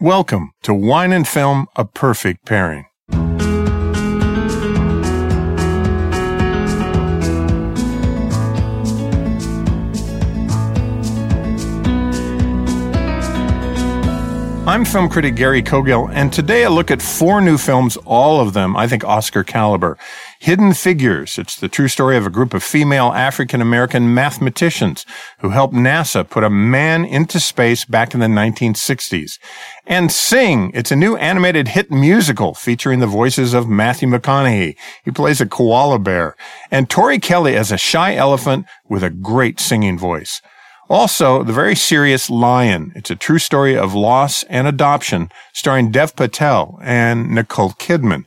Welcome 0.00 0.50
to 0.64 0.74
Wine 0.74 1.12
and 1.12 1.26
Film, 1.26 1.68
a 1.76 1.84
perfect 1.84 2.44
pairing. 2.44 2.86
I'm 14.66 14.84
film 14.84 15.08
critic 15.08 15.36
Gary 15.36 15.62
Cogill, 15.62 16.10
and 16.12 16.32
today 16.32 16.64
I 16.64 16.68
look 16.68 16.90
at 16.90 17.00
four 17.00 17.40
new 17.40 17.56
films, 17.56 17.96
all 17.98 18.40
of 18.40 18.52
them, 18.52 18.76
I 18.76 18.88
think, 18.88 19.04
Oscar 19.04 19.44
caliber. 19.44 19.96
Hidden 20.44 20.74
Figures. 20.74 21.38
It's 21.38 21.56
the 21.56 21.70
true 21.70 21.88
story 21.88 22.18
of 22.18 22.26
a 22.26 22.30
group 22.30 22.52
of 22.52 22.62
female 22.62 23.14
African 23.14 23.62
American 23.62 24.12
mathematicians 24.12 25.06
who 25.38 25.48
helped 25.48 25.72
NASA 25.72 26.28
put 26.28 26.44
a 26.44 26.50
man 26.50 27.06
into 27.06 27.40
space 27.40 27.86
back 27.86 28.12
in 28.12 28.20
the 28.20 28.26
1960s. 28.26 29.38
And 29.86 30.12
Sing. 30.12 30.70
It's 30.74 30.92
a 30.92 30.96
new 30.96 31.16
animated 31.16 31.68
hit 31.68 31.90
musical 31.90 32.52
featuring 32.52 33.00
the 33.00 33.06
voices 33.06 33.54
of 33.54 33.70
Matthew 33.70 34.06
McConaughey. 34.06 34.76
He 35.02 35.10
plays 35.10 35.40
a 35.40 35.46
koala 35.46 35.98
bear. 35.98 36.36
And 36.70 36.90
Tori 36.90 37.18
Kelly 37.18 37.56
as 37.56 37.72
a 37.72 37.78
shy 37.78 38.14
elephant 38.14 38.66
with 38.86 39.02
a 39.02 39.08
great 39.08 39.58
singing 39.60 39.98
voice. 39.98 40.42
Also, 40.90 41.42
the 41.42 41.54
very 41.54 41.74
serious 41.74 42.28
Lion. 42.28 42.92
It's 42.94 43.10
a 43.10 43.16
true 43.16 43.38
story 43.38 43.78
of 43.78 43.94
loss 43.94 44.42
and 44.50 44.66
adoption, 44.66 45.30
starring 45.54 45.90
Dev 45.90 46.14
Patel 46.14 46.78
and 46.82 47.30
Nicole 47.30 47.70
Kidman. 47.70 48.26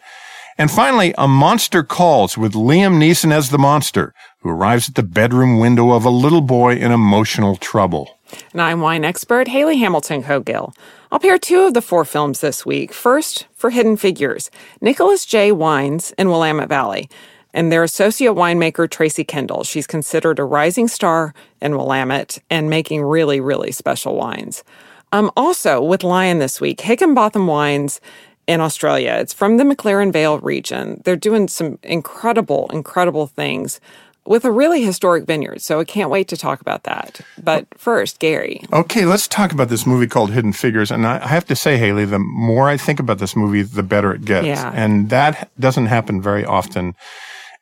And 0.58 0.72
finally, 0.72 1.14
A 1.20 1.28
Monster 1.28 1.84
Calls 1.84 2.38
with 2.38 2.54
Liam 2.54 2.98
Neeson 2.98 3.32
as 3.32 3.52
the 3.52 3.60
monster, 3.60 4.14
who 4.40 4.50
arrives 4.50 4.90
at 4.90 4.96
the 4.96 5.04
bedroom 5.04 5.60
window 5.60 5.92
of 5.92 6.04
a 6.04 6.10
little 6.10 6.42
boy 6.42 6.74
in 6.76 6.92
emotional 6.92 7.58
trouble. 7.58 8.18
And 8.54 8.62
I'm 8.62 8.82
wine 8.82 9.06
expert 9.06 9.48
Hayley 9.48 9.78
Hamilton 9.78 10.24
Cogill. 10.24 10.74
I'll 11.12 11.20
pair 11.20 11.38
two 11.38 11.62
of 11.62 11.76
the 11.76 11.82
four 11.82 12.06
films 12.06 12.42
this 12.42 12.66
week. 12.66 12.92
First, 12.92 13.46
for 13.54 13.70
Hidden 13.70 13.98
Figures, 13.98 14.50
Nicolas-Jay 14.82 15.52
Wines 15.52 16.12
in 16.18 16.30
Willamette 16.30 16.70
Valley 16.70 17.08
and 17.54 17.72
their 17.72 17.84
associate 17.84 18.34
winemaker, 18.34 18.90
Tracey 18.90 19.24
Kendall. 19.24 19.64
She's 19.64 19.88
considered 19.88 20.40
a 20.40 20.44
rising 20.44 20.88
star 20.88 21.34
in 21.62 21.78
Willamette 21.78 22.40
and 22.50 22.70
making 22.70 23.04
really, 23.04 23.40
really 23.40 23.72
special 23.72 24.16
wines. 24.16 24.64
Um, 25.12 25.32
also, 25.38 25.82
with 25.82 26.04
Lion 26.04 26.40
this 26.40 26.60
week, 26.60 26.80
Hickinbotham 26.80 27.48
Wines 27.48 28.02
in 28.48 28.62
Australia. 28.62 29.18
It's 29.20 29.34
from 29.34 29.58
the 29.58 29.64
McLaren 29.64 30.12
Vale 30.12 30.40
region. 30.40 31.02
They're 31.04 31.16
doing 31.16 31.48
some 31.48 31.78
incredible, 31.84 32.70
incredible 32.72 33.28
things 33.28 33.80
with 34.26 34.44
a 34.44 34.52
really 34.52 34.84
historic 34.84 35.26
vineyard. 35.26 35.62
So 35.62 35.80
I 35.80 35.86
can't 35.86 36.10
wait 36.10 36.28
to 36.30 36.38
talk 36.38 36.60
about 36.60 36.84
that. 36.84 37.22
But 37.42 37.66
first, 37.78 38.20
Gary. 38.20 38.62
Okay, 38.74 39.06
let's 39.06 39.28
talk 39.28 39.54
about 39.54 39.70
this 39.70 39.86
movie 39.86 40.08
called 40.08 40.32
Hidden 40.32 40.54
Figures. 40.54 40.92
And 40.92 41.08
I 41.08 41.26
have 41.26 41.46
to 41.46 41.56
say, 41.56 41.78
Hayley, 41.78 42.06
the 42.06 42.20
more 42.20 42.68
I 42.68 42.78
think 42.78 43.00
about 43.00 43.20
this 43.20 43.36
movie, 43.36 43.62
the 43.62 43.84
better 43.84 44.14
it 44.14 44.26
gets. 44.26 44.48
Yeah. 44.48 44.72
And 44.74 45.10
that 45.10 45.50
doesn't 45.60 45.86
happen 45.86 46.22
very 46.22 46.44
often. 46.44 46.94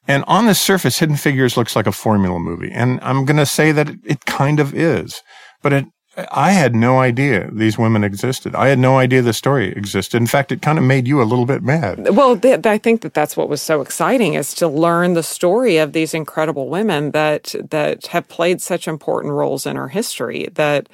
And 0.08 0.24
on 0.28 0.46
the 0.46 0.56
surface, 0.56 1.00
Hidden 1.00 1.18
Figures 1.18 1.58
looks 1.58 1.76
like 1.76 1.88
a 1.88 1.92
formula 1.92 2.40
movie. 2.40 2.72
And 2.72 3.00
I'm 3.02 3.26
going 3.26 3.38
to 3.38 3.46
say 3.46 3.72
that 3.72 3.90
it 4.04 4.26
kind 4.26 4.60
of 4.60 4.74
is. 4.74 5.22
But 5.62 5.74
it, 5.74 5.86
I 6.32 6.52
had 6.52 6.76
no 6.76 7.00
idea 7.00 7.50
these 7.52 7.78
women 7.78 8.04
existed. 8.04 8.56
I 8.56 8.70
had 8.70 8.80
no 8.80 8.98
idea 8.98 9.22
the 9.22 9.34
story 9.34 9.72
existed. 9.72 10.18
In 10.18 10.28
fact, 10.28 10.52
it 10.52 10.62
kind 10.62 10.78
of 10.78 10.84
made 10.86 11.08
you 11.08 11.22
a 11.22 11.24
little 11.24 11.46
bit 11.46 11.62
mad. 11.62 12.16
Well, 12.16 12.38
th- 12.38 12.66
I 12.66 12.78
think 12.78 13.02
that 13.02 13.14
that's 13.14 13.36
what 13.36 13.50
was 13.50 13.62
so 13.62 13.82
exciting 13.82 14.36
is 14.36 14.54
to 14.56 14.68
learn 14.68 15.14
the 15.14 15.24
story 15.24 15.78
of 15.78 15.92
these 15.94 16.14
incredible 16.14 16.70
women 16.70 17.12
that 17.12 17.54
that 17.70 18.08
have 18.08 18.28
played 18.30 18.62
such 18.62 18.88
important 18.88 19.34
roles 19.34 19.66
in 19.66 19.76
our 19.76 19.90
history. 19.90 20.48
That 20.54 20.88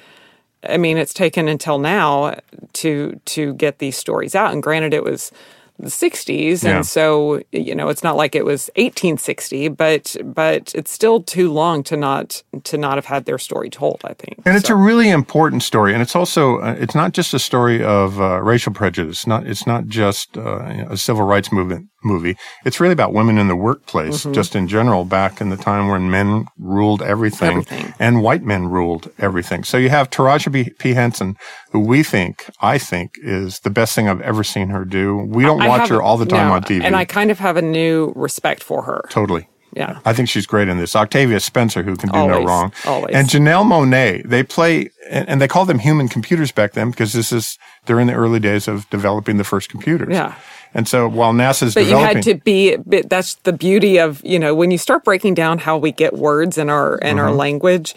I 0.68 0.76
mean, 0.76 0.98
it's 0.98 1.14
taken 1.14 1.46
until 1.48 1.78
now 1.78 2.36
to 2.74 3.20
to 3.24 3.54
get 3.54 3.78
these 3.78 3.96
stories 3.96 4.34
out. 4.34 4.52
And 4.52 4.62
granted, 4.62 4.92
it 4.92 5.04
was 5.04 5.30
the 5.78 5.88
60s 5.88 6.62
Yeah. 6.62 6.76
and 6.76 6.86
so 6.86 7.40
you 7.50 7.74
know 7.74 7.88
it's 7.88 8.02
not 8.04 8.16
like 8.16 8.34
it 8.34 8.44
was 8.44 8.70
1860 8.76 9.68
but 9.68 10.16
but 10.24 10.72
it's 10.74 10.90
still 10.92 11.22
too 11.22 11.50
long 11.52 11.82
to 11.84 11.96
not 11.96 12.42
to 12.64 12.76
not 12.78 12.94
have 12.96 13.06
had 13.06 13.24
their 13.24 13.38
story 13.38 13.70
told 13.70 14.00
i 14.04 14.12
think 14.14 14.38
And 14.44 14.56
it's 14.56 14.68
So- 14.68 14.74
a 14.74 14.76
really 14.76 15.08
important 15.10 15.62
story, 15.62 15.92
and 15.92 16.02
it's 16.02 16.14
also 16.16 16.58
uh, 16.60 16.76
it's 16.78 16.94
not 16.94 17.12
just 17.12 17.34
a 17.34 17.38
story 17.38 17.82
of 17.82 18.20
uh, 18.20 18.40
racial 18.42 18.72
prejudice. 18.72 19.26
Not 19.26 19.46
it's 19.46 19.66
not 19.66 19.86
just 19.86 20.36
uh, 20.36 20.86
a 20.90 20.96
civil 20.96 21.24
rights 21.24 21.50
movement 21.52 21.88
movie. 22.04 22.36
It's 22.64 22.80
really 22.80 22.92
about 22.92 23.12
women 23.12 23.38
in 23.38 23.48
the 23.48 23.56
workplace, 23.56 24.22
Mm-hmm. 24.22 24.32
just 24.32 24.54
in 24.56 24.68
general, 24.68 25.04
back 25.04 25.40
in 25.40 25.48
the 25.50 25.56
time 25.56 25.88
when 25.88 26.10
men 26.10 26.46
ruled 26.58 27.02
everything, 27.02 27.50
Everything. 27.58 27.94
and 27.98 28.22
white 28.22 28.42
men 28.42 28.66
ruled 28.68 29.10
everything. 29.18 29.64
So 29.64 29.76
you 29.78 29.88
have 29.90 30.10
Taraji 30.10 30.52
P. 30.52 30.70
P. 30.78 30.94
Henson, 30.94 31.36
who 31.72 31.80
we 31.80 32.02
think, 32.02 32.48
I 32.60 32.78
think, 32.78 33.14
is 33.22 33.60
the 33.60 33.70
best 33.70 33.94
thing 33.94 34.08
I've 34.08 34.20
ever 34.20 34.42
seen 34.44 34.68
her 34.68 34.84
do. 34.84 35.16
We 35.18 35.42
don't 35.44 35.62
I 35.62 35.68
watch 35.68 35.88
her 35.88 36.02
all 36.02 36.16
the 36.16 36.26
time 36.26 36.48
no, 36.48 36.54
on 36.54 36.62
TV. 36.62 36.82
and 36.82 36.94
i 36.96 37.04
kind 37.04 37.30
of 37.30 37.38
have 37.38 37.56
a 37.56 37.62
new 37.62 38.12
respect 38.16 38.62
for 38.62 38.82
her 38.82 39.02
totally. 39.10 39.48
yeah 39.74 40.00
I 40.04 40.12
think 40.12 40.28
she's 40.28 40.46
great 40.46 40.68
in 40.68 40.78
this. 40.78 40.94
Octavia 40.96 41.40
Spencer, 41.40 41.82
who 41.82 41.96
can 41.96 42.10
do 42.10 42.26
no 42.26 42.44
wrong. 42.44 42.72
always. 42.84 43.14
And 43.14 43.28
Janelle 43.28 43.64
Monáe, 43.64 44.22
they 44.28 44.42
play, 44.42 44.90
and 45.10 45.28
and 45.28 45.40
they 45.40 45.48
call 45.48 45.64
them 45.64 45.78
human 45.78 46.08
computers 46.08 46.52
back 46.52 46.72
then 46.72 46.90
because 46.90 47.12
this 47.12 47.32
is, 47.32 47.58
they're 47.86 48.00
in 48.00 48.06
the 48.08 48.14
early 48.14 48.40
days 48.40 48.68
of 48.68 48.88
developing 48.90 49.36
the 49.38 49.44
first 49.44 49.68
computers. 49.70 50.08
Yeah. 50.10 50.34
And 50.74 50.88
so 50.88 51.08
while 51.08 51.32
NASA's 51.32 51.74
but 51.74 51.86
you 51.86 51.96
had 51.96 52.22
to 52.22 52.34
be 52.36 52.76
that's 52.76 53.34
the 53.36 53.52
beauty 53.52 53.98
of 53.98 54.24
you 54.24 54.38
know 54.38 54.54
when 54.54 54.70
you 54.70 54.78
start 54.78 55.04
breaking 55.04 55.34
down 55.34 55.58
how 55.58 55.78
we 55.78 55.92
get 55.92 56.14
words 56.14 56.58
in 56.58 56.70
our 56.70 56.98
in 56.98 57.16
Mm-hmm. 57.16 57.18
our 57.18 57.32
language 57.32 57.94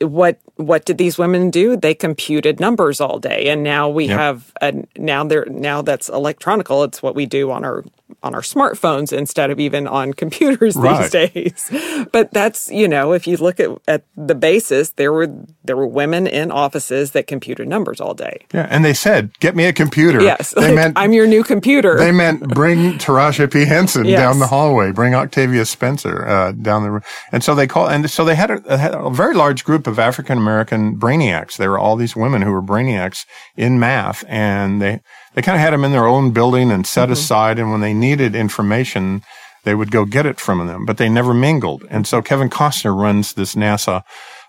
what 0.00 0.38
what 0.56 0.84
did 0.86 0.98
these 0.98 1.18
women 1.18 1.50
do 1.50 1.76
they 1.76 1.94
computed 1.94 2.60
numbers 2.60 3.00
all 3.00 3.18
day 3.18 3.48
and 3.48 3.62
now 3.64 3.88
we 3.88 4.06
Yep. 4.06 4.18
have 4.18 4.52
a, 4.62 4.72
now 4.98 5.24
they're 5.24 5.46
now 5.46 5.82
that's 5.82 6.08
electronical 6.08 6.84
it's 6.84 7.02
what 7.02 7.14
we 7.14 7.26
do 7.26 7.50
on 7.50 7.64
our 7.64 7.84
on 8.22 8.34
our 8.34 8.40
smartphones 8.40 9.12
instead 9.16 9.50
of 9.50 9.58
even 9.60 9.86
on 9.86 10.12
computers 10.12 10.76
Right. 10.76 11.10
these 11.10 11.30
days 11.70 12.06
but 12.12 12.30
that's 12.32 12.70
you 12.70 12.86
know 12.88 13.12
if 13.12 13.26
you 13.26 13.36
look 13.36 13.60
at 13.60 13.70
at 13.88 14.04
the 14.16 14.34
basis 14.34 14.90
there 14.90 15.12
were 15.12 15.28
there 15.64 15.76
were 15.76 15.86
women 15.86 16.26
in 16.26 16.50
offices 16.50 17.12
that 17.12 17.26
computed 17.26 17.68
numbers 17.68 18.00
all 18.00 18.14
day 18.14 18.44
yeah. 18.52 18.66
And 18.70 18.84
they 18.84 18.94
said, 18.94 19.38
get 19.40 19.54
me 19.56 19.64
a 19.66 19.72
computer. 19.72 20.20
yes 20.22 20.52
They 20.54 20.66
like, 20.68 20.74
meant, 20.80 20.98
i'm 20.98 21.12
your 21.12 21.26
new 21.26 21.42
computer 21.44 21.96
they 21.98 22.12
meant 22.12 22.48
bring 22.54 22.94
Taraji 22.98 23.50
P. 23.52 23.64
Henson 23.64 24.04
Yes. 24.04 24.20
down 24.20 24.38
the 24.38 24.46
hallway, 24.46 24.92
bring 24.92 25.14
Octavia 25.14 25.64
Spencer 25.64 26.26
uh, 26.26 26.52
down 26.52 26.82
the 26.82 26.90
room. 26.90 27.02
And 27.32 27.42
so 27.42 27.54
they 27.54 27.66
call, 27.66 27.88
and 27.88 28.08
so 28.10 28.24
they 28.24 28.34
had 28.34 28.50
a, 28.50 28.78
had 28.78 28.94
a 28.94 29.10
very 29.10 29.34
large 29.34 29.64
group 29.64 29.86
of 29.86 29.98
African 29.98 30.36
American 30.38 30.98
brainiacs. 30.98 31.56
There 31.56 31.70
were 31.70 31.78
all 31.78 31.96
these 31.96 32.14
women 32.14 32.42
who 32.42 32.52
were 32.52 32.62
brainiacs 32.62 33.24
in 33.56 33.78
math, 33.78 34.24
and 34.28 34.80
they 34.82 35.00
they 35.34 35.42
kind 35.42 35.56
of 35.56 35.60
had 35.60 35.72
them 35.72 35.84
in 35.84 35.92
their 35.92 36.06
own 36.06 36.30
building 36.32 36.70
and 36.70 36.86
set 36.86 37.10
aside. 37.10 37.58
And 37.58 37.70
when 37.70 37.80
they 37.80 37.94
needed 37.94 38.34
information, 38.34 39.22
they 39.64 39.74
would 39.74 39.90
go 39.90 40.04
get 40.04 40.26
it 40.26 40.38
from 40.40 40.66
them, 40.66 40.84
but 40.84 40.96
they 40.98 41.08
never 41.08 41.32
mingled. 41.34 41.84
And 41.90 42.06
so 42.06 42.20
Kevin 42.22 42.50
Costner 42.50 42.96
runs 42.98 43.34
this 43.34 43.54
NASA. 43.54 44.02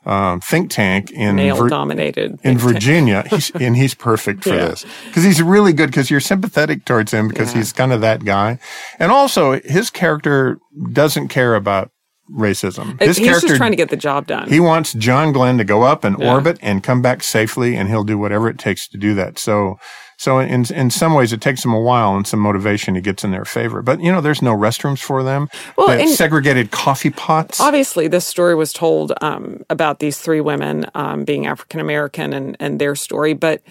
Um, 0.06 0.40
think 0.40 0.70
tank 0.70 1.10
in 1.10 1.38
Vir- 1.38 1.68
dominated 1.68 2.40
in 2.44 2.60
Virginia, 2.60 3.24
he's, 3.32 3.50
and 3.56 3.76
he's 3.76 3.96
perfect 3.96 4.44
for 4.44 4.50
Yeah. 4.50 4.68
this 4.68 4.86
because 5.08 5.24
he's 5.24 5.42
really 5.42 5.74
good 5.74 5.88
because 5.88 6.12
you're 6.12 6.20
sympathetic 6.20 6.86
towards 6.86 7.12
him 7.12 7.28
because 7.28 7.54
Yeah. 7.54 7.58
he's 7.58 7.74
kind 7.74 7.92
of 7.92 8.02
that 8.02 8.24
guy, 8.24 8.60
and 9.00 9.12
also 9.12 9.60
his 9.62 9.90
character 9.90 10.60
doesn't 10.92 11.30
care 11.30 11.56
about 11.56 11.90
racism. 12.32 13.00
His 13.02 13.18
he's 13.18 13.26
character 13.26 13.48
just 13.48 13.58
trying 13.58 13.72
to 13.72 13.78
get 13.78 13.90
the 13.90 13.98
job 13.98 14.28
done. 14.28 14.48
he 14.48 14.60
wants 14.60 14.94
John 14.94 15.32
Glenn 15.32 15.58
to 15.58 15.64
go 15.64 15.82
up 15.82 16.04
and 16.04 16.18
Yeah. 16.20 16.34
orbit 16.34 16.60
and 16.62 16.84
come 16.84 17.02
back 17.02 17.24
safely, 17.24 17.76
and 17.76 17.90
he'll 17.90 18.04
do 18.04 18.20
whatever 18.20 18.48
it 18.48 18.60
takes 18.60 18.88
to 18.90 19.00
do 19.00 19.16
that. 19.16 19.40
So, 19.40 19.80
so 20.18 20.40
in 20.40 20.66
in 20.74 20.90
some 20.90 21.14
ways, 21.14 21.34
it 21.34 21.42
takes 21.42 21.64
them 21.64 21.74
a 21.74 21.80
while 21.80 22.16
and 22.16 22.26
some 22.26 22.40
motivation. 22.40 22.96
He 22.96 23.02
gets 23.02 23.24
in 23.24 23.32
their 23.32 23.46
favor, 23.46 23.82
but 23.82 24.00
you 24.00 24.12
know, 24.12 24.22
there's 24.22 24.42
no 24.42 24.56
restrooms 24.56 25.00
for 25.00 25.24
them. 25.24 25.50
Well, 25.78 25.88
They 25.88 26.08
segregated 26.08 26.72
coffee 26.72 27.10
pots. 27.10 27.60
Obviously, 27.60 28.08
this 28.08 28.26
story 28.26 28.56
was 28.56 28.72
told 28.72 29.14
um, 29.22 29.64
about 29.70 30.00
these 30.00 30.20
three 30.20 30.42
women 30.42 30.86
um, 30.96 31.26
being 31.26 31.48
African 31.48 31.80
American 31.80 32.34
and, 32.34 32.56
and 32.60 32.80
their 32.80 32.96
story, 32.96 33.34
but 33.34 33.62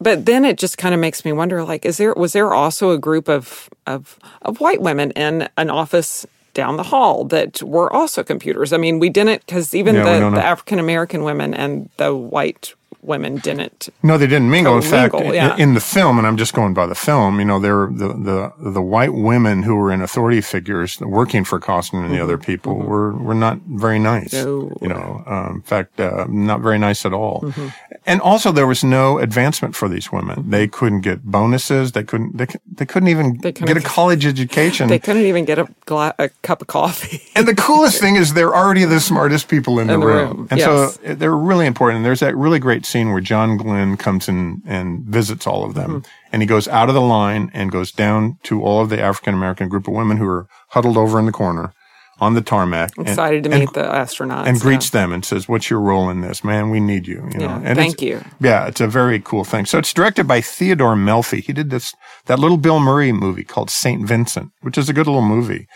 but 0.00 0.26
then 0.26 0.44
it 0.44 0.58
just 0.58 0.78
kind 0.78 0.94
of 0.94 1.00
makes 1.00 1.24
me 1.24 1.32
wonder: 1.32 1.62
like, 1.64 1.84
is 1.84 1.96
there 1.96 2.14
was 2.14 2.32
there 2.32 2.52
also 2.52 2.90
a 2.90 2.98
group 2.98 3.28
of 3.28 3.68
of 3.86 4.18
of 4.42 4.60
white 4.60 4.80
women 4.82 5.10
in 5.12 5.48
an 5.56 5.70
office? 5.70 6.26
Down 6.54 6.76
the 6.76 6.82
hall, 6.82 7.24
that 7.26 7.62
were 7.62 7.92
also 7.92 8.24
computers. 8.24 8.72
I 8.72 8.78
mean, 8.78 8.98
we 8.98 9.10
didn't 9.10 9.46
because 9.46 9.74
even 9.74 9.94
Yeah, 9.94 10.18
the, 10.18 10.30
the 10.30 10.44
African 10.44 10.80
American 10.80 11.22
women 11.22 11.54
and 11.54 11.88
the 11.98 12.12
white 12.16 12.74
women 13.02 13.36
didn't. 13.36 13.88
No, 14.02 14.18
they 14.18 14.26
didn't 14.26 14.50
mingle. 14.50 14.76
In 14.76 14.82
fact, 14.82 15.14
yeah. 15.14 15.56
in 15.56 15.74
the 15.74 15.80
film, 15.80 16.18
and 16.18 16.26
I'm 16.26 16.36
just 16.36 16.54
going 16.54 16.74
by 16.74 16.86
the 16.86 16.94
film, 16.94 17.38
you 17.38 17.44
know, 17.44 17.58
there 17.60 17.76
were 17.76 17.92
the, 17.92 18.08
the, 18.08 18.52
the 18.72 18.82
white 18.82 19.14
women 19.14 19.62
who 19.62 19.76
were 19.76 19.92
in 19.92 20.02
authority 20.02 20.40
figures 20.40 21.00
working 21.00 21.44
for 21.44 21.60
Costner 21.60 22.04
and 22.04 22.14
the 22.14 22.22
other 22.22 22.38
people 22.38 22.76
were, 22.76 23.12
were 23.16 23.34
not 23.34 23.58
very 23.66 23.98
nice. 23.98 24.34
Mm-hmm. 24.34 24.48
No. 24.48 24.78
You 24.82 24.88
know, 24.88 25.22
um, 25.26 25.56
in 25.56 25.62
fact, 25.62 26.00
uh, 26.00 26.26
not 26.28 26.60
very 26.60 26.78
nice 26.78 27.06
at 27.06 27.12
all. 27.12 27.42
Mm-hmm. 27.42 27.68
And 28.06 28.20
also 28.20 28.52
there 28.52 28.66
was 28.66 28.82
no 28.82 29.18
advancement 29.18 29.76
for 29.76 29.88
these 29.88 30.10
women. 30.10 30.50
They 30.50 30.66
couldn't 30.66 31.02
get 31.02 31.22
bonuses. 31.24 31.92
They 31.92 32.04
couldn't, 32.04 32.36
they, 32.36 32.46
they 32.72 32.86
couldn't 32.86 33.08
even 33.08 33.38
couldn't 33.38 33.66
get 33.66 33.76
a 33.76 33.80
college 33.80 34.26
education. 34.26 34.88
They 34.88 34.98
couldn't 34.98 35.24
even 35.24 35.44
get 35.44 35.58
a, 35.58 35.68
gla- 35.86 36.14
a 36.18 36.30
cup 36.42 36.62
of 36.62 36.68
coffee. 36.68 37.22
And 37.34 37.46
the 37.46 37.54
coolest 37.54 38.00
thing 38.00 38.16
is 38.16 38.34
they're 38.34 38.54
already 38.54 38.84
the 38.84 39.00
smartest 39.00 39.48
people 39.48 39.78
in 39.78 39.86
the, 39.86 39.94
In 39.94 40.00
the 40.00 40.06
room. 40.06 40.36
room, 40.36 40.48
And 40.50 40.58
yes. 40.58 40.94
so 40.96 41.14
they're 41.14 41.36
really 41.36 41.66
important. 41.66 41.98
And 41.98 42.06
there's 42.06 42.20
that 42.20 42.34
really 42.36 42.58
great 42.58 42.86
scene 42.88 43.10
where 43.12 43.20
John 43.20 43.56
Glenn 43.56 43.96
comes 43.96 44.28
in 44.28 44.62
and 44.66 45.04
visits 45.04 45.46
all 45.46 45.64
of 45.64 45.74
them. 45.74 46.02
And 46.32 46.42
he 46.42 46.46
goes 46.46 46.66
out 46.68 46.88
of 46.88 46.94
the 46.94 47.00
line 47.18 47.50
and 47.54 47.70
goes 47.70 47.92
down 47.92 48.38
to 48.44 48.62
all 48.62 48.80
of 48.82 48.88
the 48.88 49.00
African 49.00 49.34
American 49.34 49.68
group 49.68 49.86
of 49.88 49.94
women 49.94 50.16
who 50.16 50.26
are 50.28 50.46
huddled 50.70 50.96
over 50.96 51.18
in 51.18 51.26
the 51.26 51.32
corner 51.32 51.72
on 52.20 52.34
the 52.34 52.40
tarmac. 52.42 52.90
and- 52.98 53.06
Excited 53.08 53.44
to 53.44 53.50
and- 53.52 53.60
meet 53.60 53.72
the 53.74 53.82
astronauts. 53.84 54.46
and 54.48 54.56
yeah. 54.56 54.62
greets 54.62 54.90
them 54.90 55.12
and 55.12 55.24
says, 55.24 55.48
"What's 55.48 55.70
your 55.70 55.78
role 55.80 56.10
in 56.10 56.20
this, 56.20 56.42
man? 56.42 56.68
We 56.70 56.80
need 56.80 57.06
you." 57.06 57.28
You 57.32 57.38
know, 57.38 57.44
Yeah, 57.46 57.60
and 57.64 57.76
thank 57.78 58.02
you. 58.02 58.20
Yeah, 58.40 58.66
it's 58.66 58.80
a 58.80 58.88
very 58.88 59.20
cool 59.20 59.44
thing. 59.44 59.66
So 59.66 59.78
it's 59.78 59.92
directed 59.92 60.26
by 60.26 60.40
Theodore 60.40 60.96
Melfi. 60.96 61.44
He 61.44 61.52
did 61.52 61.70
this 61.70 61.94
that 62.26 62.40
little 62.40 62.56
Bill 62.58 62.80
Murray 62.80 63.12
movie 63.12 63.44
called 63.44 63.70
Saint 63.70 64.04
Vincent, 64.08 64.50
which 64.62 64.76
is 64.76 64.88
a 64.88 64.92
good 64.92 65.06
little 65.06 65.22
movie. 65.22 65.68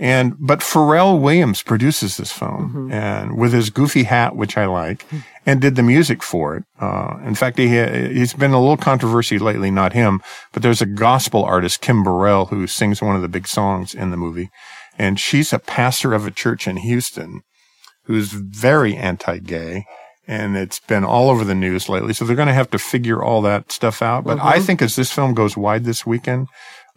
And 0.00 0.34
but 0.40 0.60
Pharrell 0.60 1.20
Williams 1.20 1.62
produces 1.62 2.16
this 2.16 2.32
film, 2.32 2.70
Mm-hmm. 2.70 2.92
and 2.92 3.36
with 3.36 3.52
his 3.52 3.68
goofy 3.68 4.04
hat, 4.04 4.34
which 4.34 4.56
I 4.56 4.64
like, 4.64 5.04
and 5.44 5.60
did 5.60 5.76
the 5.76 5.82
music 5.82 6.22
for 6.22 6.56
it. 6.56 6.64
Uh, 6.80 7.18
in 7.24 7.34
fact, 7.34 7.58
he 7.58 7.68
he's 7.68 8.34
been 8.34 8.52
a 8.52 8.60
little 8.60 8.76
controversy 8.76 9.38
lately. 9.38 9.70
Not 9.70 9.92
him, 9.92 10.20
but 10.52 10.62
there's 10.62 10.82
a 10.82 10.86
gospel 10.86 11.44
artist, 11.44 11.80
Kim 11.80 12.02
Burrell, 12.02 12.46
who 12.46 12.66
sings 12.66 13.02
one 13.02 13.16
of 13.16 13.22
the 13.22 13.28
big 13.28 13.46
songs 13.46 13.94
in 13.94 14.10
the 14.10 14.16
movie, 14.16 14.50
and 14.98 15.18
she's 15.18 15.52
a 15.52 15.58
pastor 15.58 16.14
of 16.14 16.26
a 16.26 16.30
church 16.30 16.66
in 16.66 16.76
Houston 16.76 17.42
who's 18.04 18.32
very 18.32 18.96
anti-gay 18.96 19.84
and 20.26 20.56
it's 20.56 20.78
been 20.80 21.04
all 21.04 21.30
over 21.30 21.44
the 21.44 21.54
news 21.54 21.88
lately. 21.88 22.12
So 22.12 22.24
they're 22.24 22.36
going 22.36 22.48
to 22.48 22.54
have 22.54 22.70
to 22.70 22.78
figure 22.78 23.22
all 23.22 23.42
that 23.42 23.72
stuff 23.72 24.02
out. 24.02 24.24
But 24.24 24.38
I 24.40 24.60
think 24.60 24.80
as 24.80 24.96
this 24.96 25.12
film 25.12 25.34
goes 25.34 25.56
wide 25.56 25.84
this 25.84 26.06
weekend, 26.06 26.48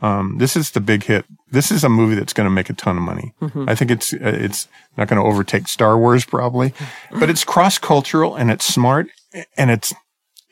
um, 0.01 0.37
this 0.37 0.55
is 0.55 0.71
the 0.71 0.81
big 0.81 1.03
hit. 1.03 1.25
This 1.51 1.71
is 1.71 1.83
a 1.83 1.89
movie 1.89 2.15
that's 2.15 2.33
going 2.33 2.45
to 2.45 2.51
make 2.51 2.69
a 2.69 2.73
ton 2.73 2.97
of 2.97 3.03
money. 3.03 3.33
I 3.67 3.75
think 3.75 3.91
it's, 3.91 4.13
uh, 4.13 4.17
it's 4.21 4.67
not 4.97 5.07
going 5.07 5.21
to 5.21 5.27
overtake 5.27 5.67
Star 5.67 5.97
Wars 5.97 6.25
probably, 6.25 6.73
but 7.11 7.29
it's 7.29 7.43
cross-cultural 7.43 8.35
and 8.35 8.51
it's 8.51 8.65
smart 8.65 9.07
and 9.57 9.71
it's, 9.71 9.93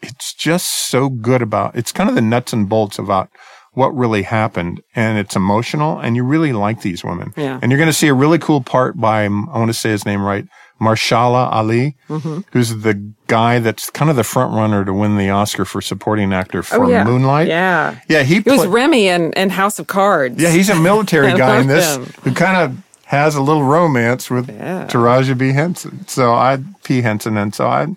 it's 0.01 0.33
just 0.33 0.67
so 0.89 1.09
good 1.09 1.41
about, 1.41 1.75
it's 1.75 1.91
kind 1.91 2.09
of 2.09 2.15
the 2.15 2.21
nuts 2.21 2.53
and 2.53 2.69
bolts 2.69 2.99
about 2.99 3.29
what 3.73 3.89
really 3.95 4.21
happened 4.21 4.81
and 4.95 5.17
it's 5.17 5.35
emotional 5.35 5.99
and 5.99 6.15
you 6.15 6.23
really 6.23 6.53
like 6.53 6.81
these 6.81 7.03
women. 7.03 7.33
Yeah. 7.35 7.59
And 7.61 7.71
you're 7.71 7.79
going 7.79 7.89
to 7.89 7.93
see 7.93 8.07
a 8.07 8.13
really 8.13 8.37
cool 8.37 8.61
part 8.61 8.97
by, 8.97 9.23
I 9.23 9.27
want 9.27 9.69
to 9.69 9.73
say 9.73 9.89
his 9.89 10.05
name 10.05 10.21
right, 10.21 10.45
Mahershala 10.81 11.51
Ali, 11.51 11.95
Mm-hmm. 12.09 12.41
who's 12.51 12.77
the 12.81 12.95
guy 13.27 13.59
that's 13.59 13.89
kind 13.89 14.09
of 14.09 14.15
the 14.17 14.23
front 14.23 14.53
runner 14.53 14.83
to 14.85 14.93
win 14.93 15.17
the 15.17 15.29
Oscar 15.29 15.65
for 15.65 15.81
supporting 15.81 16.33
actor 16.33 16.61
for 16.63 16.83
Oh, 16.83 16.89
yeah. 16.89 17.03
Moonlight. 17.03 17.47
Yeah. 17.47 17.99
Yeah, 18.09 18.23
he, 18.23 18.41
He 18.41 18.49
was 18.49 18.67
Remy 18.67 19.07
in, 19.07 19.33
in 19.33 19.49
House 19.49 19.79
of 19.79 19.87
Cards. 19.87 20.41
yeah, 20.41 20.49
he's 20.51 20.69
a 20.69 20.75
military 20.75 21.33
guy 21.37 21.61
in 21.61 21.67
this 21.67 21.95
him. 21.95 22.05
who 22.23 22.33
kind 22.33 22.57
of 22.57 22.77
has 23.05 23.35
a 23.35 23.41
little 23.41 23.63
romance 23.63 24.29
with 24.29 24.49
Yeah. 24.49 24.87
Taraji 24.87 25.37
B. 25.37 25.51
Henson. 25.53 26.05
So 26.07 26.33
I, 26.33 26.59
P. 26.83 27.01
Henson. 27.01 27.37
And 27.37 27.53
so 27.55 27.67
I, 27.67 27.87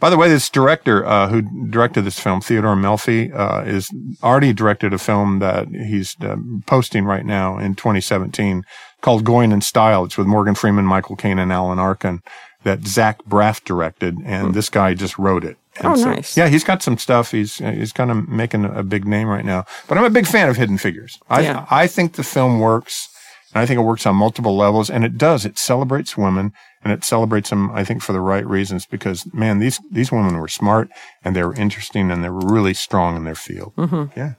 by 0.00 0.08
the 0.10 0.16
way, 0.16 0.28
this 0.28 0.48
director, 0.50 1.04
uh, 1.06 1.28
who 1.28 1.42
directed 1.68 2.02
this 2.02 2.18
film, 2.18 2.40
Theodore 2.40 2.76
Melfi, 2.76 3.32
uh, 3.34 3.62
is 3.66 3.88
already 4.22 4.52
directed 4.52 4.92
a 4.92 4.98
film 4.98 5.38
that 5.40 5.68
he's 5.68 6.16
uh, 6.20 6.36
posting 6.66 7.04
right 7.04 7.24
now 7.26 7.58
in 7.58 7.74
2017 7.74 8.64
called 9.02 9.24
Going 9.24 9.52
in 9.52 9.60
Style. 9.60 10.04
It's 10.04 10.16
with 10.16 10.26
Morgan 10.26 10.54
Freeman, 10.54 10.86
Michael 10.86 11.16
Caine, 11.16 11.38
and 11.38 11.52
Alan 11.52 11.78
Arkin 11.78 12.22
that 12.64 12.86
Zach 12.86 13.22
Braff 13.24 13.62
directed. 13.64 14.16
And 14.24 14.48
hmm. 14.48 14.52
this 14.52 14.70
guy 14.70 14.94
just 14.94 15.18
wrote 15.18 15.44
it. 15.44 15.58
And 15.76 15.88
Oh, 15.88 15.96
so- 15.96 16.10
nice. 16.10 16.36
Yeah, 16.36 16.48
he's 16.48 16.64
got 16.64 16.82
some 16.82 16.96
stuff. 16.98 17.30
He's, 17.30 17.58
he's 17.58 17.92
kind 17.92 18.10
of 18.10 18.28
making 18.28 18.64
a 18.64 18.82
big 18.82 19.04
name 19.04 19.28
right 19.28 19.44
now, 19.44 19.64
but 19.88 19.98
I'm 19.98 20.04
a 20.04 20.10
big 20.10 20.26
fan 20.26 20.48
of 20.48 20.56
Hidden 20.56 20.78
Figures. 20.78 21.18
I, 21.28 21.42
Yeah. 21.42 21.66
I 21.70 21.86
think 21.86 22.14
the 22.14 22.22
film 22.22 22.60
works. 22.60 23.08
And 23.54 23.62
I 23.62 23.66
think 23.66 23.78
it 23.78 23.82
works 23.82 24.06
on 24.06 24.16
multiple 24.16 24.56
levels 24.56 24.88
and 24.88 25.04
it 25.04 25.18
does. 25.18 25.44
It 25.44 25.58
celebrates 25.58 26.16
women 26.16 26.52
and 26.82 26.92
it 26.92 27.04
celebrates 27.04 27.50
them, 27.50 27.70
I 27.70 27.84
think, 27.84 28.02
for 28.02 28.12
the 28.12 28.20
right 28.20 28.46
reasons 28.46 28.86
because 28.86 29.32
man, 29.32 29.58
these, 29.58 29.78
these 29.90 30.10
women 30.10 30.38
were 30.38 30.48
smart 30.48 30.88
and 31.22 31.36
they 31.36 31.42
were 31.42 31.54
interesting 31.54 32.10
and 32.10 32.24
they 32.24 32.30
were 32.30 32.40
really 32.40 32.74
strong 32.74 33.16
in 33.16 33.24
their 33.24 33.34
field. 33.34 33.74
Mm-hmm. 33.76 34.18
Yeah. 34.18 34.34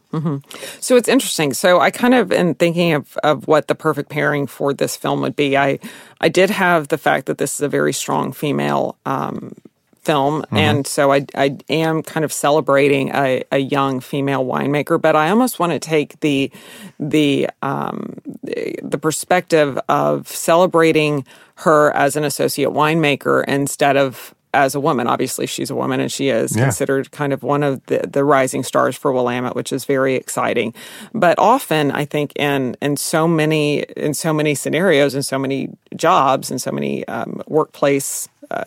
So 0.80 0.96
it's 0.96 1.08
interesting. 1.08 1.54
So 1.54 1.80
I 1.80 1.92
kind 1.92 2.14
of 2.14 2.32
in 2.32 2.56
thinking 2.56 2.94
of, 2.94 3.18
of 3.24 3.48
what 3.48 3.68
the 3.68 3.76
perfect 3.76 4.10
pairing 4.10 4.48
for 4.48 4.74
this 4.74 4.96
film 4.96 5.22
would 5.22 5.36
be. 5.36 5.58
I 5.58 5.80
I 6.22 6.30
did 6.30 6.50
have 6.50 6.88
the 6.88 6.98
fact 6.98 7.26
that 7.26 7.38
this 7.38 7.56
is 7.56 7.62
a 7.62 7.68
very 7.68 7.94
strong 7.94 8.32
female 8.32 8.98
um, 9.06 9.54
film, 10.04 10.42
Mm-hmm. 10.44 10.58
and 10.58 10.88
so 10.88 11.12
I 11.14 11.26
I 11.36 11.58
am 11.70 12.04
kind 12.04 12.24
of 12.26 12.34
celebrating 12.34 13.10
a, 13.14 13.44
a 13.52 13.58
young 13.60 14.00
female 14.02 14.46
winemaker. 14.46 15.02
But 15.02 15.16
I 15.16 15.30
almost 15.30 15.60
want 15.60 15.72
to 15.74 15.80
take 15.80 16.20
the 16.22 16.52
the 17.00 17.50
um, 17.62 18.16
the 18.44 18.98
perspective 19.02 19.80
of 19.90 20.28
celebrating 20.28 21.26
her 21.56 21.92
as 21.96 22.16
an 22.16 22.24
associate 22.24 22.72
winemaker 22.72 23.44
instead 23.48 23.98
of 23.98 24.34
as 24.56 24.76
a 24.76 24.80
woman. 24.80 25.08
Obviously, 25.08 25.48
she's 25.48 25.72
a 25.72 25.76
woman, 25.76 26.00
and 26.00 26.12
she 26.12 26.30
is 26.30 26.56
Yeah. 26.56 26.64
considered 26.66 27.10
kind 27.12 27.34
of 27.34 27.42
one 27.44 27.64
of 27.64 27.84
the, 27.88 28.00
the 28.08 28.24
rising 28.24 28.64
stars 28.64 28.96
for 28.96 29.12
Willamette, 29.12 29.56
which 29.56 29.72
is 29.74 29.86
very 29.86 30.16
exciting. 30.16 30.74
But 31.14 31.40
often, 31.40 31.92
I 31.92 32.06
think 32.06 32.34
in 32.36 32.76
in 32.82 32.98
so 32.98 33.28
many 33.28 33.80
in 33.98 34.14
so 34.14 34.34
many 34.34 34.56
scenarios, 34.56 35.16
and 35.16 35.26
so 35.26 35.40
many 35.40 35.70
jobs, 35.96 36.52
and 36.52 36.62
so 36.62 36.72
many 36.72 37.08
um, 37.08 37.42
workplace, 37.48 38.30
uh, 38.52 38.64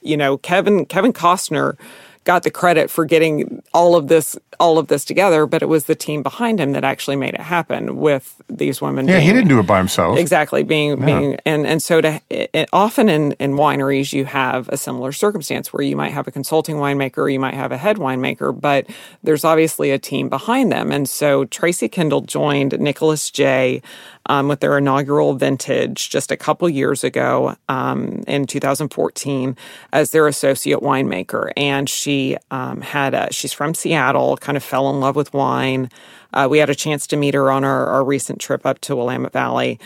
you 0.00 0.16
know, 0.16 0.38
Kevin 0.38 0.86
Kevin 0.86 1.12
Costner 1.12 1.76
got 2.24 2.44
the 2.44 2.50
credit 2.52 2.88
for 2.88 3.04
getting 3.04 3.60
all 3.74 3.96
of 3.96 4.06
this 4.06 4.36
all 4.60 4.78
of 4.78 4.86
this 4.86 5.04
together, 5.04 5.44
but 5.44 5.60
it 5.60 5.66
was 5.66 5.86
the 5.86 5.94
team 5.96 6.22
behind 6.22 6.60
him 6.60 6.70
that 6.70 6.84
actually 6.84 7.16
made 7.16 7.34
it 7.34 7.40
happen 7.40 7.96
with 7.96 8.40
these 8.48 8.80
women. 8.80 9.08
Yeah. 9.08 9.18
He 9.18 9.32
didn't 9.32 9.48
do 9.48 9.58
it 9.58 9.66
by 9.66 9.78
himself. 9.78 10.18
Exactly, 10.18 10.62
being 10.62 11.04
being 11.04 11.36
and 11.44 11.66
and 11.66 11.82
so 11.82 12.00
to 12.00 12.20
it, 12.30 12.68
often 12.72 13.08
in 13.08 13.32
in 13.32 13.54
wineries 13.54 14.12
you 14.12 14.24
have 14.24 14.68
a 14.68 14.76
similar 14.76 15.10
circumstance 15.10 15.72
where 15.72 15.82
you 15.82 15.96
might 15.96 16.12
have 16.12 16.28
a 16.28 16.30
consulting 16.30 16.76
winemaker, 16.76 17.18
or 17.18 17.28
you 17.28 17.40
might 17.40 17.54
have 17.54 17.72
a 17.72 17.78
head 17.78 17.96
winemaker, 17.96 18.58
but 18.58 18.86
there's 19.24 19.44
obviously 19.44 19.90
a 19.90 19.98
team 19.98 20.28
behind 20.28 20.70
them. 20.70 20.92
And 20.92 21.08
so 21.08 21.44
Tracy 21.46 21.88
Kendall 21.88 22.20
joined 22.20 22.78
Nicolas-Jay. 22.78 23.82
Um, 24.26 24.46
with 24.46 24.60
their 24.60 24.78
inaugural 24.78 25.34
vintage 25.34 26.08
just 26.08 26.30
a 26.30 26.36
couple 26.36 26.68
years 26.68 27.02
ago 27.02 27.56
um, 27.68 28.22
in 28.28 28.46
2014 28.46 29.56
as 29.92 30.12
their 30.12 30.28
associate 30.28 30.78
winemaker, 30.78 31.50
and 31.56 31.90
she 31.90 32.36
um, 32.52 32.82
had 32.82 33.14
a, 33.14 33.32
she's 33.32 33.52
from 33.52 33.74
Seattle, 33.74 34.36
kind 34.36 34.56
of 34.56 34.62
fell 34.62 34.90
in 34.90 35.00
love 35.00 35.16
with 35.16 35.34
wine. 35.34 35.90
Uh, 36.32 36.46
we 36.48 36.58
had 36.58 36.70
a 36.70 36.74
chance 36.74 37.08
to 37.08 37.16
meet 37.16 37.34
her 37.34 37.50
on 37.50 37.64
our, 37.64 37.86
our 37.86 38.04
recent 38.04 38.40
trip 38.40 38.64
up 38.64 38.80
to 38.82 38.94
Willamette 38.94 39.32
Valley 39.32 39.80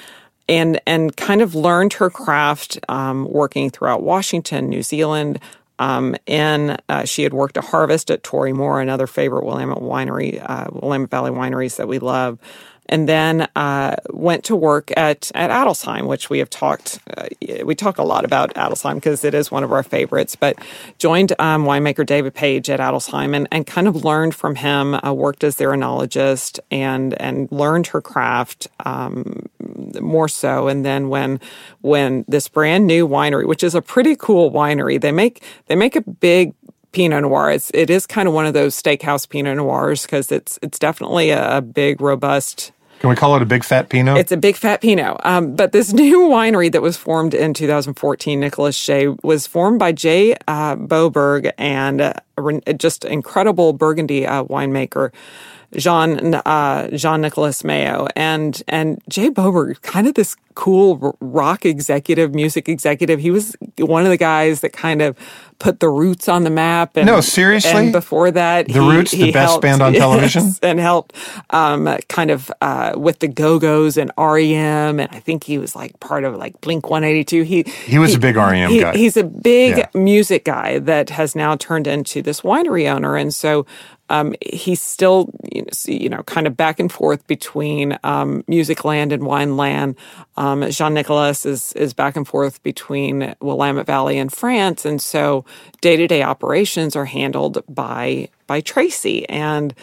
and 0.48 0.80
and 0.86 1.16
kind 1.16 1.42
of 1.42 1.54
learned 1.54 1.94
her 1.94 2.10
craft 2.10 2.78
um, 2.88 3.26
working 3.30 3.70
throughout 3.70 4.02
Washington, 4.02 4.68
New 4.68 4.82
Zealand. 4.82 5.40
Um, 5.78 6.16
and 6.26 6.80
uh, 6.88 7.04
she 7.04 7.22
had 7.22 7.34
worked 7.34 7.58
a 7.58 7.60
harvest 7.60 8.10
at 8.10 8.22
Torii 8.22 8.54
Mor, 8.54 8.80
another 8.80 9.06
favorite 9.06 9.44
Willamette 9.44 9.82
winery, 9.82 10.42
uh, 10.42 10.68
Willamette 10.72 11.10
Valley 11.10 11.30
wineries 11.30 11.76
that 11.76 11.86
we 11.86 11.98
love. 11.98 12.38
And 12.88 13.08
then 13.08 13.48
uh, 13.56 13.96
went 14.10 14.44
to 14.44 14.56
work 14.56 14.92
at 14.96 15.30
at 15.34 15.50
Adelsheim, 15.50 16.06
which 16.06 16.30
we 16.30 16.38
have 16.38 16.50
talked. 16.50 16.98
Uh, 17.16 17.26
we 17.64 17.74
talk 17.74 17.98
a 17.98 18.02
lot 18.02 18.24
about 18.24 18.54
Adelsheim 18.54 18.94
because 18.94 19.24
it 19.24 19.34
is 19.34 19.50
one 19.50 19.64
of 19.64 19.72
our 19.72 19.82
favorites. 19.82 20.36
But 20.36 20.56
joined 20.98 21.32
um, 21.38 21.64
winemaker 21.64 22.06
David 22.06 22.34
Paige 22.34 22.70
at 22.70 22.80
Adelsheim 22.80 23.34
and, 23.34 23.48
and 23.50 23.66
kind 23.66 23.88
of 23.88 24.04
learned 24.04 24.34
from 24.34 24.56
him. 24.56 24.94
Uh, 24.94 25.12
worked 25.12 25.44
as 25.44 25.56
their 25.56 25.70
enologist 25.70 26.58
and 26.70 27.20
and 27.20 27.50
learned 27.50 27.88
her 27.88 28.00
craft 28.00 28.68
um, 28.84 29.48
more 30.00 30.28
so. 30.28 30.68
And 30.68 30.84
then 30.84 31.08
when 31.08 31.40
when 31.80 32.24
this 32.28 32.48
brand 32.48 32.86
new 32.86 33.08
winery, 33.08 33.46
which 33.46 33.62
is 33.62 33.74
a 33.74 33.82
pretty 33.82 34.16
cool 34.16 34.50
winery, 34.50 35.00
they 35.00 35.12
make 35.12 35.42
they 35.66 35.74
make 35.74 35.96
a 35.96 36.02
big 36.02 36.54
Pinot 36.96 37.22
Noir. 37.22 37.50
It's 37.50 37.70
it 37.74 37.90
is 37.90 38.06
kind 38.06 38.26
of 38.26 38.32
one 38.32 38.46
of 38.46 38.54
those 38.54 38.80
steakhouse 38.80 39.28
Pinot 39.28 39.58
Noirs 39.58 40.02
because 40.02 40.32
it's 40.32 40.58
it's 40.62 40.78
definitely 40.78 41.28
a, 41.28 41.58
a 41.58 41.60
big, 41.60 42.00
robust. 42.00 42.72
Can 43.00 43.10
we 43.10 43.16
call 43.16 43.36
it 43.36 43.42
a 43.42 43.46
big 43.46 43.62
fat 43.62 43.88
Pinot? 43.88 44.16
It's 44.16 44.32
a 44.32 44.36
big 44.36 44.56
fat 44.56 44.80
Pinot. 44.80 45.20
Um, 45.24 45.54
but 45.54 45.72
this 45.72 45.92
new 45.92 46.20
winery 46.28 46.72
that 46.72 46.82
was 46.82 46.96
formed 46.96 47.34
in 47.34 47.54
2014, 47.54 48.40
Nicolas-Jay, 48.40 49.08
was 49.22 49.46
formed 49.46 49.78
by 49.78 49.92
Jay 49.92 50.34
uh, 50.48 50.76
Boberg 50.76 51.52
and 51.58 52.00
uh, 52.00 52.14
just 52.76 53.04
incredible 53.04 53.72
Burgundy 53.72 54.26
uh, 54.26 54.44
winemaker. 54.44 55.12
Jean 55.76 56.34
uh, 56.34 56.88
Jean 56.96 57.20
Nicolas 57.20 57.62
Méo 57.62 58.08
and 58.16 58.62
and 58.68 59.00
Jay 59.08 59.30
Boberg, 59.30 59.80
kind 59.82 60.06
of 60.06 60.14
this 60.14 60.36
cool 60.54 61.16
rock 61.20 61.66
executive, 61.66 62.34
music 62.34 62.66
executive. 62.68 63.20
He 63.20 63.30
was 63.30 63.54
one 63.78 64.04
of 64.04 64.08
the 64.08 64.16
guys 64.16 64.60
that 64.62 64.72
kind 64.72 65.02
of 65.02 65.14
put 65.58 65.80
the 65.80 65.88
Roots 65.88 66.28
on 66.30 66.44
the 66.44 66.50
map. 66.50 66.96
And, 66.96 67.06
No, 67.06 67.20
seriously? 67.20 67.70
And 67.72 67.92
before 67.92 68.30
that, 68.30 68.66
The 68.68 68.80
Roots, 68.80 69.10
the 69.10 69.32
best 69.32 69.50
helped- 69.50 69.62
band 69.62 69.82
on 69.82 69.92
television? 70.04 70.44
yes, 70.44 70.58
and 70.62 70.78
helped 70.80 71.14
um, 71.50 71.86
kind 72.08 72.30
of 72.30 72.50
uh, 72.62 72.92
with 72.96 73.18
the 73.18 73.28
Go 73.28 73.58
Go's 73.58 73.98
and 73.98 74.10
REM, 74.18 74.98
and 75.00 75.08
I 75.12 75.20
think 75.20 75.44
he 75.44 75.58
was 75.58 75.76
like 75.76 75.98
part 76.00 76.24
of 76.24 76.36
like 76.36 76.58
Blink 76.62 76.88
One 76.88 77.04
Eighty 77.04 77.24
Two. 77.24 77.42
He 77.42 77.62
He 77.84 77.98
was 77.98 78.14
a 78.14 78.18
big 78.18 78.36
REM 78.36 78.70
he- 78.70 78.80
guy. 78.80 78.96
He's 78.96 79.16
a 79.18 79.24
big 79.24 79.76
Yeah. 79.78 79.88
music 79.94 80.44
guy 80.46 80.78
that 80.78 81.10
has 81.10 81.36
now 81.36 81.56
turned 81.56 81.86
into 81.86 82.22
this 82.22 82.40
winery 82.40 82.90
owner, 82.90 83.16
and 83.16 83.34
so 83.34 83.66
um, 84.08 84.34
he's 84.40 84.80
still, 84.80 85.30
you 85.86 86.08
know, 86.08 86.22
kind 86.24 86.46
of 86.46 86.56
back 86.56 86.78
and 86.78 86.90
forth 86.90 87.26
between 87.26 87.98
um, 88.04 88.44
music 88.46 88.84
land 88.84 89.12
and 89.12 89.24
wine 89.24 89.56
land. 89.56 89.96
Um, 90.36 90.68
Jean 90.70 90.94
Nicolas 90.94 91.44
is 91.44 91.72
is 91.74 91.92
back 91.92 92.16
and 92.16 92.26
forth 92.26 92.62
between 92.62 93.34
Willamette 93.40 93.86
Valley 93.86 94.18
and 94.18 94.32
France, 94.32 94.84
and 94.84 95.00
so 95.00 95.44
day 95.80 95.96
to 95.96 96.06
day 96.06 96.22
operations 96.22 96.94
are 96.96 97.06
handled 97.06 97.62
by 97.68 98.28
by 98.46 98.60
Tracey 98.60 99.28
and 99.28 99.74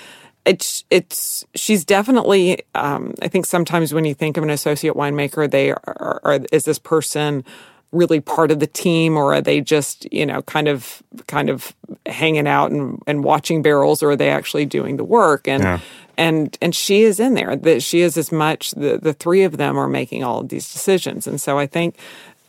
it's 0.45 0.83
it's 0.89 1.45
she's 1.55 1.85
definitely 1.85 2.63
um, 2.75 3.13
I 3.21 3.27
think 3.27 3.45
sometimes 3.45 3.93
when 3.93 4.05
you 4.05 4.13
think 4.13 4.37
of 4.37 4.43
an 4.43 4.49
associate 4.49 4.95
winemaker, 4.95 5.49
they 5.49 5.71
are, 5.71 6.19
are, 6.23 6.39
is 6.51 6.65
this 6.65 6.79
person 6.79 7.45
really 7.93 8.19
part 8.19 8.51
of 8.51 8.59
the 8.59 8.67
team 8.67 9.15
or 9.15 9.35
are 9.35 9.41
they 9.41 9.61
just 9.61 10.11
you 10.11 10.25
know 10.25 10.41
kind 10.41 10.67
of 10.67 11.01
kind 11.27 11.49
of 11.49 11.75
hanging 12.05 12.47
out 12.47 12.71
and, 12.71 13.01
and 13.07 13.23
watching 13.23 13.61
barrels 13.61 14.03
or 14.03 14.11
are 14.11 14.15
they 14.15 14.29
actually 14.29 14.65
doing 14.65 14.97
the 14.97 15.03
work? 15.03 15.47
And 15.47 15.63
yeah. 15.63 15.79
and 16.17 16.57
and 16.61 16.75
she 16.75 17.03
is 17.03 17.19
in 17.19 17.35
there. 17.35 17.55
That 17.55 17.81
she 17.81 18.01
is 18.01 18.17
as 18.17 18.31
much 18.31 18.71
the 18.71 18.97
the 18.97 19.13
three 19.13 19.43
of 19.43 19.57
them 19.57 19.77
are 19.77 19.87
making 19.87 20.23
all 20.23 20.41
of 20.41 20.49
these 20.49 20.71
decisions. 20.71 21.27
And 21.27 21.39
so 21.39 21.57
I 21.57 21.67
think 21.67 21.95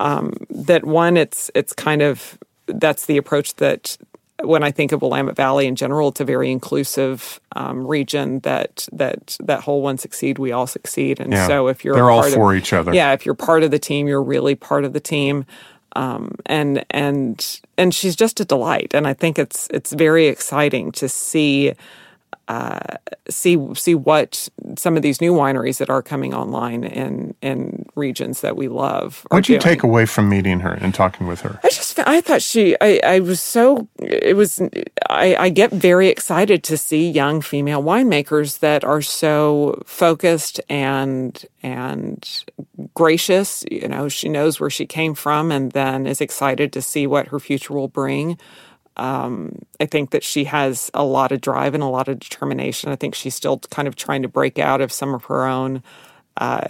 um, 0.00 0.34
that 0.50 0.84
one 0.84 1.16
it's 1.16 1.50
it's 1.54 1.72
kind 1.72 2.02
of 2.02 2.38
that's 2.66 3.06
the 3.06 3.16
approach 3.16 3.54
that 3.56 3.96
when 4.42 4.62
I 4.62 4.70
think 4.70 4.92
of 4.92 5.02
Willamette 5.02 5.36
Valley 5.36 5.66
in 5.66 5.76
general, 5.76 6.08
it's 6.08 6.20
a 6.20 6.24
very 6.24 6.50
inclusive 6.50 7.40
um, 7.54 7.86
region 7.86 8.40
that 8.40 8.88
that 8.92 9.36
that 9.40 9.60
whole 9.60 9.82
one 9.82 9.98
succeed, 9.98 10.38
we 10.38 10.52
all 10.52 10.66
succeed. 10.66 11.20
And 11.20 11.32
yeah. 11.32 11.46
so 11.46 11.68
if 11.68 11.84
you're 11.84 11.94
they're 11.94 12.10
all 12.10 12.28
for 12.30 12.52
of, 12.52 12.58
each 12.58 12.72
other, 12.72 12.92
yeah, 12.94 13.12
if 13.12 13.24
you're 13.24 13.34
part 13.34 13.62
of 13.62 13.70
the 13.70 13.78
team, 13.78 14.08
you're 14.08 14.22
really 14.22 14.54
part 14.54 14.84
of 14.84 14.92
the 14.92 15.00
team. 15.00 15.46
Um, 15.96 16.34
and 16.46 16.84
and 16.90 17.60
and 17.78 17.94
she's 17.94 18.16
just 18.16 18.40
a 18.40 18.44
delight, 18.44 18.92
and 18.94 19.06
I 19.06 19.14
think 19.14 19.38
it's 19.38 19.68
it's 19.70 19.92
very 19.92 20.26
exciting 20.26 20.90
to 20.92 21.08
see 21.08 21.74
uh, 22.48 22.96
see 23.30 23.58
see 23.74 23.94
what 23.94 24.48
some 24.76 24.96
of 24.96 25.02
these 25.02 25.20
new 25.20 25.32
wineries 25.32 25.78
that 25.78 25.88
are 25.88 26.02
coming 26.02 26.34
online 26.34 26.84
in 26.84 27.34
in 27.40 27.86
regions 27.94 28.42
that 28.42 28.56
we 28.56 28.68
love. 28.68 29.26
What 29.30 29.44
did 29.44 29.54
you 29.54 29.58
take 29.58 29.82
away 29.82 30.04
from 30.06 30.28
meeting 30.28 30.60
her 30.60 30.72
and 30.74 30.94
talking 30.94 31.26
with 31.26 31.40
her? 31.40 31.58
I 31.64 31.68
just 31.68 31.98
I 32.00 32.20
thought 32.20 32.42
she 32.42 32.76
I, 32.80 33.00
I 33.04 33.20
was 33.20 33.40
so 33.40 33.88
it 33.98 34.36
was 34.36 34.60
I, 35.08 35.36
I 35.36 35.48
get 35.48 35.70
very 35.70 36.08
excited 36.08 36.62
to 36.64 36.76
see 36.76 37.10
young 37.10 37.40
female 37.40 37.82
winemakers 37.82 38.58
that 38.58 38.84
are 38.84 39.02
so 39.02 39.82
focused 39.86 40.60
and 40.68 41.44
and 41.62 42.44
gracious. 42.92 43.64
You 43.70 43.88
know, 43.88 44.08
she 44.08 44.28
knows 44.28 44.60
where 44.60 44.70
she 44.70 44.86
came 44.86 45.14
from 45.14 45.50
and 45.50 45.72
then 45.72 46.06
is 46.06 46.20
excited 46.20 46.72
to 46.74 46.82
see 46.82 47.06
what 47.06 47.28
her 47.28 47.40
future 47.40 47.72
will 47.72 47.88
bring. 47.88 48.38
Um, 48.96 49.58
I 49.80 49.86
think 49.86 50.10
that 50.10 50.22
she 50.22 50.44
has 50.44 50.90
a 50.94 51.04
lot 51.04 51.32
of 51.32 51.40
drive 51.40 51.74
and 51.74 51.82
a 51.82 51.88
lot 51.88 52.08
of 52.08 52.18
determination. 52.18 52.90
I 52.90 52.96
think 52.96 53.14
she's 53.14 53.34
still 53.34 53.58
kind 53.70 53.88
of 53.88 53.96
trying 53.96 54.22
to 54.22 54.28
break 54.28 54.58
out 54.58 54.80
of 54.80 54.92
some 54.92 55.14
of 55.14 55.24
her 55.24 55.46
own. 55.46 55.82
Uh, 56.36 56.66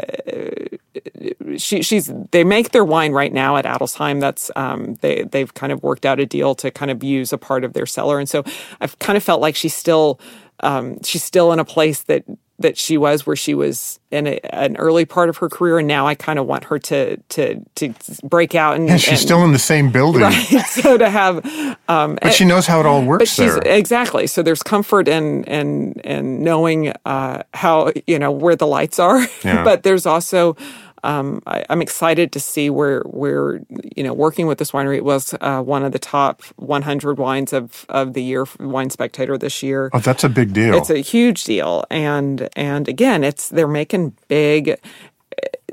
she, 1.56 1.82
she's 1.82 2.12
they 2.30 2.44
make 2.44 2.70
their 2.70 2.84
wine 2.84 3.12
right 3.12 3.32
now 3.32 3.56
at 3.56 3.64
Adelsheim. 3.64 4.20
That's 4.20 4.50
um, 4.56 4.94
they 4.96 5.22
they've 5.22 5.52
kind 5.54 5.72
of 5.72 5.82
worked 5.82 6.04
out 6.04 6.20
a 6.20 6.26
deal 6.26 6.54
to 6.56 6.70
kind 6.70 6.90
of 6.90 7.02
use 7.02 7.32
a 7.32 7.38
part 7.38 7.64
of 7.64 7.72
their 7.72 7.86
cellar, 7.86 8.18
and 8.18 8.28
so 8.28 8.44
I've 8.80 8.98
kind 8.98 9.16
of 9.16 9.22
felt 9.22 9.40
like 9.40 9.56
she's 9.56 9.74
still 9.74 10.20
um, 10.60 11.02
she's 11.02 11.24
still 11.24 11.52
in 11.52 11.58
a 11.58 11.64
place 11.64 12.02
that 12.04 12.24
that 12.58 12.78
she 12.78 12.96
was 12.96 13.26
where 13.26 13.36
she 13.36 13.54
was 13.54 13.98
in 14.10 14.26
a, 14.26 14.38
an 14.54 14.76
early 14.76 15.04
part 15.04 15.28
of 15.28 15.38
her 15.38 15.48
career 15.48 15.78
and 15.78 15.88
now 15.88 16.06
I 16.06 16.14
kind 16.14 16.38
of 16.38 16.46
want 16.46 16.64
her 16.64 16.78
to 16.78 17.16
to 17.16 17.64
to 17.74 17.94
break 18.22 18.54
out 18.54 18.76
and 18.76 18.88
yeah, 18.88 18.96
she's 18.96 19.08
and, 19.10 19.18
still 19.18 19.44
in 19.44 19.52
the 19.52 19.58
same 19.58 19.90
building 19.90 20.22
right 20.22 20.34
so 20.66 20.96
to 20.96 21.10
have 21.10 21.44
um, 21.88 22.18
but 22.22 22.32
she 22.32 22.44
knows 22.44 22.66
how 22.66 22.80
it 22.80 22.86
all 22.86 23.04
works 23.04 23.22
but 23.22 23.28
she's, 23.28 23.54
there. 23.54 23.76
exactly 23.76 24.26
so 24.26 24.42
there's 24.42 24.62
comfort 24.62 25.08
in 25.08 25.44
in 25.44 25.94
in 26.04 26.42
knowing 26.44 26.92
uh, 27.04 27.42
how 27.54 27.92
you 28.06 28.18
know 28.18 28.30
where 28.30 28.56
the 28.56 28.66
lights 28.66 28.98
are 28.98 29.26
yeah. 29.44 29.64
but 29.64 29.82
there's 29.82 30.06
also 30.06 30.56
um, 31.04 31.42
I, 31.46 31.64
am 31.68 31.82
excited 31.82 32.32
to 32.32 32.40
see 32.40 32.70
where 32.70 33.02
where 33.02 33.60
you 33.94 34.02
know 34.02 34.14
working 34.14 34.46
with 34.46 34.58
this 34.58 34.72
winery. 34.72 34.96
It 34.96 35.04
was 35.04 35.34
uh, 35.40 35.62
one 35.62 35.84
of 35.84 35.92
the 35.92 35.98
top 35.98 36.42
100 36.56 37.18
wines 37.18 37.52
of 37.52 37.84
of 37.90 38.14
the 38.14 38.22
year 38.22 38.46
Wine 38.58 38.90
Spectator 38.90 39.36
this 39.36 39.62
year. 39.62 39.90
Oh, 39.92 40.00
that's 40.00 40.24
a 40.24 40.28
big 40.28 40.54
deal. 40.54 40.74
It's 40.74 40.90
a 40.90 40.98
huge 40.98 41.44
deal, 41.44 41.84
and 41.90 42.48
and 42.56 42.88
again, 42.88 43.22
it's 43.22 43.50
they're 43.50 43.68
making 43.68 44.16
big 44.28 44.80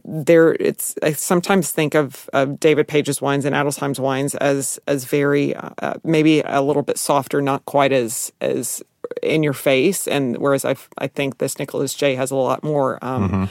there 0.04 0.54
it's 0.54 0.96
I 1.04 1.14
sometimes 1.14 1.72
think 1.72 1.96
of, 1.96 2.30
of 2.34 2.60
David 2.60 2.88
Paige's 2.88 3.22
wines 3.22 3.46
and 3.46 3.56
Adelsheim's 3.56 4.00
wines 4.00 4.36
as 4.36 4.80
as 4.88 5.06
very 5.06 5.56
uh, 5.56 5.94
maybe 6.04 6.42
a 6.42 6.62
little 6.62 6.82
bit 6.82 6.98
softer, 6.98 7.42
not 7.42 7.64
quite 7.66 7.94
as 7.94 8.34
as 8.42 8.84
in 9.24 9.44
your 9.44 9.54
face. 9.54 10.08
And 10.08 10.38
whereas 10.38 10.66
I 10.66 10.76
I 10.98 11.08
think 11.08 11.38
this 11.38 11.58
Nicolas-Jay 11.58 12.16
has 12.16 12.32
a 12.32 12.36
lot 12.36 12.64
more 12.64 13.00
um, 13.02 13.30
mm-hmm 13.30 13.46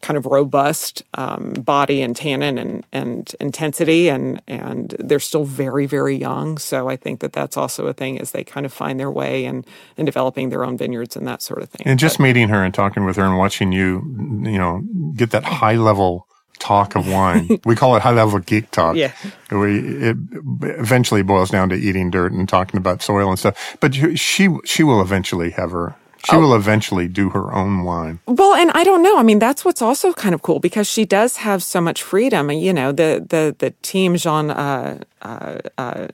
kind 0.00 0.16
of 0.16 0.26
robust 0.26 1.02
um, 1.14 1.52
body 1.52 2.02
and 2.02 2.14
tannin 2.14 2.58
and, 2.58 2.86
and 2.92 3.34
intensity 3.40 4.08
and 4.08 4.40
and 4.46 4.94
they're 4.98 5.18
still 5.20 5.44
very 5.44 5.86
very 5.86 6.16
young. 6.16 6.58
So 6.58 6.88
I 6.88 6.96
think 6.96 7.20
that 7.20 7.32
that's 7.32 7.56
also 7.56 7.86
a 7.86 7.92
thing 7.92 8.20
as 8.20 8.32
they 8.32 8.44
kind 8.44 8.64
of 8.64 8.72
find 8.72 8.98
their 8.98 9.10
way 9.10 9.44
and 9.44 9.66
and 9.96 10.06
developing 10.06 10.50
their 10.50 10.64
own 10.64 10.76
vineyards 10.76 11.16
and 11.16 11.26
that 11.26 11.42
sort 11.42 11.62
of 11.62 11.68
thing. 11.68 11.86
And 11.86 11.98
just 11.98 12.18
but, 12.18 12.24
meeting 12.24 12.48
her 12.48 12.62
and 12.62 12.72
talking 12.72 13.04
with 13.04 13.16
her 13.16 13.24
and 13.24 13.38
watching 13.38 13.72
you 13.72 14.02
you 14.44 14.58
know 14.58 14.82
get 15.14 15.30
that 15.30 15.44
high 15.44 15.76
level 15.76 16.26
talk 16.58 16.96
of 16.96 17.08
wine. 17.08 17.48
We 17.64 17.76
call 17.76 17.96
it 17.96 18.02
high 18.02 18.12
level 18.12 18.38
geek 18.38 18.70
talk. 18.70 18.96
Yeah. 18.96 19.12
We 19.50 19.78
it 19.78 20.16
eventually 20.62 21.22
boils 21.22 21.50
down 21.50 21.68
to 21.70 21.74
eating 21.74 22.10
dirt 22.10 22.32
and 22.32 22.48
talking 22.48 22.78
about 22.78 23.02
soil 23.02 23.28
and 23.28 23.38
stuff. 23.38 23.76
But 23.80 23.94
she 24.18 24.56
she 24.64 24.82
will 24.82 25.02
eventually 25.02 25.50
have 25.50 25.70
her 25.72 25.96
she 26.24 26.36
oh. 26.36 26.40
will 26.40 26.54
eventually 26.54 27.08
do 27.08 27.30
her 27.30 27.52
own 27.54 27.84
wine. 27.84 28.18
Well, 28.26 28.54
and 28.54 28.70
I 28.74 28.84
don't 28.84 29.02
know. 29.02 29.18
I 29.18 29.22
mean, 29.22 29.38
that's 29.38 29.64
what's 29.64 29.80
also 29.80 30.12
kind 30.12 30.34
of 30.34 30.42
cool 30.42 30.58
because 30.58 30.88
she 30.88 31.04
does 31.04 31.36
have 31.38 31.62
so 31.62 31.80
much 31.80 32.02
freedom. 32.02 32.50
You 32.50 32.72
know, 32.72 32.92
the 32.92 33.24
the 33.28 33.54
the 33.58 33.70
team 33.82 34.16
Jean, 34.16 34.50
uh, 34.50 35.00
uh, 35.22 35.58
uh, 35.78 36.08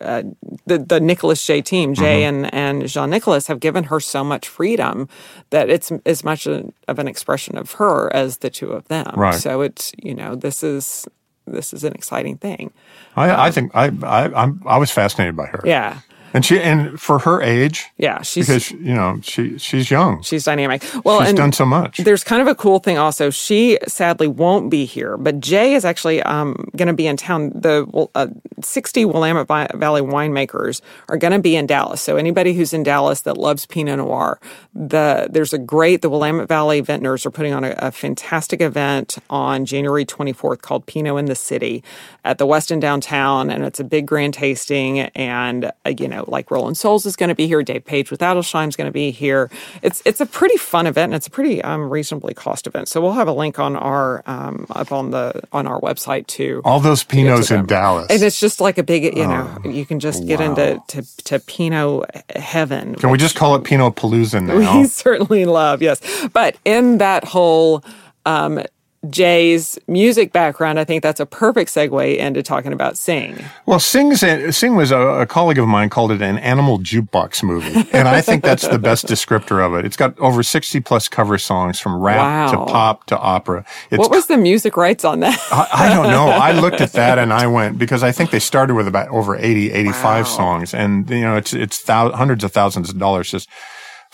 uh 0.00 0.22
the 0.66 0.78
the 0.78 1.00
Nicolas-Jay 1.00 1.62
team, 1.62 1.94
Jay 1.94 2.22
mm-hmm. 2.22 2.44
and 2.44 2.54
and 2.54 2.88
Jean 2.88 3.10
Nicolas 3.10 3.46
have 3.46 3.60
given 3.60 3.84
her 3.84 4.00
so 4.00 4.24
much 4.24 4.48
freedom 4.48 5.08
that 5.50 5.70
it's 5.70 5.92
as 6.04 6.24
much 6.24 6.46
a, 6.46 6.72
of 6.88 6.98
an 6.98 7.06
expression 7.06 7.56
of 7.56 7.72
her 7.72 8.14
as 8.14 8.38
the 8.38 8.50
two 8.50 8.72
of 8.72 8.88
them. 8.88 9.12
Right. 9.16 9.34
So 9.34 9.60
it's 9.60 9.92
you 10.02 10.14
know 10.14 10.34
this 10.34 10.62
is 10.62 11.06
this 11.46 11.72
is 11.72 11.84
an 11.84 11.92
exciting 11.92 12.38
thing. 12.38 12.72
I, 13.16 13.30
um, 13.30 13.40
I 13.40 13.50
think 13.50 13.70
I, 13.74 13.92
I 14.02 14.42
I'm 14.42 14.62
I 14.66 14.78
was 14.78 14.90
fascinated 14.90 15.36
by 15.36 15.46
her. 15.46 15.62
Yeah. 15.64 16.00
And 16.34 16.44
she 16.44 16.60
and 16.60 17.00
for 17.00 17.20
her 17.20 17.40
age, 17.40 17.86
yeah, 17.96 18.20
she's 18.22 18.48
because 18.48 18.72
you 18.72 18.92
know 18.92 19.20
she 19.22 19.56
she's 19.56 19.88
young. 19.88 20.20
She's 20.22 20.44
dynamic. 20.44 20.84
Well, 21.04 21.20
she's 21.20 21.28
and 21.28 21.36
done 21.36 21.52
so 21.52 21.64
much. 21.64 21.98
There's 21.98 22.24
kind 22.24 22.42
of 22.42 22.48
a 22.48 22.56
cool 22.56 22.80
thing 22.80 22.98
also. 22.98 23.30
She 23.30 23.78
sadly 23.86 24.26
won't 24.26 24.68
be 24.68 24.84
here, 24.84 25.16
but 25.16 25.38
Jay 25.38 25.74
is 25.74 25.84
actually 25.84 26.20
um, 26.22 26.68
going 26.76 26.88
to 26.88 26.92
be 26.92 27.06
in 27.06 27.16
town. 27.16 27.52
The 27.54 27.86
uh, 28.16 28.26
60 28.60 29.04
Willamette 29.04 29.46
Valley 29.46 30.02
winemakers 30.02 30.80
are 31.08 31.16
going 31.16 31.32
to 31.32 31.38
be 31.38 31.54
in 31.54 31.66
Dallas. 31.66 32.00
So 32.02 32.16
anybody 32.16 32.52
who's 32.54 32.72
in 32.72 32.82
Dallas 32.82 33.20
that 33.20 33.36
loves 33.36 33.64
Pinot 33.64 33.98
Noir, 33.98 34.40
the 34.74 35.28
there's 35.30 35.52
a 35.52 35.58
great 35.58 36.02
the 36.02 36.10
Willamette 36.10 36.48
Valley 36.48 36.82
Vintners 36.82 37.24
are 37.24 37.30
putting 37.30 37.52
on 37.52 37.62
a, 37.62 37.76
a 37.78 37.92
fantastic 37.92 38.60
event 38.60 39.18
on 39.30 39.64
January 39.66 40.04
24th 40.04 40.62
called 40.62 40.86
Pinot 40.86 41.16
in 41.16 41.26
the 41.26 41.36
City 41.36 41.84
at 42.24 42.38
the 42.38 42.46
Westin 42.46 42.80
downtown, 42.80 43.50
and 43.50 43.62
it's 43.62 43.78
a 43.78 43.84
big 43.84 44.04
grand 44.06 44.34
tasting 44.34 44.98
and 44.98 45.66
uh, 45.86 45.94
you 45.96 46.08
know 46.08 46.23
like 46.28 46.50
Rollin 46.50 46.74
Soles 46.74 47.06
is 47.06 47.16
going 47.16 47.28
to 47.28 47.34
be 47.34 47.46
here, 47.46 47.62
Dave 47.62 47.84
Paige 47.84 48.10
with 48.10 48.20
Adelsheim 48.20 48.68
is 48.68 48.76
going 48.76 48.88
to 48.88 48.92
be 48.92 49.10
here. 49.10 49.50
It's 49.82 50.02
it's 50.04 50.20
a 50.20 50.26
pretty 50.26 50.56
fun 50.56 50.86
event 50.86 51.10
and 51.10 51.14
it's 51.14 51.26
a 51.26 51.30
pretty 51.30 51.62
um, 51.62 51.90
reasonably 51.90 52.34
cost 52.34 52.66
event. 52.66 52.88
So 52.88 53.00
we'll 53.00 53.12
have 53.12 53.28
a 53.28 53.32
link 53.32 53.58
on 53.58 53.76
our 53.76 54.22
um, 54.26 54.66
up 54.70 54.92
on 54.92 55.10
the 55.10 55.42
on 55.52 55.66
our 55.66 55.80
website 55.80 56.26
too. 56.26 56.62
All 56.64 56.80
those 56.80 57.04
Pinots 57.04 57.56
in 57.56 57.66
Dallas, 57.66 58.06
and 58.10 58.22
it's 58.22 58.40
just 58.40 58.60
like 58.60 58.78
a 58.78 58.82
big 58.82 59.04
you 59.04 59.26
know 59.26 59.60
oh, 59.64 59.68
you 59.68 59.86
can 59.86 60.00
just 60.00 60.22
wow. 60.22 60.28
get 60.28 60.40
into 60.40 60.82
to, 60.88 61.24
to 61.24 61.38
Pinot 61.40 62.04
heaven. 62.36 62.94
Can 62.96 63.10
we 63.10 63.18
just 63.18 63.36
call 63.36 63.54
it 63.56 63.64
Pinot 63.64 63.96
Palooza 63.96 64.42
now? 64.42 64.78
We 64.78 64.86
certainly 64.86 65.44
love 65.44 65.82
yes, 65.82 66.00
but 66.32 66.56
in 66.64 66.98
that 66.98 67.24
whole 67.24 67.84
um, 68.26 68.62
Jay's 69.10 69.78
music 69.86 70.32
background, 70.32 70.78
I 70.78 70.84
think 70.84 71.02
that's 71.02 71.20
a 71.20 71.26
perfect 71.26 71.70
segue 71.70 72.16
into 72.16 72.42
talking 72.42 72.72
about 72.72 72.96
Sing. 72.96 73.44
Well, 73.66 73.80
Sing's, 73.80 74.20
Sing 74.56 74.76
was 74.76 74.90
a, 74.90 74.98
a, 74.98 75.26
colleague 75.26 75.58
of 75.58 75.66
mine 75.66 75.90
called 75.90 76.12
it 76.12 76.22
an 76.22 76.38
animal 76.38 76.78
jukebox 76.78 77.42
movie. 77.42 77.88
And 77.92 78.08
I 78.08 78.20
think 78.20 78.42
that's 78.42 78.66
the 78.66 78.78
best 78.78 79.06
descriptor 79.06 79.64
of 79.64 79.74
it. 79.74 79.84
It's 79.84 79.96
got 79.96 80.18
over 80.18 80.42
60 80.42 80.80
plus 80.80 81.08
cover 81.08 81.38
songs 81.38 81.80
from 81.80 82.00
rap 82.00 82.18
wow. 82.18 82.50
to 82.50 82.72
pop 82.72 83.04
to 83.06 83.18
opera. 83.18 83.64
It's, 83.90 83.98
what 83.98 84.10
was 84.10 84.26
the 84.26 84.36
music 84.36 84.76
rights 84.76 85.04
on 85.04 85.20
that? 85.20 85.38
I, 85.50 85.68
I, 85.72 85.88
don't 85.94 86.10
know. 86.10 86.28
I 86.28 86.52
looked 86.60 86.80
at 86.80 86.92
that 86.92 87.18
and 87.18 87.32
I 87.32 87.46
went, 87.46 87.78
because 87.78 88.02
I 88.02 88.12
think 88.12 88.30
they 88.30 88.40
started 88.40 88.74
with 88.74 88.88
about 88.88 89.08
over 89.08 89.36
80, 89.36 89.72
85 89.72 90.02
wow. 90.02 90.22
songs. 90.24 90.74
And, 90.74 91.08
you 91.10 91.20
know, 91.20 91.36
it's, 91.36 91.52
it's 91.52 91.82
thou- 91.82 92.12
hundreds 92.12 92.44
of 92.44 92.52
thousands 92.52 92.90
of 92.90 92.98
dollars 92.98 93.30
just 93.30 93.48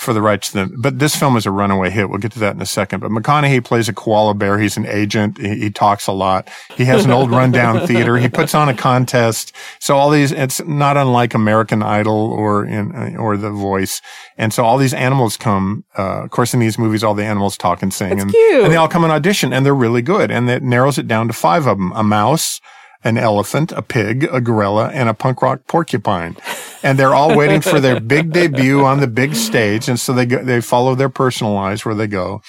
for 0.01 0.15
the 0.15 0.23
rights 0.23 0.49
to 0.49 0.55
them. 0.55 0.75
But 0.79 0.99
this 0.99 1.15
film 1.15 1.37
is 1.37 1.45
a 1.45 1.51
runaway 1.51 1.91
hit. 1.91 2.09
We'll 2.09 2.19
get 2.19 2.33
to 2.33 2.39
that 2.39 2.55
in 2.55 2.63
a 2.63 2.67
second. 2.67 3.01
But 3.01 3.11
McConaughey 3.11 3.63
plays 3.63 3.87
a 3.87 3.93
koala 3.93 4.33
bear. 4.33 4.59
He's 4.59 4.79
an 4.79 4.87
agent. 4.87 5.37
He, 5.37 5.57
he 5.57 5.71
talks 5.71 6.07
a 6.07 6.13
lot. 6.13 6.49
He 6.75 6.87
has 6.87 7.05
an 7.05 7.11
old 7.11 7.31
rundown 7.31 7.87
theater. 7.87 8.17
He 8.17 8.31
puts 8.31 8.55
on 8.55 8.71
a 8.71 8.75
contest. 8.75 9.55
So 9.79 9.99
all 9.99 10.09
these, 10.09 10.33
it's 10.33 10.65
not 10.65 10.97
unlike 10.97 11.35
American 11.35 11.83
Idol 11.83 12.33
or 12.33 12.65
in, 12.65 13.17
or 13.19 13.37
The 13.37 13.51
Voice. 13.51 14.01
And 14.39 14.55
so 14.55 14.65
all 14.65 14.79
these 14.79 14.95
animals 14.95 15.37
come, 15.37 15.85
uh, 15.99 16.23
of 16.25 16.31
course, 16.31 16.55
in 16.55 16.61
these 16.61 16.79
movies, 16.79 17.05
all 17.05 17.15
the 17.15 17.27
animals 17.27 17.59
talk 17.59 17.83
and 17.83 17.93
sing 17.93 18.13
and, 18.13 18.33
and 18.65 18.73
they 18.73 18.77
all 18.77 18.89
come 18.89 19.05
and 19.05 19.13
audition 19.13 19.53
and 19.53 19.67
they're 19.67 19.75
really 19.75 20.03
good. 20.03 20.31
And 20.31 20.49
that 20.49 20.63
narrows 20.63 20.97
it 20.97 21.09
down 21.09 21.27
to 21.27 21.35
five 21.35 21.67
of 21.67 21.77
them. 21.77 21.93
A 21.93 22.03
mouse, 22.03 22.59
an 23.05 23.19
elephant, 23.19 23.73
a 23.73 23.83
pig, 23.83 24.29
a 24.33 24.41
gorilla, 24.41 24.89
and 24.89 25.09
a 25.09 25.15
punk 25.15 25.43
rock 25.43 25.67
porcupine. 25.67 26.37
And 26.83 26.99
they're 26.99 27.15
all 27.15 27.37
waiting 27.37 27.61
for 27.61 27.79
their 27.81 28.01
big 28.01 28.33
debut 28.33 28.85
on 28.85 29.01
the 29.01 29.07
big 29.07 29.35
stage. 29.35 29.89
And 29.89 29.99
so 30.01 30.13
they 30.13 30.27
go, 30.27 30.43
they 30.43 30.61
follow 30.61 30.95
their 30.95 31.11
personal 31.11 31.53
lives 31.53 31.85
where 31.85 31.95
they 31.95 32.07
go. 32.07 32.43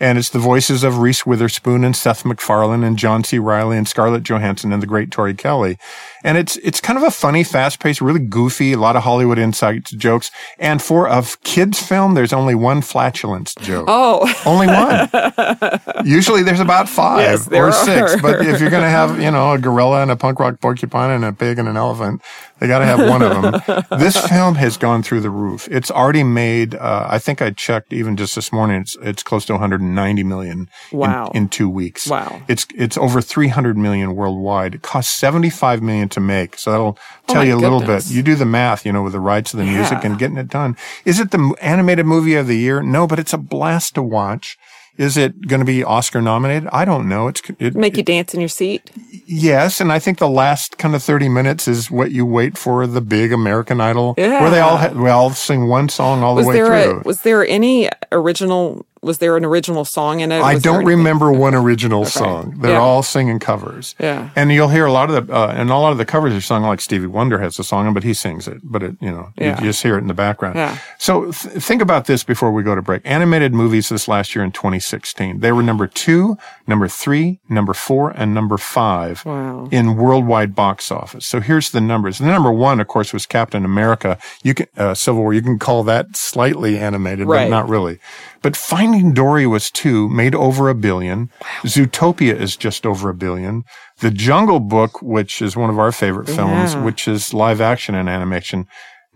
And 0.00 0.18
it's 0.18 0.28
the 0.28 0.40
voices 0.40 0.82
of 0.82 0.98
Reese 0.98 1.24
Witherspoon 1.24 1.84
and 1.84 1.94
Seth 1.94 2.24
MacFarlane 2.24 2.82
and 2.82 2.98
John 2.98 3.22
C. 3.22 3.38
Reilly 3.38 3.78
and 3.78 3.86
Scarlett 3.86 4.24
Johansson 4.24 4.72
and 4.72 4.82
the 4.82 4.88
great 4.88 5.12
Tori 5.12 5.34
Kelly. 5.34 5.78
And 6.24 6.36
it's, 6.36 6.56
it's 6.58 6.80
kind 6.80 6.96
of 6.98 7.04
a 7.04 7.12
funny, 7.12 7.44
fast 7.44 7.78
paced, 7.78 8.00
really 8.00 8.18
goofy, 8.18 8.72
a 8.72 8.78
lot 8.78 8.96
of 8.96 9.04
Hollywood 9.04 9.38
insights, 9.38 9.92
jokes. 9.92 10.32
And 10.58 10.82
for 10.82 11.06
a 11.06 11.22
kids 11.44 11.80
film, 11.80 12.14
there's 12.14 12.32
only 12.32 12.56
one 12.56 12.82
flatulence 12.82 13.54
joke. 13.60 13.84
Oh. 13.86 14.26
Only 14.44 14.66
one. 15.94 16.04
Usually 16.04 16.42
there's 16.42 16.60
about 16.60 16.88
five 16.88 17.20
Yes, 17.20 17.46
there 17.46 17.68
or 17.68 17.72
six. 17.72 18.14
are. 18.14 18.20
But 18.20 18.44
if 18.44 18.60
you're 18.60 18.70
going 18.70 18.82
to 18.82 18.88
have, 18.90 19.22
you 19.22 19.30
know, 19.30 19.52
a 19.52 19.58
gorilla 19.58 20.02
and 20.02 20.10
a 20.10 20.16
punk 20.16 20.40
rock 20.40 20.60
porcupine 20.60 21.12
and 21.12 21.24
a 21.24 21.32
pig 21.32 21.60
and 21.60 21.68
an 21.68 21.76
elephant, 21.76 22.20
they 22.64 22.68
got 22.68 22.78
to 22.78 22.86
have 22.86 22.98
one 23.10 23.20
of 23.22 23.42
them. 23.42 23.84
this 23.98 24.16
film 24.28 24.54
has 24.54 24.78
gone 24.78 25.02
through 25.02 25.20
the 25.20 25.28
roof. 25.28 25.68
It's 25.70 25.90
already 25.90 26.22
made, 26.22 26.74
uh, 26.74 27.06
I 27.10 27.18
think 27.18 27.42
I 27.42 27.50
checked 27.50 27.92
even 27.92 28.16
just 28.16 28.34
this 28.34 28.50
morning, 28.52 28.80
it's, 28.80 28.96
it's 29.02 29.22
close 29.22 29.44
to 29.46 29.52
190 29.52 30.24
million 30.24 30.68
in- 30.90 30.98
Wow. 30.98 31.30
in, 31.34 31.48
two 31.48 31.68
weeks. 31.68 32.06
Wow. 32.06 32.40
It's, 32.48 32.66
it's 32.74 32.96
over 32.96 33.20
300 33.20 33.76
million 33.76 34.16
worldwide. 34.16 34.74
It 34.76 34.82
costs 34.82 35.14
75 35.16 35.82
million 35.82 36.08
to 36.10 36.20
make. 36.20 36.56
So 36.58 36.70
that'll 36.70 36.98
tell 37.26 37.42
Oh 37.42 37.44
you 37.44 37.54
a 37.54 37.56
little 37.56 37.80
goodness. 37.80 38.08
bit. 38.08 38.16
You 38.16 38.22
do 38.22 38.34
the 38.34 38.46
math, 38.46 38.86
you 38.86 38.92
know, 38.92 39.02
with 39.02 39.12
the 39.12 39.20
rights 39.20 39.52
of 39.52 39.58
the 39.58 39.66
music 39.66 40.04
and 40.04 40.18
getting 40.18 40.38
it 40.38 40.48
done. 40.48 40.76
Is 41.04 41.20
it 41.20 41.30
the 41.32 41.54
animated 41.60 42.06
movie 42.06 42.34
of 42.36 42.46
the 42.46 42.56
year? 42.56 42.82
No, 42.82 43.06
but 43.06 43.18
it's 43.18 43.32
a 43.34 43.38
blast 43.38 43.94
to 43.96 44.02
watch. 44.02 44.56
Is 44.96 45.16
it 45.16 45.48
going 45.48 45.58
to 45.60 45.64
be 45.66 45.82
Oscar 45.82 46.22
nominated? 46.22 46.68
I 46.72 46.84
don't 46.84 47.08
know. 47.08 47.26
It's 47.28 47.42
it, 47.58 47.74
Make 47.74 47.96
you 47.96 48.02
dance 48.04 48.32
in 48.32 48.40
your 48.40 48.48
seat. 48.48 48.90
yes, 49.26 49.80
and 49.80 49.90
I 49.90 49.98
think 49.98 50.18
the 50.18 50.28
last 50.28 50.78
kind 50.78 50.94
of 50.94 51.02
thirty 51.02 51.28
minutes 51.28 51.66
is 51.66 51.90
what 51.90 52.12
you 52.12 52.24
wait 52.24 52.56
for 52.56 52.86
the 52.86 53.00
big 53.00 53.32
American 53.32 53.80
Idol, 53.80 54.14
where 54.16 54.50
they 54.50 54.60
all 54.60 54.76
ha- 54.76 54.92
we 54.94 55.10
all 55.10 55.30
sing 55.30 55.66
one 55.68 55.88
song 55.88 56.22
all 56.22 56.36
Was 56.36 56.46
the 56.46 56.50
way 56.50 56.56
through. 56.58 57.00
a 57.00 57.02
was 57.02 57.22
there 57.22 57.44
any 57.46 57.88
original 58.12 58.86
was 59.04 59.18
there 59.18 59.36
an 59.36 59.44
original 59.44 59.84
song 59.84 60.20
in 60.20 60.32
it? 60.32 60.40
I 60.40 60.54
Was 60.54 60.62
don't 60.62 60.84
remember 60.84 61.32
one 61.32 61.54
original 61.54 62.04
song. 62.04 62.54
They're 62.58 62.72
Yeah. 62.72 62.78
all 62.78 63.02
singing 63.02 63.38
covers. 63.38 63.94
Yeah. 64.00 64.30
And 64.34 64.50
you'll 64.52 64.68
hear 64.68 64.86
a 64.86 64.92
lot 64.92 65.10
of 65.10 65.26
the, 65.26 65.32
uh, 65.34 65.54
and 65.56 65.70
a 65.70 65.76
lot 65.76 65.92
of 65.92 65.98
the 65.98 66.04
covers 66.04 66.32
are 66.34 66.40
sung 66.40 66.62
like 66.62 66.80
Stevie 66.80 67.06
Wonder 67.06 67.38
has 67.38 67.58
a 67.58 67.64
song, 67.64 67.92
but 67.94 68.02
he 68.02 68.14
sings 68.14 68.48
it, 68.48 68.58
but 68.64 68.82
it, 68.82 68.96
you 69.00 69.10
know, 69.10 69.28
Yeah. 69.36 69.60
you 69.60 69.66
just 69.66 69.82
hear 69.82 69.96
it 69.96 70.00
in 70.00 70.06
the 70.08 70.14
background. 70.14 70.56
Yeah. 70.56 70.76
So 70.98 71.26
th- 71.32 71.34
think 71.62 71.82
about 71.82 72.06
this 72.06 72.24
before 72.24 72.50
we 72.50 72.62
go 72.62 72.74
to 72.74 72.82
break. 72.82 73.02
Animated 73.04 73.52
movies 73.54 73.88
this 73.90 74.08
last 74.08 74.34
year 74.34 74.44
in 74.44 74.50
2016. 74.52 75.40
They 75.40 75.52
were 75.52 75.62
number 75.62 75.86
two, 75.86 76.36
number 76.66 76.88
three, 76.88 77.40
number 77.48 77.74
four, 77.74 78.10
and 78.10 78.32
number 78.34 78.56
five 78.56 79.22
Wow. 79.24 79.68
in 79.70 79.96
worldwide 79.96 80.54
box 80.54 80.90
office. 80.90 81.26
So 81.26 81.40
here's 81.40 81.70
the 81.70 81.80
numbers. 81.80 82.18
The 82.18 82.24
number 82.26 82.50
one, 82.52 82.80
of 82.80 82.88
course, 82.88 83.12
was 83.12 83.26
Captain 83.26 83.64
America. 83.64 84.18
You 84.42 84.54
can, 84.54 84.66
uh, 84.76 84.94
Civil 84.94 85.22
War, 85.22 85.34
you 85.34 85.42
can 85.42 85.58
call 85.58 85.82
that 85.84 86.16
slightly 86.16 86.78
animated, 86.78 87.26
Right. 87.26 87.44
but 87.44 87.50
not 87.50 87.68
really. 87.68 87.98
But 88.44 88.56
Finding 88.58 89.14
Dory 89.14 89.46
was 89.46 89.70
two, 89.70 90.06
made 90.10 90.34
over 90.34 90.68
a 90.68 90.74
billion. 90.74 91.30
Zootopia 91.62 92.38
is 92.38 92.58
just 92.58 92.84
over 92.84 93.08
a 93.08 93.14
billion. 93.14 93.62
The 94.00 94.10
Jungle 94.10 94.60
Book, 94.60 95.00
which 95.00 95.40
is 95.40 95.56
one 95.56 95.70
of 95.70 95.78
our 95.78 95.90
favorite 95.90 96.26
films, 96.28 96.74
Yeah. 96.74 96.82
which 96.84 97.08
is 97.08 97.32
live 97.32 97.62
action 97.62 97.94
and 97.94 98.06
animation, 98.06 98.66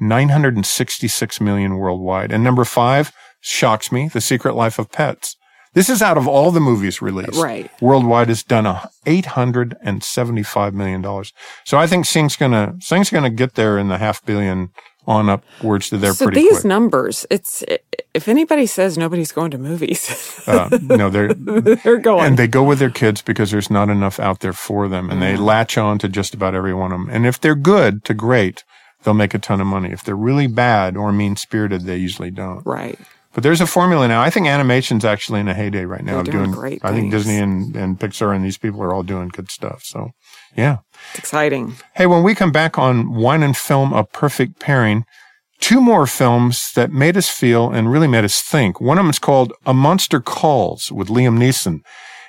966 0.00 1.42
million 1.42 1.76
worldwide. 1.76 2.32
And 2.32 2.42
number 2.42 2.64
five 2.64 3.12
shocks 3.42 3.92
me, 3.92 4.08
The 4.08 4.22
Secret 4.22 4.54
Life 4.54 4.78
of 4.78 4.90
Pets. 4.90 5.36
This 5.74 5.90
is 5.90 6.00
out 6.00 6.16
of 6.16 6.26
all 6.26 6.50
the 6.50 6.58
movies 6.60 7.02
released. 7.02 7.38
Right. 7.38 7.70
Worldwide 7.82 8.28
has 8.28 8.42
done 8.42 8.64
a 8.64 8.88
$875 9.06 10.72
million. 10.72 11.24
So 11.66 11.76
I 11.76 11.86
think 11.86 12.06
Sing's 12.06 12.34
gonna, 12.36 12.76
Sing's 12.80 13.10
gonna 13.10 13.28
get 13.28 13.56
there 13.56 13.76
in 13.76 13.88
the 13.88 13.98
half 13.98 14.24
billion 14.24 14.70
on 15.08 15.30
upwards 15.30 15.88
to 15.88 15.96
there 15.96 16.12
So 16.12 16.26
pretty 16.26 16.42
these 16.42 16.60
quick. 16.60 16.64
numbers, 16.66 17.26
it's 17.30 17.64
if 18.12 18.28
anybody 18.28 18.66
says 18.66 18.98
nobody's 18.98 19.32
going 19.32 19.50
to 19.52 19.58
movies, 19.58 20.42
uh, 20.46 20.68
no, 20.82 21.08
they're, 21.08 21.32
they're 21.34 21.96
going. 21.96 22.26
and 22.26 22.36
they 22.38 22.46
go 22.46 22.62
with 22.62 22.78
their 22.78 22.90
kids 22.90 23.22
because 23.22 23.50
there's 23.50 23.70
not 23.70 23.88
enough 23.88 24.20
out 24.20 24.40
there 24.40 24.52
for 24.52 24.86
them 24.86 25.10
and 25.10 25.22
they 25.22 25.36
latch 25.36 25.78
on 25.78 25.98
to 25.98 26.08
just 26.08 26.34
about 26.34 26.54
every 26.54 26.74
one 26.74 26.92
of 26.92 27.00
them. 27.00 27.08
And 27.10 27.26
if 27.26 27.40
they're 27.40 27.54
good 27.54 28.04
to 28.04 28.12
great, 28.14 28.64
they'll 29.02 29.14
make 29.14 29.32
a 29.32 29.38
ton 29.38 29.60
of 29.62 29.66
money. 29.66 29.90
If 29.90 30.04
they're 30.04 30.14
really 30.14 30.46
bad 30.46 30.94
or 30.96 31.10
mean 31.10 31.36
spirited, 31.36 31.82
they 31.82 31.96
usually 31.96 32.30
don't. 32.30 32.64
right. 32.66 32.98
But 33.34 33.42
there's 33.44 33.60
a 33.60 33.66
formula 33.66 34.08
now. 34.08 34.20
I 34.20 34.30
think 34.30 34.46
animation's 34.48 35.04
actually 35.04 35.40
in 35.40 35.48
a 35.48 35.54
heyday 35.54 35.84
right 35.84 36.02
now. 36.02 36.22
They're 36.22 36.32
doing 36.32 36.50
great 36.50 36.80
I 36.82 36.92
think. 36.92 37.12
Disney 37.12 37.36
and, 37.38 37.76
and 37.76 37.98
Pixar 37.98 38.34
and 38.34 38.44
these 38.44 38.58
people 38.58 38.82
are 38.82 38.92
all 38.92 39.04
doing 39.04 39.28
good 39.28 39.50
stuff. 39.50 39.84
So 39.84 40.10
yeah. 40.58 40.78
It's 41.10 41.20
exciting. 41.20 41.76
Hey, 41.94 42.06
when 42.06 42.24
we 42.24 42.34
come 42.34 42.50
back 42.50 42.76
on 42.76 43.14
Wine 43.14 43.44
and 43.44 43.56
Film, 43.56 43.92
A 43.92 44.04
Perfect 44.04 44.58
Pairing, 44.58 45.04
two 45.60 45.80
more 45.80 46.06
films 46.06 46.72
that 46.74 46.90
made 46.90 47.16
us 47.16 47.28
feel 47.28 47.70
and 47.70 47.92
really 47.92 48.08
made 48.08 48.24
us 48.24 48.42
think. 48.42 48.80
One 48.80 48.98
of 48.98 49.04
them 49.04 49.10
is 49.10 49.20
called 49.20 49.52
A 49.66 49.72
Monster 49.72 50.20
Calls 50.20 50.90
with 50.90 51.08
Liam 51.08 51.38
Neeson. 51.38 51.80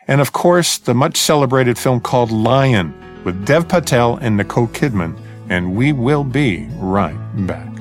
And 0.07 0.21
of 0.21 0.31
course, 0.31 0.77
the 0.77 0.93
much 0.93 1.17
celebrated 1.17 1.79
film 1.79 2.01
called 2.01 2.31
Lion 2.31 2.93
with 3.23 3.45
Dev 3.45 3.67
Patel 3.67 4.17
and 4.17 4.37
Nicole 4.37 4.67
Kidman. 4.67 5.19
And 5.49 5.75
we 5.75 5.91
will 5.91 6.23
be 6.23 6.67
right 6.77 7.17
back. 7.47 7.78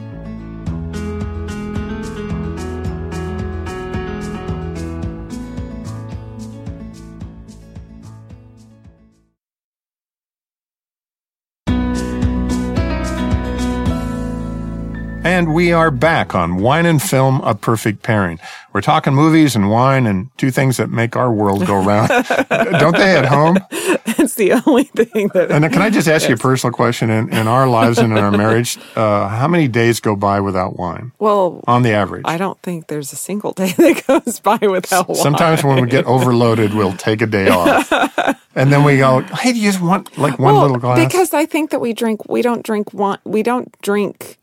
And 15.38 15.54
we 15.54 15.72
are 15.72 15.92
back 15.92 16.34
on 16.34 16.56
Wine 16.56 16.84
and 16.84 17.00
Film, 17.00 17.40
A 17.42 17.54
Perfect 17.54 18.02
Pairing. 18.02 18.40
We're 18.72 18.80
talking 18.80 19.14
movies 19.14 19.54
and 19.54 19.70
wine 19.70 20.04
and 20.04 20.36
two 20.36 20.50
things 20.50 20.78
that 20.78 20.90
make 20.90 21.14
our 21.14 21.32
world 21.32 21.64
go 21.64 21.80
round. 21.80 22.08
Don't 22.50 22.96
they 22.96 23.16
at 23.16 23.24
home? 23.24 23.58
It's 23.70 24.34
the 24.34 24.60
only 24.66 24.82
thing 24.82 25.28
that 25.34 25.52
And 25.52 25.72
can 25.72 25.80
I 25.80 25.90
just 25.90 26.08
ask 26.08 26.28
you 26.28 26.34
a 26.34 26.38
personal 26.38 26.72
question? 26.72 27.08
In, 27.08 27.32
in 27.32 27.46
our 27.46 27.68
lives 27.68 27.98
and 27.98 28.12
in 28.12 28.18
our 28.18 28.32
marriage, 28.32 28.78
uh, 28.96 29.28
how 29.28 29.46
many 29.46 29.68
days 29.68 30.00
go 30.00 30.16
by 30.16 30.40
without 30.40 30.76
wine 30.76 31.12
well, 31.20 31.62
on 31.68 31.82
the 31.82 31.92
average? 31.92 32.22
I 32.24 32.36
don't 32.36 32.60
think 32.62 32.88
there's 32.88 33.12
a 33.12 33.16
single 33.16 33.52
day 33.52 33.72
that 33.76 34.04
goes 34.08 34.40
by 34.40 34.58
without 34.60 35.06
wine. 35.06 35.18
Sometimes 35.18 35.62
when 35.62 35.80
we 35.80 35.88
get 35.88 36.04
overloaded, 36.06 36.74
we'll 36.74 36.96
take 36.96 37.22
a 37.22 37.26
day 37.26 37.48
off. 37.48 37.92
And 38.54 38.72
then 38.72 38.82
we 38.82 38.98
go, 38.98 39.20
hey, 39.20 39.52
do 39.52 39.58
you 39.60 39.70
just 39.70 39.80
want 39.80 40.18
like 40.18 40.38
one 40.38 40.54
well, 40.54 40.62
little 40.62 40.78
glass? 40.78 40.98
because 40.98 41.32
I 41.32 41.46
think 41.46 41.70
that 41.70 41.80
we 41.80 41.92
drink. 41.92 42.28
We 42.28 42.42
don't 42.42 42.64
drink 42.64 42.92
wine. 42.92 43.18
We 43.24 43.44
don't 43.44 43.70
drink. 43.82 44.37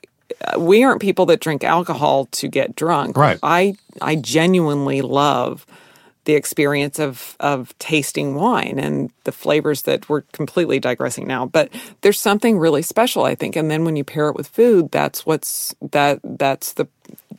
We 0.57 0.83
aren't 0.83 1.01
people 1.01 1.25
that 1.27 1.39
drink 1.39 1.63
alcohol 1.63 2.25
to 2.27 2.47
get 2.47 2.75
drunk. 2.75 3.17
Right. 3.17 3.39
I 3.43 3.75
I 4.01 4.15
genuinely 4.15 5.01
love 5.01 5.65
the 6.25 6.33
experience 6.33 6.99
of 6.99 7.35
of 7.39 7.77
tasting 7.79 8.35
wine 8.35 8.79
and 8.79 9.11
the 9.25 9.31
flavors 9.31 9.83
that 9.83 10.09
we're 10.09 10.21
completely 10.33 10.79
digressing 10.79 11.27
now 11.27 11.45
but 11.45 11.69
there's 12.01 12.19
something 12.19 12.57
really 12.57 12.81
special 12.81 13.25
i 13.25 13.35
think 13.35 13.55
and 13.55 13.69
then 13.69 13.85
when 13.85 13.95
you 13.95 14.03
pair 14.03 14.27
it 14.29 14.35
with 14.35 14.47
food 14.47 14.89
that's 14.89 15.23
what's 15.27 15.75
that 15.91 16.19
that's 16.23 16.73
the 16.73 16.87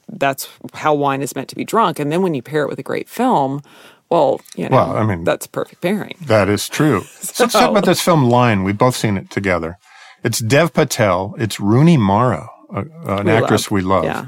that's 0.09 0.49
how 0.73 0.95
wine 0.95 1.21
is 1.21 1.35
meant 1.35 1.49
to 1.49 1.57
be 1.57 1.65
drunk 1.65 1.99
and 1.99 2.13
then 2.13 2.23
when 2.23 2.33
you 2.33 2.43
pair 2.43 2.63
it 2.63 2.69
with 2.69 2.79
a 2.79 2.83
great 2.85 3.09
film 3.09 3.61
well 4.09 4.41
you 4.55 4.69
know 4.69 4.77
Well, 4.77 4.97
I 4.97 5.03
mean- 5.05 5.25
that's 5.25 5.49
perfect 5.49 5.83
pairing 5.83 6.15
That 6.27 6.49
is 6.49 6.69
true. 6.69 7.01
So 7.21 7.43
let's 7.43 7.55
talk 7.55 7.71
about 7.71 7.87
this 7.87 8.01
film 8.01 8.31
Lion 8.31 8.63
We've 8.63 8.79
both 8.79 8.95
seen 8.95 9.17
it 9.17 9.31
together. 9.31 9.79
It's 10.23 10.39
Dev 10.39 10.73
Patel. 10.73 11.35
It's 11.39 11.59
Rooney 11.59 11.97
Mara, 11.97 12.49
uh, 12.75 12.83
an 13.07 13.27
We 13.27 13.33
actress 13.33 13.65
love. 13.67 13.71
we 13.73 13.81
love. 13.83 14.05
Yeah. 14.05 14.27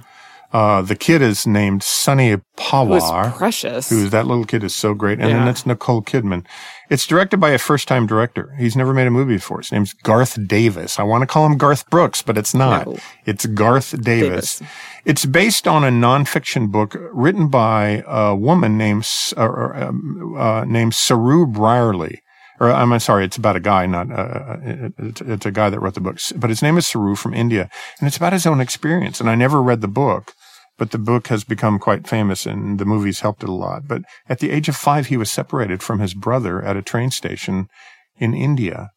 Uh, 0.51 0.81
the 0.81 0.97
kid 0.97 1.21
is 1.21 1.47
named 1.47 1.83
Sunny 1.83 2.39
Pawar. 2.57 3.35
precious 3.37 3.91
Who 3.91 4.09
that 4.09 4.27
little 4.27 4.47
kid 4.47 4.65
is 4.65 4.75
so 4.75 4.95
great. 4.95 5.19
And 5.21 5.29
then 5.29 5.45
Yeah. 5.45 5.51
it's 5.51 5.67
Nicole 5.67 6.01
Kidman. 6.03 6.47
It's 6.89 7.07
directed 7.07 7.37
by 7.39 7.51
a 7.51 7.59
first 7.59 7.87
time 7.87 8.07
director. 8.07 8.55
He's 8.59 8.75
never 8.75 8.95
made 8.95 9.07
a 9.07 9.11
movie 9.11 9.35
before. 9.35 9.59
His 9.59 9.71
name's 9.73 9.93
Garth 9.93 10.39
Davis. 10.49 10.99
I 10.99 11.03
want 11.03 11.21
to 11.21 11.27
call 11.27 11.45
him 11.45 11.59
Garth 11.59 11.91
Brooks, 11.91 12.23
but 12.23 12.39
it's 12.39 12.55
not. 12.55 12.87
No. 12.87 12.97
It's 13.27 13.45
Garth 13.45 13.91
Davis. 14.01 14.61
Davis. 14.61 14.73
It's 15.05 15.27
based 15.27 15.69
on 15.69 15.85
a 15.85 15.89
nonfiction 15.91 16.71
book 16.73 16.97
written 17.13 17.49
by 17.49 18.03
a 18.07 18.35
woman 18.35 18.79
named, 18.79 19.07
uh, 19.37 19.43
uh, 19.43 20.65
named 20.67 20.93
Saroo 20.93 21.47
Brierley. 21.47 22.23
Or 22.61 22.71
I'm 22.71 22.99
sorry, 22.99 23.25
it's 23.25 23.37
about 23.37 23.57
a 23.57 23.61
guy, 23.61 23.87
not, 23.87 24.11
uh, 24.11 24.57
it, 24.63 24.95
it's, 24.99 25.21
it's 25.21 25.47
a 25.47 25.53
guy 25.53 25.71
that 25.71 25.81
wrote 25.81 25.95
the 25.95 26.01
book, 26.01 26.19
but 26.37 26.51
his 26.51 26.63
name 26.63 26.77
is 26.77 26.87
Saroo 26.87 27.17
from 27.17 27.35
India 27.35 27.71
and 27.99 28.09
it's 28.09 28.17
about 28.17 28.33
his 28.33 28.47
own 28.47 28.61
experience. 28.61 29.21
And 29.21 29.31
I 29.31 29.37
never 29.37 29.63
read 29.63 29.81
the 29.81 29.89
book, 29.89 30.33
but 30.77 30.91
the 30.91 30.99
book 30.99 31.29
has 31.29 31.45
become 31.45 31.79
quite 31.79 32.09
famous 32.09 32.47
and 32.47 32.81
the 32.81 32.85
movies 32.85 33.21
helped 33.21 33.43
it 33.43 33.49
a 33.49 33.53
lot. 33.53 33.87
But 33.87 34.03
at 34.29 34.41
the 34.41 34.51
age 34.51 34.69
of 34.69 34.77
five, 34.77 35.07
he 35.07 35.17
was 35.17 35.31
separated 35.31 35.83
from 35.83 36.01
his 36.01 36.15
brother 36.15 36.61
at 36.63 36.77
a 36.77 36.83
train 36.83 37.11
station 37.11 37.69
in 38.17 38.35
India. 38.35 38.91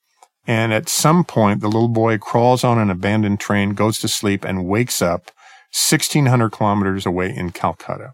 And 0.47 0.73
at 0.73 0.89
some 0.89 1.23
point, 1.23 1.61
the 1.61 1.67
little 1.67 1.87
boy 1.87 2.17
crawls 2.17 2.63
on 2.63 2.79
an 2.79 2.89
abandoned 2.89 3.39
train, 3.39 3.71
goes 3.71 3.99
to 3.99 4.07
sleep 4.07 4.43
and 4.43 4.65
wakes 4.65 5.01
up 5.01 5.31
1600 5.71 6.49
kilometers 6.49 7.05
away 7.05 7.33
in 7.33 7.51
Calcutta. 7.51 8.13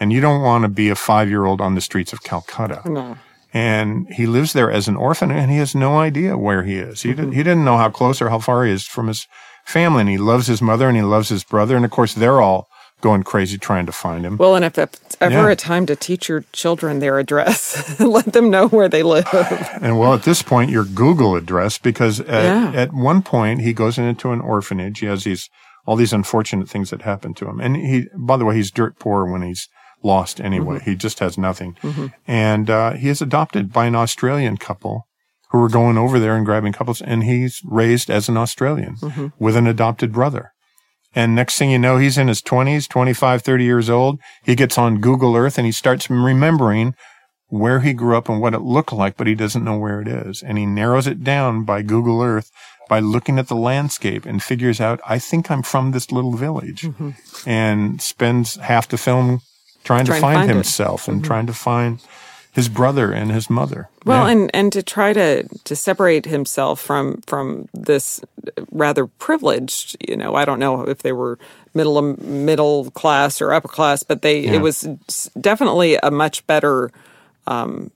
And 0.00 0.12
you 0.12 0.20
don't 0.20 0.42
want 0.42 0.62
to 0.62 0.68
be 0.68 0.88
a 0.88 0.94
five 0.94 1.28
year 1.28 1.44
old 1.44 1.60
on 1.60 1.74
the 1.74 1.80
streets 1.80 2.12
of 2.12 2.22
Calcutta. 2.22 2.82
No. 2.86 3.18
And 3.54 4.06
he 4.12 4.26
lives 4.26 4.52
there 4.52 4.70
as 4.70 4.88
an 4.88 4.96
orphan 4.96 5.30
and 5.30 5.50
he 5.50 5.56
has 5.58 5.74
no 5.74 5.98
idea 5.98 6.36
where 6.36 6.64
he 6.64 6.76
is. 6.76 7.02
He, 7.02 7.10
didn't, 7.14 7.32
he 7.32 7.42
didn't 7.42 7.64
know 7.64 7.78
how 7.78 7.88
close 7.88 8.20
or 8.20 8.28
how 8.28 8.38
far 8.40 8.64
he 8.66 8.72
is 8.72 8.84
from 8.84 9.08
his 9.08 9.26
family. 9.64 10.02
And 10.02 10.10
he 10.10 10.18
loves 10.18 10.46
his 10.48 10.60
mother 10.60 10.86
and 10.86 10.96
he 10.96 11.02
loves 11.02 11.30
his 11.30 11.44
brother. 11.44 11.74
And 11.74 11.84
of 11.84 11.90
course, 11.90 12.12
they're 12.14 12.42
all 12.42 12.68
going 13.00 13.22
crazy 13.22 13.56
trying 13.56 13.86
to 13.86 13.92
find 13.92 14.26
him. 14.26 14.36
Well, 14.36 14.56
and 14.56 14.64
if 14.64 14.76
it's 14.76 15.16
ever 15.20 15.34
Yeah. 15.46 15.50
a 15.50 15.56
time 15.56 15.86
to 15.86 15.94
teach 15.96 16.28
your 16.28 16.44
children 16.52 16.98
their 16.98 17.18
address, 17.18 17.98
let 18.00 18.32
them 18.32 18.50
know 18.50 18.68
where 18.68 18.88
they 18.88 19.02
live. 19.04 19.26
And 19.80 19.98
well, 19.98 20.12
at 20.14 20.24
this 20.24 20.42
point, 20.42 20.70
your 20.70 20.84
Google 20.84 21.36
address, 21.36 21.78
because 21.78 22.20
at, 22.20 22.44
Yeah. 22.44 22.72
at 22.74 22.92
one 22.92 23.22
point 23.22 23.60
he 23.62 23.72
goes 23.72 23.98
into 23.98 24.32
an 24.32 24.40
orphanage. 24.40 24.98
He 24.98 25.06
has 25.06 25.22
these, 25.24 25.48
all 25.86 25.94
these 25.96 26.12
unfortunate 26.12 26.68
things 26.68 26.90
that 26.90 27.02
happen 27.02 27.34
to 27.34 27.48
him. 27.48 27.60
And 27.60 27.76
he, 27.76 28.08
by 28.16 28.36
the 28.36 28.44
way, 28.44 28.56
he's 28.56 28.70
dirt 28.72 28.98
poor 28.98 29.24
when 29.24 29.42
he's 29.42 29.68
lost 30.02 30.40
anyway. 30.40 30.76
Mm-hmm. 30.76 30.90
He 30.90 30.96
just 30.96 31.18
has 31.18 31.36
nothing. 31.36 31.74
Mm-hmm. 31.82 32.06
And, 32.26 32.70
uh, 32.70 32.92
he 32.92 33.08
is 33.08 33.20
adopted 33.20 33.72
by 33.72 33.86
an 33.86 33.94
Australian 33.94 34.56
couple 34.56 35.06
who 35.50 35.58
were 35.58 35.68
going 35.68 35.96
over 35.96 36.18
there 36.18 36.36
and 36.36 36.44
grabbing 36.44 36.72
couples. 36.72 37.00
And 37.00 37.24
he's 37.24 37.60
raised 37.64 38.10
as 38.10 38.28
an 38.28 38.36
Australian 38.36 38.96
mm-hmm. 38.96 39.28
with 39.38 39.56
an 39.56 39.66
adopted 39.66 40.12
brother. 40.12 40.52
And 41.14 41.34
next 41.34 41.58
thing 41.58 41.70
you 41.70 41.78
know, 41.78 41.96
he's 41.96 42.18
in 42.18 42.28
his 42.28 42.42
20s, 42.42 42.88
25, 42.88 43.42
30 43.42 43.64
years 43.64 43.90
old. 43.90 44.20
He 44.44 44.54
gets 44.54 44.76
on 44.76 45.00
Google 45.00 45.36
Earth 45.36 45.58
and 45.58 45.66
he 45.66 45.72
starts 45.72 46.10
remembering 46.10 46.94
where 47.46 47.80
he 47.80 47.94
grew 47.94 48.16
up 48.16 48.28
and 48.28 48.40
what 48.40 48.52
it 48.52 48.60
looked 48.60 48.92
like, 48.92 49.16
but 49.16 49.26
he 49.26 49.34
doesn't 49.34 49.64
know 49.64 49.78
where 49.78 50.02
it 50.02 50.08
is. 50.08 50.42
And 50.42 50.58
he 50.58 50.66
narrows 50.66 51.06
it 51.06 51.24
down 51.24 51.64
by 51.64 51.80
Google 51.80 52.22
Earth 52.22 52.50
by 52.90 53.00
looking 53.00 53.38
at 53.38 53.48
the 53.48 53.56
landscape 53.56 54.26
and 54.26 54.42
figures 54.42 54.80
out, 54.80 55.00
I 55.06 55.18
think 55.18 55.50
I'm 55.50 55.62
from 55.62 55.92
this 55.92 56.12
little 56.12 56.36
village 56.36 56.84
and 57.46 58.00
spends 58.02 58.56
half 58.56 58.88
the 58.88 58.98
film 58.98 59.40
trying, 59.88 60.04
Trying 60.04 60.20
to 60.20 60.20
find, 60.20 60.36
find 60.40 60.50
himself 60.50 61.08
and 61.08 61.18
mm-hmm. 61.18 61.26
trying 61.26 61.46
to 61.46 61.54
find 61.54 61.98
his 62.52 62.68
brother 62.68 63.10
and 63.10 63.32
his 63.32 63.48
mother. 63.48 63.88
Well, 64.04 64.26
Yeah. 64.26 64.32
and 64.32 64.50
and 64.52 64.72
to 64.72 64.82
try 64.82 65.14
to 65.14 65.44
to 65.64 65.74
separate 65.76 66.26
himself 66.26 66.78
from 66.78 67.22
from 67.26 67.68
this 67.72 68.20
rather 68.70 69.06
privileged, 69.06 69.96
you 70.06 70.16
know, 70.16 70.34
I 70.34 70.44
don't 70.44 70.58
know 70.58 70.82
if 70.82 70.98
they 70.98 71.12
were 71.12 71.38
middle 71.72 72.02
middle 72.02 72.90
class 72.90 73.40
or 73.40 73.54
upper 73.54 73.68
class, 73.68 74.02
but 74.02 74.20
they 74.20 74.40
Yeah. 74.40 74.54
it 74.56 74.60
was 74.60 74.82
definitely 75.40 75.96
a 76.02 76.10
much 76.10 76.46
better 76.46 76.90
um, 77.48 77.90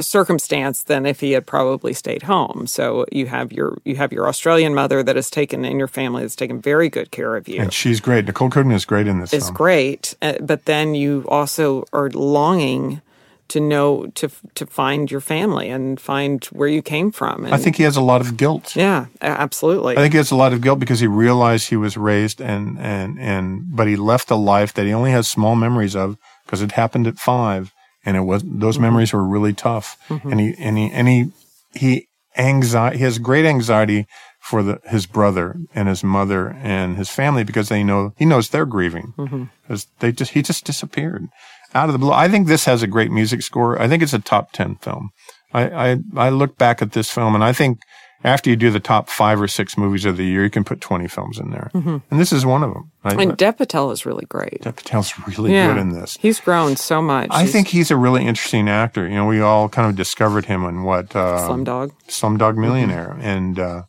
circumstance 0.00 0.82
than 0.84 1.04
if 1.04 1.20
he 1.20 1.32
had 1.32 1.46
probably 1.46 1.92
stayed 1.92 2.22
home. 2.22 2.66
So 2.66 3.04
you 3.12 3.26
have 3.26 3.52
your 3.52 3.78
you 3.84 3.96
have 3.96 4.12
your 4.12 4.26
Australian 4.26 4.74
mother 4.74 5.02
that 5.02 5.16
has 5.16 5.30
taken 5.30 5.64
in 5.64 5.78
your 5.78 5.88
family 5.88 6.22
that's 6.22 6.36
taken 6.36 6.60
very 6.60 6.88
good 6.88 7.10
care 7.10 7.36
of 7.36 7.46
you 7.46 7.60
and 7.60 7.72
she's 7.72 8.00
great. 8.00 8.24
Nicole 8.24 8.50
Kidman 8.50 8.74
is 8.74 8.84
great 8.84 9.06
in 9.06 9.20
this 9.20 9.32
is 9.32 9.44
film. 9.44 9.54
great, 9.54 10.14
uh, 10.22 10.34
but 10.40 10.64
then 10.64 10.94
you 10.94 11.24
also 11.28 11.84
are 11.92 12.10
longing 12.10 13.02
to 13.48 13.60
know 13.60 14.06
to 14.14 14.28
to 14.54 14.66
find 14.66 15.10
your 15.10 15.20
family 15.20 15.68
and 15.68 16.00
find 16.00 16.44
where 16.46 16.68
you 16.68 16.80
came 16.82 17.12
from. 17.12 17.44
And, 17.44 17.54
I 17.54 17.58
think 17.58 17.76
he 17.76 17.82
has 17.82 17.96
a 17.96 18.00
lot 18.00 18.22
of 18.22 18.36
guilt. 18.36 18.74
yeah, 18.74 19.06
absolutely. 19.20 19.96
I 19.96 20.00
think 20.00 20.14
he 20.14 20.18
has 20.18 20.30
a 20.30 20.36
lot 20.36 20.52
of 20.54 20.62
guilt 20.62 20.80
because 20.80 21.00
he 21.00 21.06
realized 21.06 21.68
he 21.68 21.76
was 21.76 21.96
raised 21.96 22.40
and, 22.40 22.78
and, 22.78 23.20
and, 23.20 23.76
but 23.76 23.86
he 23.86 23.96
left 23.96 24.30
a 24.30 24.36
life 24.36 24.74
that 24.74 24.86
he 24.86 24.92
only 24.92 25.12
has 25.12 25.28
small 25.28 25.54
memories 25.54 25.94
of 25.94 26.16
because 26.44 26.62
it 26.62 26.72
happened 26.72 27.06
at 27.06 27.18
five 27.18 27.72
and 28.06 28.16
it 28.16 28.20
was, 28.20 28.42
those 28.46 28.76
mm-hmm. 28.76 28.82
memories 28.82 29.12
were 29.12 29.24
really 29.24 29.52
tough. 29.52 29.98
Mm-hmm. 30.08 30.30
And 30.30 30.40
he, 30.40 30.54
and 30.58 30.78
he, 30.78 30.90
and 30.92 31.08
he, 31.08 31.32
he 31.74 32.08
anxiety, 32.38 32.98
he 32.98 33.04
has 33.04 33.18
great 33.18 33.44
anxiety 33.44 34.06
for 34.40 34.62
the, 34.62 34.80
his 34.84 35.06
brother 35.06 35.56
and 35.74 35.88
his 35.88 36.04
mother 36.04 36.56
and 36.62 36.96
his 36.96 37.10
family 37.10 37.42
because 37.42 37.68
they 37.68 37.82
know, 37.82 38.14
he 38.16 38.24
knows 38.24 38.48
they're 38.48 38.64
grieving 38.64 39.12
mm-hmm. 39.18 39.44
because 39.62 39.88
they 39.98 40.12
just, 40.12 40.32
he 40.32 40.40
just 40.40 40.64
disappeared 40.64 41.26
out 41.74 41.88
of 41.88 41.92
the 41.92 41.98
blue. 41.98 42.12
I 42.12 42.28
think 42.28 42.46
this 42.46 42.64
has 42.64 42.82
a 42.82 42.86
great 42.86 43.10
music 43.10 43.42
score. 43.42 43.80
I 43.80 43.88
think 43.88 44.02
it's 44.02 44.14
a 44.14 44.20
top 44.20 44.52
10 44.52 44.76
film. 44.76 45.10
I, 45.52 45.90
I, 45.92 45.96
I 46.16 46.28
look 46.30 46.56
back 46.56 46.80
at 46.80 46.92
this 46.92 47.10
film 47.10 47.34
and 47.34 47.42
I 47.42 47.52
think 47.52 47.80
after 48.26 48.50
you 48.50 48.56
do 48.56 48.70
the 48.72 48.80
top 48.80 49.08
five 49.08 49.40
or 49.40 49.46
six 49.46 49.78
movies 49.78 50.04
of 50.04 50.16
the 50.16 50.24
year, 50.24 50.42
you 50.42 50.50
can 50.50 50.64
put 50.64 50.80
20 50.80 51.06
films 51.06 51.38
in 51.38 51.50
there. 51.50 51.70
And 51.72 52.02
this 52.10 52.32
is 52.32 52.44
one 52.44 52.64
of 52.64 52.74
them. 52.74 52.90
I, 53.04 53.14
and 53.14 53.36
Dev 53.36 53.56
Patel 53.56 53.92
is 53.92 54.04
really 54.04 54.26
great. 54.26 54.62
Dev 54.62 54.74
Patel's 54.74 55.12
really 55.28 55.52
yeah, 55.52 55.68
good 55.68 55.80
in 55.80 55.90
this. 55.90 56.18
He's 56.20 56.40
grown 56.40 56.74
so 56.74 57.00
much. 57.00 57.28
I 57.30 57.42
He's 57.42 57.52
think 57.52 57.68
he's 57.68 57.92
a 57.92 57.96
really 57.96 58.26
interesting 58.26 58.68
actor. 58.68 59.06
You 59.08 59.14
know, 59.14 59.26
we 59.26 59.40
all 59.40 59.68
kind 59.68 59.88
of 59.88 59.94
discovered 59.94 60.46
him 60.46 60.64
in 60.64 60.82
what, 60.82 61.14
uh, 61.14 61.48
Slumdog. 61.48 61.92
Slumdog 62.08 62.56
Millionaire. 62.56 63.16
And, 63.20 63.60
uh, 63.60 63.82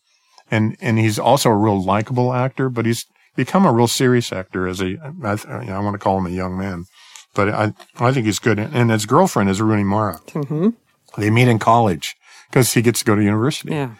and, 0.52 0.78
and 0.82 1.00
he's 1.00 1.17
also 1.17 1.50
a 1.50 1.56
real 1.56 1.84
likable 1.84 2.32
actor, 2.32 2.69
but 2.69 2.86
he's 2.86 3.08
become 3.36 3.65
a 3.65 3.73
real 3.73 3.88
serious 3.88 4.32
actor 4.32 4.67
as 4.67 4.82
a, 4.82 4.97
I, 5.23 5.36
th- 5.36 5.47
I 5.47 5.80
want 5.80 5.95
to 5.95 6.00
call 6.00 6.19
him 6.19 6.28
a 6.28 6.30
young 6.30 6.56
man, 6.60 6.86
but 7.34 7.50
I, 7.50 7.73
I 8.00 8.12
think 8.12 8.28
he's 8.28 8.39
good. 8.39 8.60
And 8.60 8.91
his 8.91 9.08
girlfriend 9.08 9.50
is 9.50 9.62
Rooney 9.63 9.84
Mara. 9.84 10.19
Mm-hmm. 10.28 10.69
They 11.19 11.32
meet 11.32 11.47
in 11.47 11.58
college 11.58 12.15
because 12.52 12.73
he 12.73 12.84
gets 12.84 13.00
to 13.00 13.06
go 13.06 13.15
to 13.15 13.23
university. 13.23 13.71
Yeah, 13.71 13.95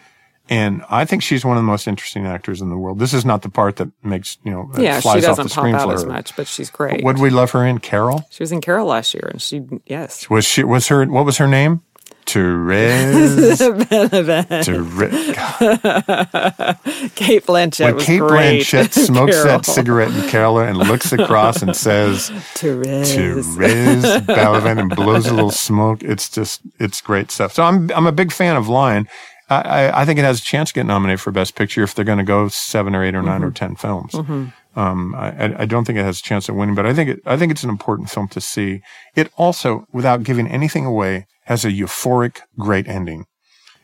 And 0.50 0.82
I 0.88 1.04
think 1.04 1.22
she's 1.22 1.44
one 1.44 1.56
of 1.56 1.62
the 1.62 1.66
most 1.66 1.86
interesting 1.86 2.26
actors 2.26 2.62
in 2.62 2.70
the 2.70 2.78
world. 2.78 2.98
This 2.98 3.12
is 3.12 3.24
not 3.24 3.42
the 3.42 3.50
part 3.50 3.76
that 3.76 3.90
makes, 4.02 4.38
you 4.44 4.50
know, 4.50 4.70
yeah. 4.78 4.96
She 4.96 5.02
flies 5.02 5.24
off 5.26 5.36
the 5.36 5.42
doesn't 5.42 5.54
pop 5.54 5.62
screen 5.62 5.74
out 5.74 5.92
as 5.92 6.06
much, 6.06 6.34
but 6.36 6.46
she's 6.46 6.70
great. 6.70 7.04
What 7.04 7.16
did 7.16 7.22
we 7.22 7.30
love 7.30 7.50
her 7.50 7.66
in? 7.66 7.80
Carol? 7.80 8.26
she 8.30 8.42
was 8.42 8.52
in 8.52 8.60
Carol 8.60 8.86
last 8.86 9.12
year, 9.12 9.28
and 9.30 9.42
she 9.42 9.62
yes, 9.86 10.30
Was 10.30 10.46
she, 10.46 10.64
was 10.64 10.88
her, 10.88 11.04
what 11.06 11.26
was 11.26 11.36
her 11.36 11.46
name? 11.46 11.82
Therese. 12.28 13.58
Therese. 13.86 13.86
Cate 17.14 17.46
Blanchett 17.46 17.84
When 17.84 17.94
was 17.96 18.04
Cate 18.04 18.20
great. 18.20 18.62
Blanchett 18.62 18.92
smokes 18.92 19.32
Carol. 19.32 19.46
that 19.46 19.66
cigarette 19.66 20.14
in 20.14 20.28
Carol 20.28 20.58
and 20.60 20.76
looks 20.76 21.12
across 21.12 21.62
and 21.62 21.74
says, 21.74 22.28
Therese. 22.54 23.14
Therese 23.14 24.04
Balvin 24.26 24.78
and 24.78 24.94
blows 24.94 25.26
a 25.26 25.34
little 25.34 25.50
smoke. 25.50 26.02
It's 26.02 26.28
just, 26.28 26.60
it's 26.78 27.00
great 27.00 27.30
stuff. 27.30 27.54
So 27.54 27.62
I'm, 27.62 27.90
I'm 27.92 28.06
a 28.06 28.12
big 28.12 28.32
fan 28.32 28.56
of 28.56 28.68
Lion. 28.68 29.08
I, 29.50 30.02
I, 30.02 30.04
think 30.04 30.18
it 30.18 30.24
has 30.24 30.40
a 30.40 30.42
chance 30.42 30.70
to 30.70 30.74
get 30.74 30.86
nominated 30.86 31.20
for 31.20 31.30
Best 31.30 31.54
Picture 31.54 31.82
if 31.82 31.94
they're 31.94 32.04
going 32.04 32.18
to 32.18 32.24
go 32.24 32.48
seven 32.48 32.94
or 32.94 33.02
eight 33.02 33.14
or 33.14 33.22
9 33.22 33.42
or 33.42 33.46
mm-hmm. 33.46 33.54
ten 33.54 33.76
films. 33.76 34.12
Mm-hmm. 34.12 34.78
Um, 34.78 35.14
I, 35.14 35.62
I- 35.62 35.64
don't 35.64 35.84
think 35.84 35.98
it 35.98 36.04
has 36.04 36.20
a 36.20 36.22
chance 36.22 36.48
of 36.48 36.54
winning, 36.54 36.74
but 36.74 36.86
I 36.86 36.94
think 36.94 37.10
it, 37.10 37.20
I 37.24 37.36
think 37.36 37.50
it's 37.50 37.64
an 37.64 37.70
important 37.70 38.10
film 38.10 38.28
to 38.28 38.40
see. 38.40 38.82
It 39.16 39.32
also, 39.36 39.86
without 39.92 40.22
giving 40.22 40.46
anything 40.48 40.84
away, 40.84 41.26
has 41.44 41.64
a 41.64 41.68
euphoric, 41.68 42.40
great 42.58 42.86
ending. 42.86 43.24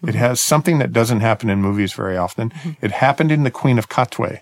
It 0.02 0.08
mm-hmm. 0.08 0.18
has 0.18 0.40
something 0.40 0.78
that 0.78 0.92
doesn't 0.92 1.20
happen 1.20 1.48
in 1.48 1.62
movies 1.62 1.94
very 1.94 2.16
often. 2.16 2.52
It 2.82 2.90
happened 2.90 3.32
in 3.32 3.42
The 3.42 3.50
Queen 3.50 3.78
of 3.78 3.88
Katwe, 3.88 4.40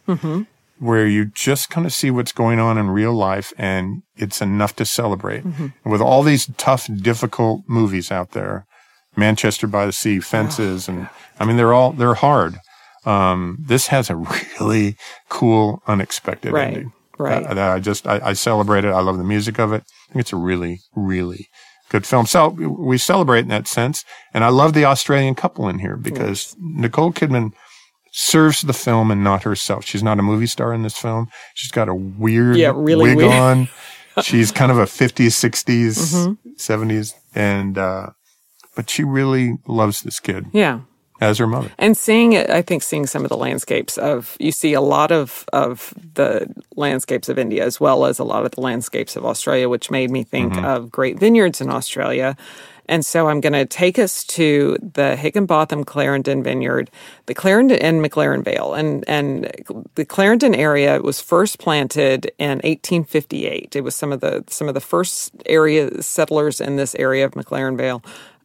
where 0.80 1.06
you 1.06 1.26
just 1.26 1.70
kind 1.70 1.86
of 1.86 1.92
see 1.92 2.10
what's 2.10 2.32
going 2.32 2.58
on 2.58 2.76
in 2.76 2.90
real 2.90 3.12
life 3.12 3.52
and 3.56 4.02
it's 4.16 4.42
enough 4.42 4.74
to 4.76 4.84
celebrate. 4.84 5.44
And 5.84 5.92
with 5.92 6.00
all 6.00 6.24
these 6.24 6.50
tough, 6.56 6.88
difficult 6.92 7.62
movies 7.68 8.10
out 8.10 8.32
there, 8.32 8.66
Manchester 9.16 9.66
by 9.66 9.86
the 9.86 9.92
Sea, 9.92 10.20
Fences, 10.20 10.88
and 10.88 11.08
I 11.40 11.44
mean, 11.44 11.56
they're 11.56 11.72
all, 11.72 11.92
they're 11.92 12.14
hard. 12.14 12.56
Um, 13.04 13.58
this 13.60 13.88
has 13.88 14.10
a 14.10 14.16
really 14.60 14.96
cool, 15.28 15.82
unexpected 15.86 16.52
Right, 16.52 16.68
ending. 16.68 16.92
right. 17.18 17.44
Uh, 17.44 17.54
that 17.54 17.70
I 17.72 17.80
just, 17.80 18.06
I, 18.06 18.20
I 18.22 18.32
celebrate 18.34 18.84
it. 18.84 18.90
I 18.92 19.00
love 19.00 19.18
the 19.18 19.24
music 19.24 19.58
of 19.58 19.72
it. 19.72 19.82
I 20.08 20.12
think 20.12 20.20
it's 20.20 20.32
a 20.32 20.36
really, 20.36 20.80
really 20.94 21.48
good 21.88 22.06
film. 22.06 22.26
So 22.26 22.48
we 22.48 22.96
celebrate 22.98 23.40
in 23.40 23.48
that 23.48 23.66
sense. 23.66 24.04
And 24.32 24.44
I 24.44 24.48
love 24.48 24.72
the 24.72 24.84
Australian 24.84 25.34
couple 25.34 25.68
in 25.68 25.80
here 25.80 25.96
because 25.96 26.54
Nicole 26.60 27.12
Kidman 27.12 27.52
serves 28.12 28.60
the 28.62 28.72
film 28.72 29.10
and 29.10 29.24
not 29.24 29.42
herself. 29.42 29.84
She's 29.84 30.02
not 30.02 30.18
a 30.18 30.22
movie 30.22 30.46
star 30.46 30.72
in 30.72 30.82
this 30.82 30.96
film. 30.96 31.28
She's 31.54 31.70
got 31.72 31.88
a 31.88 31.94
weird 31.94 32.56
Yeah, 32.56 32.72
really 32.74 33.08
wig 33.10 33.16
weird. 33.16 33.32
on. 33.32 33.68
She's 34.22 34.52
kind 34.52 34.70
of 34.70 34.78
a 34.78 34.84
50s, 34.84 35.28
60s, 35.28 35.98
Mm-hmm. 35.98 36.50
70s. 36.58 37.14
And, 37.34 37.78
uh, 37.78 38.10
but 38.74 38.90
she 38.90 39.04
really 39.04 39.58
loves 39.66 40.02
this 40.02 40.20
kid 40.20 40.46
Yeah. 40.52 40.80
as 41.20 41.38
her 41.38 41.46
mother. 41.46 41.70
And 41.78 41.96
seeing 41.96 42.32
it, 42.32 42.50
I 42.50 42.62
think 42.62 42.82
seeing 42.82 43.06
some 43.06 43.22
of 43.22 43.28
the 43.28 43.36
landscapes 43.36 43.96
of, 43.98 44.36
you 44.40 44.52
see 44.52 44.72
a 44.72 44.80
lot 44.80 45.12
of, 45.12 45.44
of 45.52 45.94
the 46.14 46.52
landscapes 46.76 47.28
of 47.28 47.38
India 47.38 47.64
as 47.64 47.80
well 47.80 48.06
as 48.06 48.18
a 48.18 48.24
lot 48.24 48.44
of 48.44 48.50
the 48.52 48.60
landscapes 48.60 49.16
of 49.16 49.24
Australia, 49.24 49.68
which 49.68 49.90
made 49.90 50.10
me 50.10 50.24
think 50.24 50.54
mm-hmm. 50.54 50.64
of 50.64 50.90
great 50.90 51.18
vineyards 51.18 51.60
in 51.60 51.70
Australia. 51.70 52.36
And 52.86 53.06
so 53.06 53.28
I'm 53.28 53.40
going 53.40 53.52
to 53.52 53.64
take 53.64 53.98
us 53.98 54.24
to 54.24 54.76
the 54.80 55.16
Hickinbotham 55.16 55.86
Clarendon 55.86 56.42
Vineyard, 56.42 56.90
the 57.26 57.34
Clarendon 57.34 57.78
and 57.78 58.04
McLaren 58.04 58.44
Vale. 58.44 58.74
And, 58.74 59.04
and 59.08 59.50
the 59.94 60.04
Clarendon 60.04 60.54
area 60.54 61.00
was 61.00 61.20
first 61.20 61.58
planted 61.60 62.32
in 62.38 62.58
1858. 62.58 63.76
It 63.76 63.80
was 63.82 63.94
some 63.94 64.12
of 64.12 64.20
the, 64.20 64.44
some 64.48 64.68
of 64.68 64.74
the 64.74 64.80
first 64.80 65.32
area 65.46 66.02
settlers 66.02 66.60
in 66.60 66.76
this 66.76 66.94
area 66.96 67.24
of 67.24 67.32
McLaren 67.32 67.76
Vale 67.76 68.02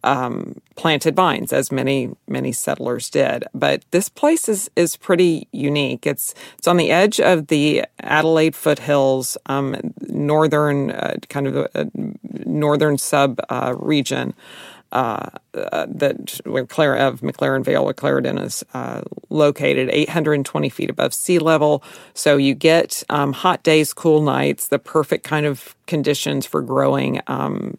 um, 0.07 0.61
planted 0.75 1.15
vines, 1.15 1.51
as 1.51 1.71
many 1.71 2.09
many 2.27 2.51
settlers 2.53 3.09
did. 3.09 3.43
But 3.53 3.83
this 3.91 4.07
place 4.09 4.47
is 4.47 4.71
is 4.75 4.95
pretty 4.95 5.47
unique. 5.51 6.07
It's 6.07 6.33
it's 6.57 6.67
on 6.67 6.77
the 6.77 6.91
edge 6.91 7.19
of 7.19 7.47
the 7.47 7.85
Adelaide 7.99 8.55
foothills, 8.55 9.37
um, 9.47 9.75
northern 10.07 10.91
uh, 10.91 11.15
kind 11.29 11.47
of 11.47 11.91
northern 12.45 12.97
sub 12.97 13.39
uh, 13.49 13.75
region. 13.77 14.33
Uh, 14.93 15.29
uh, 15.53 15.85
that 15.89 16.39
where 16.45 16.65
Clare 16.65 16.95
of 16.95 17.19
McLaren 17.19 17.61
Vale, 17.61 17.83
where 17.83 17.93
Clarendon 17.93 18.37
is 18.37 18.63
uh, 18.73 19.01
located, 19.29 19.89
820 19.91 20.69
feet 20.69 20.89
above 20.89 21.13
sea 21.13 21.39
level. 21.39 21.83
So 22.13 22.37
you 22.37 22.55
get 22.55 23.03
um, 23.09 23.33
hot 23.33 23.63
days, 23.63 23.93
cool 23.93 24.21
nights, 24.21 24.69
the 24.69 24.79
perfect 24.79 25.25
kind 25.25 25.45
of 25.45 25.75
conditions 25.87 26.45
for 26.45 26.61
growing 26.61 27.19
um, 27.27 27.77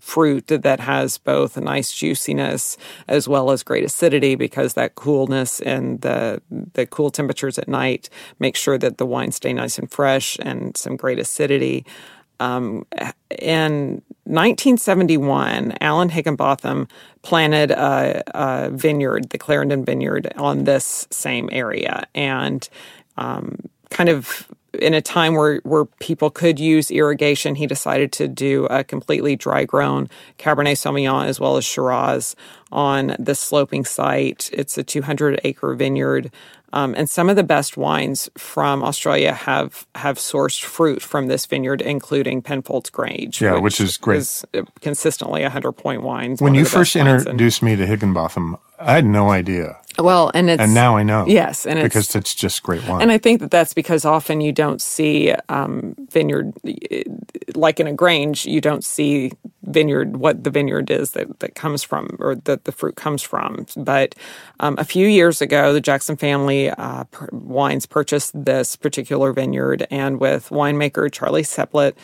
fruit 0.00 0.46
that 0.48 0.80
has 0.80 1.18
both 1.18 1.56
a 1.56 1.60
nice 1.60 1.92
juiciness 1.92 2.76
as 3.08 3.26
well 3.26 3.50
as 3.50 3.62
great 3.62 3.84
acidity 3.84 4.34
because 4.34 4.74
that 4.74 4.94
coolness 4.94 5.60
and 5.60 6.00
the 6.02 6.40
the 6.74 6.86
cool 6.86 7.10
temperatures 7.10 7.58
at 7.58 7.68
night 7.68 8.10
make 8.38 8.54
sure 8.54 8.78
that 8.78 8.98
the 8.98 9.06
wines 9.06 9.36
stay 9.36 9.52
nice 9.52 9.78
and 9.78 9.90
fresh 9.90 10.38
and 10.40 10.76
some 10.76 10.96
great 10.96 11.18
acidity. 11.18 11.84
Um, 12.40 12.84
in 13.38 14.02
1971, 14.24 15.74
Alan 15.80 16.10
Hickinbotham 16.10 16.88
planted 17.22 17.70
a, 17.70 18.22
a, 18.34 18.70
vineyard, 18.70 19.30
the 19.30 19.38
Clarendon 19.38 19.84
Vineyard, 19.84 20.32
on 20.36 20.64
this 20.64 21.06
same 21.10 21.48
area, 21.52 22.06
and 22.14 22.68
um, 23.16 23.58
kind 23.90 24.08
of 24.08 24.48
in 24.80 24.94
a 24.94 25.00
time 25.00 25.34
where, 25.34 25.58
where 25.64 25.84
people 25.84 26.30
could 26.30 26.58
use 26.58 26.90
irrigation, 26.90 27.54
he 27.54 27.66
decided 27.66 28.12
to 28.12 28.28
do 28.28 28.66
a 28.66 28.84
completely 28.84 29.36
dry 29.36 29.64
grown 29.64 30.08
Cabernet 30.38 30.76
Sauvignon 30.76 31.26
as 31.26 31.40
well 31.40 31.56
as 31.56 31.64
Shiraz 31.64 32.36
on 32.72 33.16
this 33.18 33.40
sloping 33.40 33.84
site. 33.84 34.50
It's 34.52 34.76
a 34.78 34.82
200 34.82 35.40
acre 35.44 35.74
vineyard. 35.74 36.30
Um, 36.72 36.92
and 36.96 37.08
some 37.08 37.30
of 37.30 37.36
the 37.36 37.44
best 37.44 37.76
wines 37.76 38.28
from 38.36 38.82
Australia 38.82 39.32
have 39.32 39.86
have 39.94 40.18
sourced 40.18 40.60
fruit 40.60 41.00
from 41.00 41.28
this 41.28 41.46
vineyard, 41.46 41.80
including 41.80 42.42
Penfolds 42.42 42.90
Grange. 42.90 43.40
Yeah, 43.40 43.54
which, 43.54 43.62
which 43.62 43.80
is 43.80 43.96
great. 43.96 44.18
Is 44.18 44.44
consistently 44.80 45.42
100 45.42 45.70
point 45.72 46.02
wines. 46.02 46.42
When 46.42 46.56
you 46.56 46.64
first 46.64 46.96
introduced 46.96 47.62
me 47.62 47.76
to 47.76 47.86
Hickinbotham, 47.86 48.58
I 48.80 48.94
had 48.94 49.04
no 49.06 49.30
idea. 49.30 49.76
Well, 49.98 50.30
and 50.34 50.50
it's 50.50 50.60
and 50.60 50.74
now 50.74 50.96
I 50.96 51.02
know. 51.02 51.26
Yes, 51.26 51.66
and 51.66 51.78
it's, 51.78 51.84
because 51.84 52.14
it's 52.16 52.34
just 52.34 52.62
great 52.62 52.86
wine. 52.88 53.02
And 53.02 53.12
I 53.12 53.18
think 53.18 53.40
that 53.40 53.50
that's 53.50 53.74
because 53.74 54.04
often 54.04 54.40
you 54.40 54.52
don't 54.52 54.82
see 54.82 55.32
um, 55.48 55.94
vineyard 56.10 56.52
like 57.54 57.80
in 57.80 57.86
a 57.86 57.92
Grange. 57.92 58.46
You 58.46 58.60
don't 58.60 58.84
see 58.84 59.32
vineyard 59.62 60.16
what 60.16 60.44
the 60.44 60.50
vineyard 60.50 60.90
is 60.90 61.12
that, 61.12 61.38
that 61.40 61.54
comes 61.54 61.82
from 61.82 62.16
or 62.18 62.34
that 62.34 62.64
the 62.64 62.72
fruit 62.72 62.96
comes 62.96 63.22
from. 63.22 63.66
But 63.76 64.14
um, 64.60 64.76
a 64.78 64.84
few 64.84 65.06
years 65.06 65.40
ago, 65.40 65.72
the 65.72 65.80
Jackson 65.80 66.16
family 66.16 66.70
uh, 66.70 67.04
wines 67.32 67.86
purchased 67.86 68.32
this 68.34 68.76
particular 68.76 69.32
vineyard, 69.32 69.86
and 69.90 70.20
with 70.20 70.48
winemaker 70.48 71.10
Charlie 71.10 71.42
Seppelt 71.42 71.94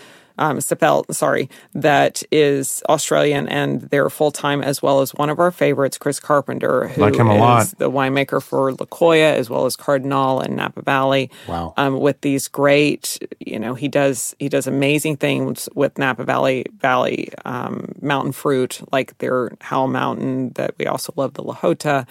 um, 0.41 0.59
Seppelt, 0.59 1.15
sorry, 1.15 1.49
that 1.75 2.23
is 2.33 2.83
Australian 2.89 3.47
and 3.49 3.83
they're 3.83 4.09
full 4.11 4.31
time, 4.31 4.63
as 4.63 4.83
well 4.83 5.01
as 5.03 5.15
one 5.15 5.29
of 5.29 5.39
our 5.39 5.51
favorites, 5.51 5.99
Chris 5.99 6.19
Carpenter, 6.19 6.89
who 6.89 7.03
like 7.03 7.15
him 7.15 7.29
a 7.29 7.35
is 7.35 7.41
lot. 7.41 7.67
the 7.79 7.91
winemaker 7.91 8.43
for 8.43 8.73
Lokoya 8.73 9.35
as 9.35 9.51
well 9.51 9.67
as 9.67 9.77
Cardinale 9.77 10.41
and 10.41 10.57
Napa 10.57 10.83
Valley. 10.83 11.31
Wow. 11.47 11.75
Um, 11.77 12.01
with 12.01 12.23
these 12.23 12.49
great, 12.49 13.19
you 13.39 13.59
know, 13.59 13.75
he 13.75 13.87
does 13.87 14.35
he 14.39 14.49
does 14.49 14.67
amazing 14.67 15.19
things 15.19 15.69
with 15.75 15.99
Napa 15.99 16.25
Valley 16.25 16.65
Valley 16.79 17.29
um, 17.45 17.95
mountain 18.01 18.33
fruit, 18.33 18.81
like 18.91 19.17
their 19.19 19.53
Howell 19.61 19.89
Mountain 19.89 20.51
that 20.55 20.75
we 20.79 20.87
also 20.87 21.13
love 21.17 21.35
the 21.35 21.43
La 21.43 21.55
Jota. 21.55 22.07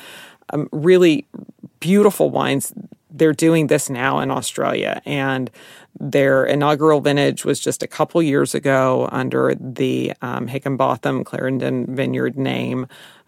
Um, 0.51 0.69
really 0.71 1.25
beautiful 1.79 2.29
wines. 2.29 2.73
They're 3.19 3.33
doing 3.33 3.67
this 3.67 3.89
now 3.89 4.19
in 4.19 4.31
Australia, 4.31 5.01
and 5.05 5.51
their 5.99 6.45
inaugural 6.45 7.01
vintage 7.01 7.45
was 7.45 7.59
just 7.59 7.83
a 7.83 7.87
couple 7.87 8.23
years 8.23 8.55
ago 8.55 9.09
under 9.11 9.53
the 9.55 10.13
um, 10.21 10.47
Hickinbotham 10.47 11.25
Clarendon 11.25 11.95
Vineyard 11.95 12.37
name. 12.37 12.87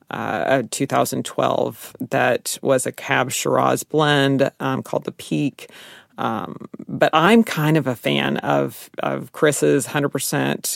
Uh, 0.09 0.63
2012, 0.71 1.95
that 2.09 2.57
was 2.61 2.85
a 2.85 2.91
Cab 2.91 3.31
Shiraz 3.31 3.83
blend 3.83 4.51
um, 4.59 4.83
called 4.83 5.05
the 5.05 5.13
Peake. 5.13 5.69
Um, 6.17 6.67
but 6.87 7.09
I'm 7.13 7.43
kind 7.43 7.77
of 7.77 7.87
a 7.87 7.95
fan 7.95 8.37
of 8.37 8.89
of 8.99 9.31
Chris's 9.31 9.87
100% 9.87 10.11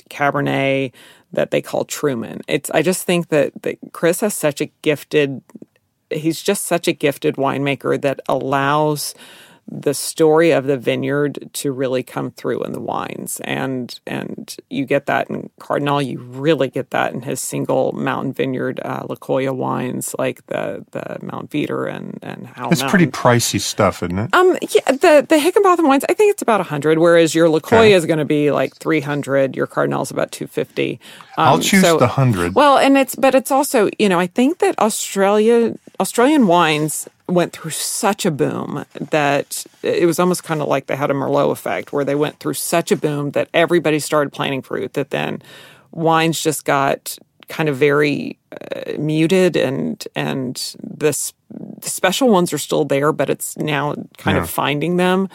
Cabernet 0.10 0.92
that 1.34 1.52
they 1.52 1.62
call 1.62 1.86
Trueman. 1.86 2.42
It's 2.48 2.70
I 2.72 2.82
just 2.82 3.04
think 3.04 3.28
that 3.30 3.52
that 3.64 3.78
Chris 3.92 4.22
has 4.22 4.34
such 4.34 4.62
a 4.62 4.72
gifted 4.82 5.42
he's 6.10 6.42
just 6.42 6.66
such 6.66 6.88
a 6.88 6.94
gifted 6.94 7.36
winemaker 7.36 8.00
that 8.02 8.20
allows 8.28 9.16
the 9.68 9.94
story 9.94 10.52
of 10.52 10.66
the 10.66 10.78
vineyard 10.78 11.50
to 11.54 11.72
really 11.72 12.04
come 12.04 12.32
through 12.32 12.64
in 12.64 12.72
the 12.72 12.80
wines. 12.80 13.42
And 13.44 14.00
and 14.06 14.56
you 14.70 14.86
get 14.86 15.08
that 15.08 15.30
in 15.30 15.50
cardinale. 15.60 16.02
You 16.02 16.20
really 16.20 16.70
get 16.70 16.92
that 16.92 17.14
in 17.14 17.22
his 17.22 17.42
single 17.42 17.92
mountain 17.94 18.34
vineyard 18.34 18.80
uh, 18.84 19.04
Lokoya 19.04 19.56
wines 19.56 20.16
like 20.20 20.46
the 20.48 20.86
the 20.92 21.18
mount 21.22 21.50
veeder 21.50 21.92
and 21.92 22.20
and 22.22 22.48
how 22.48 22.70
it's 22.70 22.84
pretty 22.84 23.08
pricey 23.08 23.60
stuff 23.60 24.04
isn't 24.04 24.18
it? 24.18 24.34
Um 24.34 24.58
yeah 24.62 24.92
the 24.92 25.26
the 25.28 25.38
hickinbotham 25.38 25.88
wines 25.88 26.06
i 26.10 26.14
think 26.14 26.32
it's 26.32 26.42
about 26.42 26.60
100 26.60 27.00
whereas 27.00 27.34
your 27.34 27.48
Lokoya 27.48 27.80
okay. 27.80 27.94
is 27.94 28.06
going 28.06 28.20
to 28.20 28.26
be 28.26 28.52
like 28.52 28.76
300 28.76 29.56
your 29.56 29.68
cardinale's 29.68 30.12
about 30.12 30.32
250 30.32 31.00
um, 31.38 31.48
i'll 31.48 31.60
choose 31.60 31.82
so, 31.82 31.98
the 31.98 32.08
100 32.08 32.56
well 32.56 32.78
and 32.78 32.98
it's 32.98 33.16
but 33.16 33.36
it's 33.36 33.52
also 33.52 33.90
you 33.98 34.10
know 34.10 34.20
i 34.20 34.28
think 34.28 34.60
that 34.60 34.78
australia 34.80 35.76
australian 36.00 36.48
wines 36.48 37.08
went 37.28 37.54
through 37.54 37.72
such 37.72 38.26
a 38.26 38.32
boom 38.32 38.86
that 38.94 39.66
it 39.82 40.06
was 40.06 40.20
almost 40.20 40.44
kind 40.44 40.62
of 40.62 40.68
like 40.68 40.86
they 40.88 40.96
had 40.96 41.10
a 41.10 41.14
Merlot 41.14 41.52
effect, 41.52 41.92
where 41.92 42.06
they 42.06 42.16
went 42.16 42.40
through 42.40 42.54
such 42.54 42.92
a 42.92 42.96
boom 42.96 43.32
that 43.32 43.50
everybody 43.54 44.00
started 44.00 44.32
planting 44.32 44.62
fruit. 44.62 44.94
That 44.94 45.10
then 45.10 45.42
wines 45.92 46.42
just 46.42 46.66
got 46.66 47.18
kind 47.48 47.70
of 47.70 47.78
very 47.78 48.38
uh, 48.52 48.94
muted, 48.98 49.56
and 49.56 50.06
and 50.16 50.76
this 50.82 51.34
the 51.50 51.90
special 51.90 52.30
ones 52.30 52.52
are 52.54 52.58
still 52.58 52.86
there, 52.86 53.12
but 53.12 53.30
it's 53.30 53.58
now 53.58 53.94
kind 54.18 54.38
yeah. 54.38 54.44
of 54.44 54.50
finding 54.50 54.98
them 54.98 55.30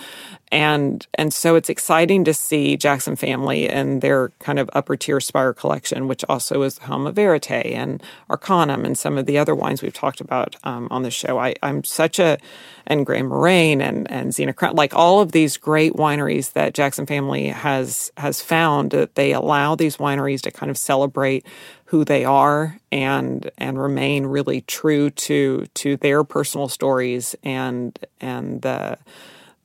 and 0.53 1.07
and 1.15 1.33
so 1.33 1.55
it's 1.55 1.69
exciting 1.69 2.25
to 2.25 2.35
see 2.35 2.77
Jackson 2.77 3.15
Family 3.15 3.69
and 3.69 4.03
their 4.03 4.31
kind 4.41 4.59
of 4.59 4.69
upper 4.73 4.97
tier 4.97 5.21
Spire 5.21 5.53
collection, 5.53 6.09
which 6.09 6.25
also 6.29 6.63
is 6.63 6.77
the 6.77 6.87
home 6.87 7.07
of 7.07 7.15
Verite 7.15 7.51
and 7.51 8.03
Arcanum 8.29 8.85
and 8.85 8.99
some 8.99 9.17
of 9.17 9.27
the 9.27 9.39
other 9.39 9.55
wines 9.55 9.81
we've 9.81 9.95
talked 9.95 10.21
about 10.21 10.57
um, 10.65 10.89
on 10.91 11.03
the 11.03 11.11
show. 11.11 11.39
I, 11.39 11.55
am 11.63 11.85
such 11.85 12.19
a 12.19 12.39
and 12.87 13.07
Gran 13.07 13.27
Moraine 13.27 13.81
and 13.81 14.11
and 14.11 14.35
Zena 14.35 14.53
Crown, 14.53 14.75
like 14.75 14.93
all 14.93 15.21
of 15.21 15.31
these 15.31 15.57
great 15.57 15.93
wineries 15.93 16.53
that 16.55 16.75
Jackson 16.75 17.07
Family 17.07 17.49
has 17.49 18.11
has 18.17 18.41
found 18.41 18.91
that 18.91 19.15
they 19.15 19.33
allow 19.33 19.77
these 19.77 19.99
wineries 19.99 20.41
to 20.43 20.51
kind 20.51 20.71
of 20.71 20.77
celebrate 20.77 21.47
who 21.91 22.05
they 22.05 22.25
are 22.25 22.79
and 22.93 23.51
and 23.59 23.77
remain 23.77 24.25
really 24.25 24.61
true 24.61 25.11
to 25.11 25.67
to 25.75 25.97
their 25.97 26.23
personal 26.23 26.69
stories 26.69 27.35
and 27.43 27.99
and 28.21 28.63
the 28.63 28.97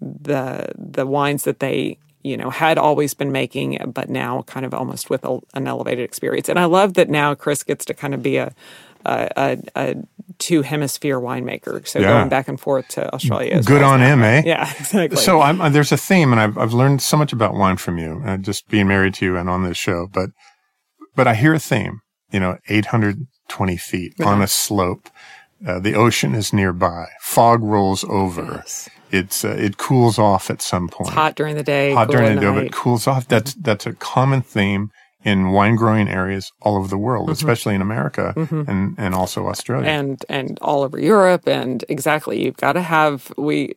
the 0.01 0.67
the 0.75 1.05
wines 1.05 1.43
that 1.43 1.59
they 1.59 1.99
you 2.23 2.35
know 2.35 2.49
had 2.49 2.79
always 2.79 3.13
been 3.13 3.31
making 3.31 3.77
but 3.93 4.09
now 4.09 4.41
kind 4.47 4.65
of 4.65 4.73
almost 4.73 5.07
with 5.11 5.23
a, 5.23 5.39
an 5.53 5.67
elevated 5.67 6.03
experience. 6.03 6.49
And 6.49 6.57
i 6.57 6.65
love 6.65 6.95
that 6.95 7.09
now 7.09 7.35
chris 7.35 7.61
gets 7.61 7.85
to 7.85 7.93
kind 7.93 8.15
of 8.15 8.23
be 8.23 8.37
a 8.37 8.55
a, 9.05 9.29
a, 9.37 9.57
a 9.75 9.95
two 10.39 10.63
hemisphere 10.63 11.19
winemaker. 11.19 11.87
So 11.87 11.99
yeah. 11.99 12.07
going 12.07 12.29
back 12.29 12.47
and 12.47 12.59
forth 12.59 12.87
to 12.89 13.13
australia 13.13 13.61
good 13.61 13.83
on 13.83 14.01
him 14.01 14.23
eh? 14.23 14.41
Yeah 14.43 14.67
exactly. 14.79 15.17
So 15.17 15.41
I'm, 15.41 15.61
uh, 15.61 15.69
there's 15.69 15.91
a 15.91 15.97
theme 15.97 16.31
and 16.31 16.41
I've, 16.41 16.57
I've 16.57 16.73
learned 16.73 17.03
so 17.03 17.17
much 17.17 17.33
about 17.33 17.53
wine 17.53 17.77
from 17.77 17.99
you 17.99 18.23
uh, 18.25 18.37
just 18.37 18.67
being 18.67 18.87
married 18.87 19.13
to 19.15 19.25
you 19.25 19.37
and 19.37 19.47
on 19.47 19.63
this 19.63 19.77
show 19.77 20.07
but 20.11 20.31
but 21.15 21.27
i 21.27 21.35
hear 21.35 21.53
a 21.53 21.59
theme 21.59 22.01
you 22.31 22.39
know 22.39 22.57
820 22.67 23.77
feet 23.77 24.13
yeah. 24.17 24.25
on 24.25 24.41
a 24.41 24.47
slope 24.47 25.09
uh, 25.65 25.79
the 25.79 25.95
ocean 25.95 26.35
is 26.35 26.53
nearby 26.53 27.07
fog 27.21 27.63
rolls 27.63 28.03
over 28.05 28.61
yes 28.65 28.89
it's 29.11 29.45
uh, 29.45 29.55
it 29.57 29.77
cools 29.77 30.19
off 30.19 30.49
at 30.49 30.61
some 30.61 30.87
point. 30.89 31.09
It's 31.09 31.15
hot 31.15 31.35
during 31.35 31.55
the 31.55 31.63
day. 31.63 31.93
Hot 31.93 32.09
during 32.09 32.35
the 32.35 32.41
day, 32.41 32.51
but 32.51 32.65
it 32.65 32.71
cools 32.73 33.07
off. 33.07 33.27
That's 33.27 33.53
that's 33.55 33.85
a 33.85 33.93
common 33.93 34.41
theme 34.41 34.91
in 35.23 35.51
wine 35.51 35.75
growing 35.75 36.07
areas 36.07 36.51
all 36.61 36.77
over 36.77 36.87
the 36.87 36.97
world, 36.97 37.25
mm-hmm. 37.25 37.33
especially 37.33 37.75
in 37.75 37.81
America 37.81 38.33
mm-hmm. 38.35 38.69
and 38.69 38.95
and 38.97 39.15
also 39.15 39.47
Australia 39.47 39.87
and 39.87 40.23
and 40.29 40.59
all 40.61 40.83
over 40.83 40.99
Europe. 40.99 41.47
And 41.47 41.83
exactly, 41.89 42.43
you've 42.43 42.57
got 42.57 42.73
to 42.73 42.81
have 42.81 43.31
we. 43.37 43.75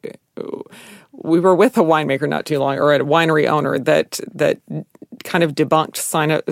We 1.20 1.40
were 1.40 1.56
with 1.56 1.76
a 1.76 1.80
winemaker 1.80 2.28
not 2.28 2.46
too 2.46 2.60
long, 2.60 2.78
or 2.78 2.94
a 2.94 3.00
winery 3.00 3.48
owner 3.48 3.76
that 3.76 4.20
that 4.34 4.60
kind 5.24 5.44
of 5.44 5.54
debunked 5.54 5.96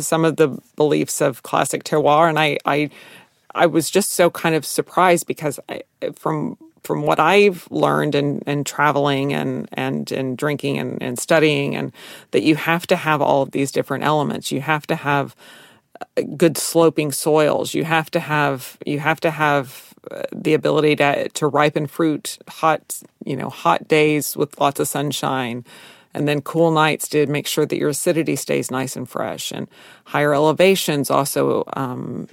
some 0.01 0.25
of 0.25 0.37
the 0.37 0.59
beliefs 0.77 1.21
of 1.21 1.43
classic 1.43 1.85
terroir, 1.85 2.29
and 2.29 2.39
I 2.39 2.59
I 2.65 2.91
I 3.55 3.67
was 3.67 3.91
just 3.91 4.13
so 4.13 4.31
kind 4.31 4.55
of 4.55 4.67
surprised 4.67 5.27
because 5.27 5.59
I, 5.69 5.83
from 6.15 6.59
from 6.83 7.03
what 7.03 7.19
I've 7.19 7.67
learned 7.71 8.15
and 8.15 8.43
and 8.47 8.65
traveling 8.65 9.33
and 9.33 9.69
and 9.73 10.11
and 10.13 10.39
drinking 10.39 10.79
and, 10.79 11.03
and 11.03 11.19
studying 11.19 11.75
and 11.75 11.93
that 12.31 12.43
you 12.43 12.55
have 12.55 12.87
to 12.89 12.97
have 12.97 13.21
all 13.21 13.43
of 13.43 13.51
these 13.51 13.73
different 13.73 14.05
elements. 14.05 14.53
You 14.53 14.61
have 14.61 14.87
to 14.87 14.97
have 14.97 15.35
good 16.37 16.57
sloping 16.57 17.13
soils. 17.13 17.75
You 17.75 17.85
have 17.85 18.11
to 18.13 18.21
have 18.21 18.79
you 18.87 19.01
have 19.01 19.21
to 19.21 19.31
have 19.31 19.95
uh, 20.11 20.23
the 20.33 20.55
ability 20.55 20.97
to 20.97 21.29
to 21.31 21.47
ripen 21.49 21.87
fruit 21.87 22.39
hot 22.49 23.01
you 23.25 23.37
know 23.37 23.51
hot 23.51 23.89
days 23.89 24.37
with 24.37 24.61
lots 24.61 24.79
of 24.79 24.87
sunshine 24.87 25.65
and 26.17 26.27
then 26.27 26.41
cool 26.41 26.71
nights 26.71 27.09
to 27.09 27.27
make 27.27 27.47
sure 27.47 27.67
that 27.67 27.77
your 27.77 27.91
acidity 27.91 28.37
stays 28.37 28.71
nice 28.71 28.97
and 28.97 29.07
fresh. 29.07 29.53
And 29.53 29.69
higher 30.07 30.33
elevations 30.35 31.11
also 31.11 31.63
um, 31.77 32.27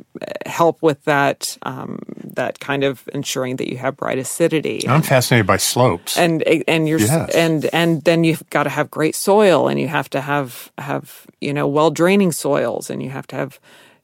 help 0.45 0.81
with 0.81 1.03
that 1.03 1.57
um, 1.63 1.99
that 2.23 2.59
kind 2.61 2.85
of 2.85 3.07
ensuring 3.13 3.57
that 3.57 3.69
you 3.69 3.77
have 3.77 3.97
bright 3.97 4.17
acidity. 4.17 4.87
I'm 4.87 5.01
fascinated 5.01 5.45
by 5.45 5.57
slopes. 5.57 6.17
And 6.17 6.41
and 6.43 6.87
you're 6.87 6.99
Yes. 6.99 7.35
and 7.35 7.65
and 7.73 8.01
then 8.03 8.23
you've 8.23 8.49
got 8.49 8.63
to 8.63 8.69
have 8.69 8.89
great 8.89 9.15
soil, 9.15 9.67
and 9.67 9.77
you 9.77 9.89
have 9.89 10.09
to 10.11 10.21
have 10.21 10.71
have 10.77 11.27
you 11.41 11.53
know 11.53 11.67
well 11.67 11.91
draining 11.91 12.31
soils, 12.31 12.89
and 12.89 13.03
you 13.03 13.09
have 13.09 13.27
to 13.27 13.35
have 13.35 13.59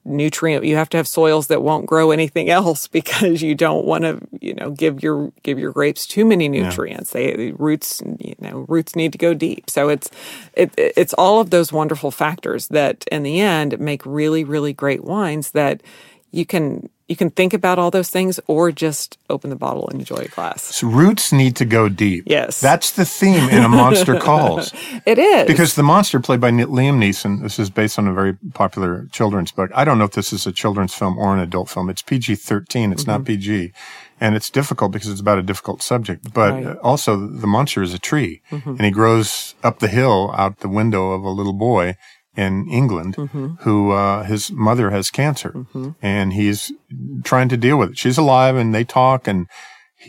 nutrient 0.05 0.63
you 0.63 0.75
have 0.75 0.89
to 0.89 0.97
have 0.97 1.07
soils 1.07 1.47
that 1.47 1.61
won't 1.61 1.85
grow 1.85 2.09
anything 2.11 2.49
else 2.59 2.87
because 2.87 3.41
you 3.41 3.53
don't 3.53 3.85
want 3.85 4.03
to 4.03 4.19
you 4.41 4.48
know 4.59 4.71
give 4.71 5.01
your 5.03 5.31
give 5.43 5.57
your 5.59 5.71
grapes 5.71 6.05
too 6.07 6.25
many 6.25 6.47
nutrients 6.49 7.11
they 7.11 7.53
roots 7.57 8.01
you 8.19 8.35
know 8.39 8.65
roots 8.67 8.95
need 8.95 9.11
to 9.11 9.17
go 9.17 9.33
deep 9.33 9.69
so 9.69 9.89
it's 9.89 10.09
it, 10.53 10.73
it's 10.77 11.13
all 11.15 11.39
of 11.41 11.49
those 11.49 11.71
wonderful 11.73 12.11
factors 12.11 12.67
that 12.69 13.05
in 13.11 13.23
the 13.23 13.39
end 13.41 13.79
make 13.79 14.05
really 14.05 14.43
really 14.43 14.73
great 14.73 15.03
wines 15.03 15.51
that 15.51 15.81
you 16.31 16.45
can 16.45 16.89
you 17.07 17.15
can 17.15 17.31
think 17.31 17.55
about 17.55 17.79
all 17.79 17.89
those 17.89 18.11
things 18.11 18.39
or 18.45 18.71
just 18.71 19.17
open 19.31 19.49
the 19.49 19.55
bottle 19.55 19.87
and 19.89 19.99
enjoy 19.99 20.17
a 20.17 20.27
glass 20.27 20.61
So 20.61 20.87
roots 20.87 21.31
need 21.33 21.55
to 21.55 21.65
go 21.65 21.89
deep. 21.89 22.25
Yes. 22.27 22.61
That's 22.61 22.91
the 22.91 23.03
theme 23.03 23.49
in 23.49 23.63
A 23.63 23.67
Monster 23.67 24.19
Calls. 24.27 24.71
it 25.07 25.17
is 25.17 25.47
Because 25.47 25.73
the 25.73 25.81
monster 25.81 26.19
played 26.19 26.39
by 26.39 26.51
Liam 26.51 26.99
Neeson, 26.99 27.41
this 27.41 27.57
is 27.57 27.71
based 27.71 27.97
on 27.97 28.07
a 28.07 28.13
very 28.13 28.37
popular 28.53 29.07
children's 29.11 29.51
book. 29.51 29.71
I 29.73 29.85
don't 29.85 29.97
know 29.97 30.05
if 30.05 30.11
this 30.11 30.31
is 30.31 30.45
a 30.45 30.51
children's 30.51 30.93
film 30.93 31.17
or 31.17 31.33
an 31.33 31.39
adult 31.39 31.69
film. 31.69 31.89
It's 31.89 32.03
PG 32.03 32.35
13. 32.35 32.91
It's 32.91 33.01
Mm-hmm. 33.01 33.11
not 33.11 33.25
PG. 33.25 33.71
And 34.21 34.35
it's 34.35 34.49
difficult 34.49 34.91
because 34.91 35.09
it's 35.09 35.21
about 35.21 35.37
a 35.39 35.43
difficult 35.43 35.81
subject. 35.81 36.33
But 36.33 36.53
Right. 36.53 36.77
also 36.83 37.15
the 37.15 37.47
monster 37.47 37.81
is 37.81 37.93
a 37.93 37.99
tree 37.99 38.41
Mm-hmm. 38.51 38.69
and 38.69 38.81
he 38.81 38.91
grows 38.91 39.55
up 39.63 39.79
the 39.79 39.87
hill 39.87 40.33
out 40.37 40.59
the 40.59 40.69
window 40.69 41.11
of 41.11 41.23
a 41.23 41.29
little 41.29 41.53
boy 41.53 41.95
in 42.35 42.67
England 42.69 43.15
Mm-hmm. 43.15 43.47
who, 43.61 43.91
uh, 43.91 44.23
his 44.23 44.51
mother 44.51 44.91
has 44.91 45.09
cancer 45.09 45.65
and 46.01 46.33
he's 46.33 46.71
trying 47.23 47.49
to 47.49 47.57
deal 47.57 47.77
with 47.77 47.91
it. 47.91 47.97
She's 47.97 48.17
alive 48.17 48.55
and 48.55 48.73
they 48.73 48.83
talk 48.83 49.27
and 49.27 49.47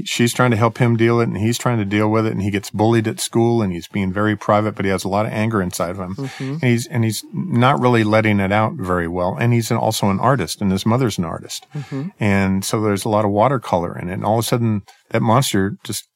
she's 0.05 0.33
trying 0.33 0.51
to 0.51 0.57
help 0.57 0.79
him 0.79 0.97
deal 0.97 1.21
it 1.21 1.29
and 1.29 1.37
he's 1.37 1.59
trying 1.59 1.79
to 1.79 1.85
deal 1.85 2.11
with 2.11 2.27
it 2.27 2.33
and 2.33 2.43
he 2.43 2.51
gets 2.51 2.71
bullied 2.71 3.09
at 3.09 3.21
school 3.21 3.61
and 3.61 3.73
he's 3.73 3.89
being 3.89 4.13
very 4.13 4.37
private 4.37 4.75
but 4.75 4.85
he 4.85 4.91
has 4.91 5.05
a 5.05 5.09
lot 5.09 5.27
of 5.27 5.33
anger 5.33 5.61
inside 5.61 5.91
of 5.91 5.99
him. 5.99 6.15
Mm-hmm. 6.15 6.53
And 6.53 6.65
he's 6.65 6.87
and 6.87 7.05
he's 7.05 7.25
not 7.33 7.81
really 7.81 8.05
letting 8.05 8.41
it 8.41 8.53
out 8.53 8.75
very 8.75 9.09
well 9.09 9.37
and 9.39 9.53
he's 9.53 9.71
an, 9.71 9.77
also 9.77 10.11
an 10.11 10.21
artist 10.21 10.61
and 10.61 10.71
his 10.71 10.87
mother's 10.87 11.19
an 11.19 11.25
artist. 11.25 11.67
Mm-hmm. 11.75 12.09
And 12.21 12.65
so 12.65 12.81
there's 12.81 13.05
a 13.05 13.09
lot 13.09 13.25
of 13.25 13.31
watercolor 13.31 13.99
in 13.99 14.09
it 14.09 14.15
and 14.15 14.25
all 14.25 14.39
of 14.39 14.45
a 14.45 14.49
sudden 14.49 14.83
that 15.11 15.23
monster 15.23 15.77
just 15.85 16.09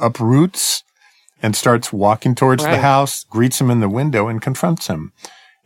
uproots 0.00 0.82
and 1.42 1.54
starts 1.54 1.92
walking 1.92 2.34
towards 2.34 2.62
the 2.62 2.78
house 2.78 3.24
greets 3.24 3.60
him 3.60 3.70
in 3.70 3.80
the 3.80 3.88
window 3.88 4.28
and 4.28 4.40
confronts 4.40 4.86
him 4.86 5.12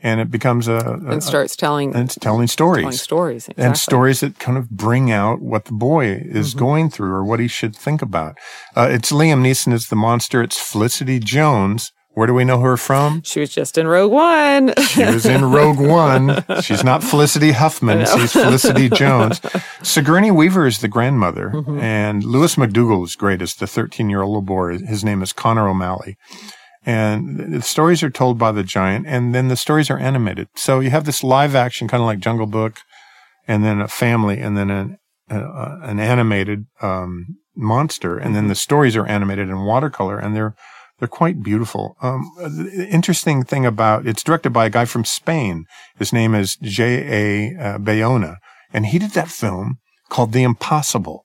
and 0.04 0.20
it 0.20 0.30
becomes 0.30 0.68
a, 0.68 0.76
a 0.76 1.12
and 1.12 1.22
starts 1.24 1.56
telling 1.56 1.92
and 1.94 2.04
it's 2.04 2.14
telling 2.16 2.46
stories 2.46 2.82
telling 2.84 2.96
stories 2.96 3.48
and 3.56 3.76
stories 3.76 4.20
that 4.20 4.38
kind 4.38 4.56
of 4.56 4.70
bring 4.70 5.10
out 5.10 5.40
what 5.40 5.64
the 5.64 5.72
boy 5.72 6.06
is 6.40 6.50
Mm-hmm. 6.50 6.58
going 6.66 6.90
through 6.90 7.10
or 7.12 7.24
what 7.24 7.40
he 7.40 7.48
should 7.48 7.74
think 7.74 8.02
about. 8.02 8.36
Uh, 8.76 8.88
it's 8.90 9.10
Liam 9.10 9.40
Neeson 9.42 9.72
as 9.72 9.88
the 9.88 9.96
monster. 9.96 10.42
It's 10.42 10.60
Felicity 10.60 11.18
Jones. 11.18 11.90
Where 12.16 12.28
do 12.28 12.34
we 12.34 12.44
know 12.44 12.60
her 12.60 12.76
from? 12.76 13.22
She 13.24 13.40
was 13.40 13.50
just 13.50 13.76
in 13.76 13.88
Rogue 13.88 14.12
One. 14.12 14.72
She 14.90 15.04
was 15.04 15.26
in 15.26 15.50
Rogue 15.50 15.80
One. 15.80 16.44
She's 16.62 16.84
not 16.84 17.02
Felicity 17.10 17.50
Huffman. 17.50 18.06
She's 18.06 18.30
Felicity 18.32 18.88
Jones. 18.88 19.40
Sigourney 19.82 20.30
Weaver 20.30 20.64
is 20.66 20.78
the 20.78 20.86
grandmother, 20.86 21.50
Mm-hmm. 21.52 21.80
and 21.80 22.22
Lewis 22.22 22.54
McDougall 22.54 23.02
is 23.04 23.16
great 23.16 23.42
as 23.42 23.54
the 23.56 23.66
13 23.66 24.10
year 24.10 24.22
old 24.22 24.30
little 24.30 24.42
boy. 24.42 24.78
His 24.78 25.02
name 25.02 25.22
is 25.22 25.32
Conor 25.32 25.66
O'Malley. 25.68 26.16
And 26.86 27.54
the 27.54 27.62
stories 27.62 28.02
are 28.02 28.10
told 28.10 28.38
by 28.38 28.52
the 28.52 28.62
giant, 28.62 29.06
and 29.06 29.34
then 29.34 29.48
the 29.48 29.56
stories 29.56 29.88
are 29.88 29.98
animated. 29.98 30.48
So 30.54 30.80
you 30.80 30.90
have 30.90 31.04
this 31.04 31.24
live 31.24 31.54
action, 31.54 31.88
kind 31.88 32.02
of 32.02 32.06
like 32.06 32.18
Jungle 32.18 32.46
Book, 32.46 32.80
and 33.48 33.64
then 33.64 33.80
a 33.80 33.88
family, 33.88 34.40
and 34.40 34.56
then 34.56 34.70
an 34.70 34.98
uh, 35.30 35.78
an 35.82 35.98
animated 35.98 36.66
um, 36.82 37.36
monster, 37.56 38.18
and 38.18 38.34
then 38.34 38.48
the 38.48 38.54
stories 38.54 38.96
are 38.96 39.06
animated 39.06 39.48
in 39.48 39.64
watercolor, 39.64 40.18
and 40.18 40.36
they're 40.36 40.54
they're 40.98 41.08
quite 41.08 41.42
beautiful. 41.42 41.96
Um, 42.02 42.30
the 42.36 42.86
interesting 42.88 43.42
thing 43.42 43.66
about 43.66 44.06
it's 44.06 44.22
directed 44.22 44.50
by 44.50 44.66
a 44.66 44.70
guy 44.70 44.84
from 44.84 45.04
Spain. 45.04 45.64
His 45.98 46.12
name 46.12 46.34
is 46.34 46.56
J. 46.56 47.54
A. 47.56 47.56
Uh, 47.58 47.78
Bayona, 47.78 48.36
and 48.72 48.86
he 48.86 48.98
did 48.98 49.12
that 49.12 49.28
film 49.28 49.78
called 50.10 50.32
The 50.32 50.42
Impossible 50.42 51.24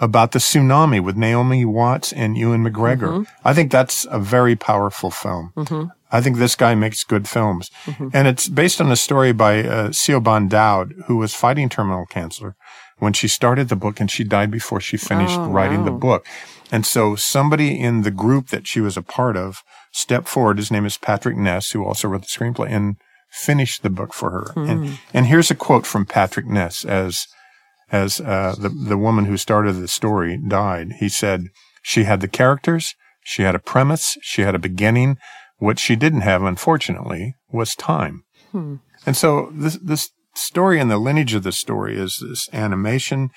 about 0.00 0.32
the 0.32 0.38
tsunami 0.38 1.02
with 1.02 1.16
Naomi 1.16 1.64
Watts 1.64 2.12
and 2.12 2.36
Ewan 2.36 2.64
McGregor. 2.64 3.08
Mm-hmm. 3.08 3.46
I 3.48 3.52
think 3.52 3.70
that's 3.70 4.06
a 4.10 4.18
very 4.18 4.56
powerful 4.56 5.10
film. 5.10 5.52
Mm-hmm. 5.56 5.90
I 6.10 6.20
think 6.20 6.38
this 6.38 6.56
guy 6.56 6.74
makes 6.74 7.04
good 7.04 7.28
films. 7.28 7.70
Mm-hmm. 7.84 8.08
And 8.12 8.26
it's 8.26 8.48
based 8.48 8.80
on 8.80 8.90
a 8.90 8.96
story 8.96 9.32
by 9.32 9.60
uh, 9.60 9.88
Siobhan 9.90 10.48
Dowd, 10.48 10.94
who 11.06 11.18
was 11.18 11.34
fighting 11.34 11.68
terminal 11.68 12.06
cancer 12.06 12.56
when 12.98 13.12
she 13.12 13.28
started 13.28 13.68
the 13.68 13.76
book 13.76 14.00
and 14.00 14.10
she 14.10 14.24
died 14.24 14.50
before 14.50 14.80
she 14.80 14.96
finished 14.96 15.38
Oh, 15.38 15.48
writing 15.48 15.84
the 15.84 15.90
book. 15.90 16.26
And 16.72 16.86
so 16.86 17.14
somebody 17.14 17.78
in 17.78 18.02
the 18.02 18.10
group 18.10 18.48
that 18.48 18.66
she 18.66 18.80
was 18.80 18.96
a 18.96 19.02
part 19.02 19.36
of 19.36 19.62
stepped 19.92 20.28
forward. 20.28 20.58
His 20.58 20.70
name 20.70 20.86
is 20.86 20.96
Patrick 20.96 21.36
Ness, 21.36 21.70
who 21.70 21.84
also 21.84 22.08
wrote 22.08 22.22
the 22.22 22.26
screenplay 22.28 22.70
and 22.70 22.96
finished 23.30 23.82
the 23.82 23.90
book 23.90 24.12
for 24.12 24.30
her. 24.30 24.52
And, 24.56 24.88
hmm. 24.88 24.94
and 25.12 25.26
here's 25.26 25.50
a 25.50 25.54
quote 25.54 25.86
from 25.86 26.06
Patrick 26.06 26.46
Ness 26.46 26.84
as 26.84 27.26
as 27.92 28.20
uh, 28.20 28.54
the 28.58 28.68
the 28.68 28.98
woman 28.98 29.24
who 29.24 29.36
started 29.36 29.74
the 29.74 29.88
story 29.88 30.38
died. 30.48 30.92
He 30.98 31.08
said 31.08 31.46
she 31.82 32.04
had 32.04 32.20
the 32.20 32.28
characters, 32.28 32.94
she 33.24 33.42
had 33.42 33.54
a 33.54 33.60
premise, 33.60 34.16
she 34.22 34.42
had 34.42 34.54
a 34.54 34.58
beginning. 34.58 35.16
What 35.58 35.78
she 35.78 35.94
didn't 35.94 36.22
have, 36.22 36.42
unfortunately, 36.42 37.34
was 37.50 37.74
time. 37.74 38.22
And 39.06 39.16
so 39.16 39.50
this 39.54 39.78
this 39.82 40.10
story 40.34 40.80
and 40.80 40.90
the 40.90 40.98
lineage 40.98 41.34
of 41.34 41.42
the 41.42 41.52
story 41.52 41.96
is 41.96 42.18
this 42.26 42.48
animation. 42.52 43.30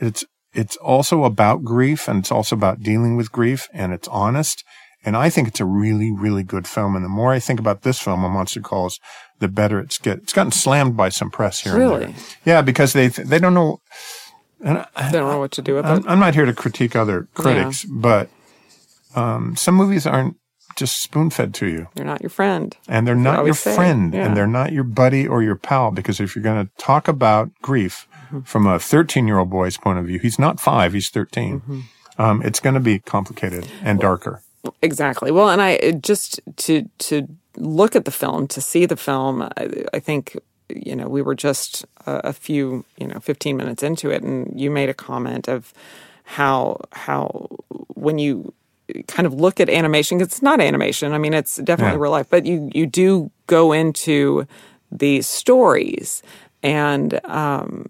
It's 0.00 0.24
it's 0.52 0.76
also 0.76 1.24
about 1.24 1.64
grief 1.64 2.08
and 2.08 2.20
it's 2.20 2.32
also 2.32 2.56
about 2.56 2.80
dealing 2.80 3.16
with 3.16 3.32
grief 3.32 3.68
and 3.72 3.92
it's 3.92 4.08
honest. 4.08 4.64
And 5.04 5.16
I 5.16 5.30
think 5.30 5.48
it's 5.48 5.60
a 5.60 5.66
really, 5.66 6.10
really 6.10 6.42
good 6.42 6.66
film. 6.66 6.96
And 6.96 7.04
the 7.04 7.10
more 7.10 7.32
I 7.32 7.38
think 7.38 7.60
about 7.60 7.82
this 7.82 8.00
film, 8.00 8.24
A 8.24 8.28
Monster 8.28 8.60
Calls, 8.60 8.98
the 9.38 9.48
better 9.48 9.78
it's 9.80 9.98
get. 9.98 10.18
It's 10.18 10.32
gotten 10.32 10.52
slammed 10.52 10.96
by 10.96 11.08
some 11.10 11.30
press 11.30 11.60
here 11.60 11.72
and 11.72 11.80
Really? 11.80 12.14
Yeah, 12.44 12.62
because 12.62 12.92
they 12.92 13.08
they 13.08 13.38
don't 13.38 13.54
know. 13.54 13.80
And 14.64 14.78
I, 14.78 14.86
I 14.96 15.12
don't 15.12 15.30
know 15.30 15.38
what 15.38 15.52
to 15.52 15.62
do 15.62 15.74
with 15.74 15.84
it. 15.84 15.88
I'm, 15.88 16.08
I'm 16.08 16.18
not 16.18 16.34
here 16.34 16.46
to 16.46 16.52
critique 16.54 16.96
other 16.96 17.28
critics, 17.34 17.84
but 17.84 18.30
um, 19.14 19.54
some 19.56 19.74
movies 19.74 20.06
aren't 20.06 20.36
just 20.76 21.00
spoon 21.02 21.30
fed 21.30 21.54
to 21.54 21.66
you, 21.66 21.88
They're 21.94 22.04
not 22.04 22.20
your 22.20 22.28
friend. 22.30 22.76
and 22.86 23.06
they're 23.06 23.14
not 23.14 23.44
your 23.46 23.54
friend, 23.54 24.12
yeah. 24.12 24.26
and 24.26 24.36
they're 24.36 24.46
not 24.46 24.72
your 24.72 24.84
buddy 24.84 25.26
or 25.26 25.42
your 25.42 25.56
pal. 25.56 25.90
Because 25.90 26.20
if 26.20 26.34
you're 26.36 26.42
going 26.42 26.66
to 26.66 26.70
talk 26.78 27.08
about 27.08 27.50
grief 27.62 28.06
Mm-hmm. 28.26 28.40
from 28.40 28.66
a 28.66 28.80
13 28.80 29.28
year 29.28 29.38
old 29.38 29.50
boy's 29.50 29.76
point 29.76 30.00
of 30.00 30.06
view, 30.06 30.18
he's 30.18 30.36
not 30.36 30.58
five, 30.58 30.94
he's 30.94 31.10
13. 31.10 31.60
Mm-hmm. 31.60 31.80
Um, 32.20 32.42
it's 32.42 32.58
going 32.58 32.74
to 32.74 32.80
be 32.80 32.98
complicated 32.98 33.68
and 33.84 34.00
darker. 34.00 34.42
Exactly. 34.82 35.30
Well, 35.30 35.48
and 35.48 35.62
I 35.62 35.92
just 35.92 36.40
to 36.56 36.90
to 36.98 37.28
look 37.56 37.96
at 37.96 38.04
the 38.04 38.10
film, 38.10 38.46
to 38.48 38.60
see 38.60 38.86
the 38.86 38.96
film, 38.96 39.42
I, 39.42 39.84
I 39.94 39.98
think 40.00 40.36
you 40.68 40.96
know 40.96 41.08
we 41.08 41.22
were 41.22 41.34
just 41.34 41.84
a, 42.06 42.28
a 42.28 42.32
few 42.32 42.84
you 42.98 43.06
know 43.06 43.18
15 43.20 43.56
minutes 43.56 43.82
into 43.82 44.10
it, 44.10 44.22
and 44.22 44.58
you 44.60 44.70
made 44.70 44.88
a 44.88 44.94
comment 44.94 45.48
of 45.48 45.72
how 46.24 46.80
how 46.92 47.48
when 47.94 48.18
you 48.18 48.52
kind 49.08 49.26
of 49.26 49.34
look 49.34 49.60
at 49.60 49.68
animation, 49.68 50.18
'cause 50.18 50.28
it's 50.28 50.42
not 50.42 50.60
animation. 50.60 51.12
I 51.12 51.18
mean, 51.18 51.34
it's 51.34 51.56
definitely 51.56 51.96
Yeah. 51.96 52.02
real 52.02 52.10
life, 52.12 52.26
but 52.30 52.46
you 52.46 52.70
you 52.74 52.86
do 52.86 53.30
go 53.46 53.72
into 53.72 54.46
the 54.92 55.22
stories 55.22 56.22
and 56.62 57.20
um 57.24 57.88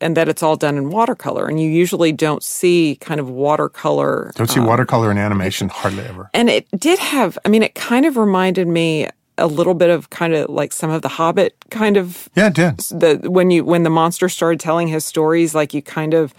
and 0.00 0.16
that 0.16 0.28
it's 0.28 0.42
all 0.42 0.56
done 0.56 0.76
in 0.76 0.90
watercolor 0.90 1.46
and 1.46 1.60
you 1.60 1.70
usually 1.70 2.12
don't 2.12 2.42
see 2.42 2.96
kind 3.00 3.20
of 3.20 3.30
watercolor 3.30 4.32
Don't 4.34 4.50
see 4.50 4.60
watercolor 4.60 5.10
in 5.10 5.18
animation 5.18 5.68
hardly 5.68 6.04
ever. 6.04 6.30
and 6.34 6.50
it 6.50 6.66
did 6.78 6.98
have, 6.98 7.38
I 7.44 7.48
mean, 7.48 7.62
it 7.62 7.74
kind 7.74 8.04
of 8.06 8.16
reminded 8.16 8.66
me 8.68 9.08
a 9.38 9.46
little 9.46 9.74
bit 9.74 9.90
of 9.90 10.10
kind 10.10 10.32
of 10.34 10.48
like 10.50 10.72
some 10.72 10.90
of 10.90 11.02
the 11.02 11.08
Hobbit 11.08 11.56
kind 11.70 11.96
of 11.96 12.28
Yeah, 12.36 12.48
it 12.48 12.54
did. 12.54 12.78
the 12.78 13.30
when 13.30 13.50
you 13.50 13.64
when 13.64 13.82
the 13.82 13.90
monster 13.90 14.28
started 14.28 14.60
telling 14.60 14.86
his 14.88 15.04
stories, 15.04 15.54
like 15.54 15.74
you 15.74 15.82
kind 15.82 16.14
of 16.14 16.32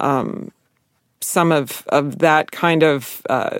um, 0.00 0.50
some 1.20 1.52
of 1.52 1.84
of 1.88 2.18
that 2.18 2.50
kind 2.50 2.82
of 2.82 3.22
uh, 3.30 3.56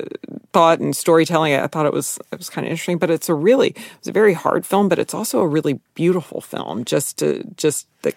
thought 0.53 0.81
and 0.81 0.95
storytelling. 0.97 1.55
I 1.55 1.69
thought 1.69 1.87
it 1.87 1.93
was 1.93 2.19
it 2.33 2.39
was 2.39 2.51
kind 2.51 2.67
of 2.67 2.71
interesting, 2.71 2.99
but 2.99 3.09
it's 3.11 3.29
a 3.31 3.35
really 3.35 3.75
it's 3.99 4.09
a 4.09 4.13
very 4.13 4.35
hard 4.35 4.67
film, 4.67 4.89
but 4.91 4.99
it's 4.99 5.15
also 5.15 5.41
a 5.41 5.47
really 5.47 5.81
beautiful 5.95 6.41
film. 6.41 6.85
Just 6.85 7.19
to 7.19 7.45
just 7.57 7.87
the 8.03 8.13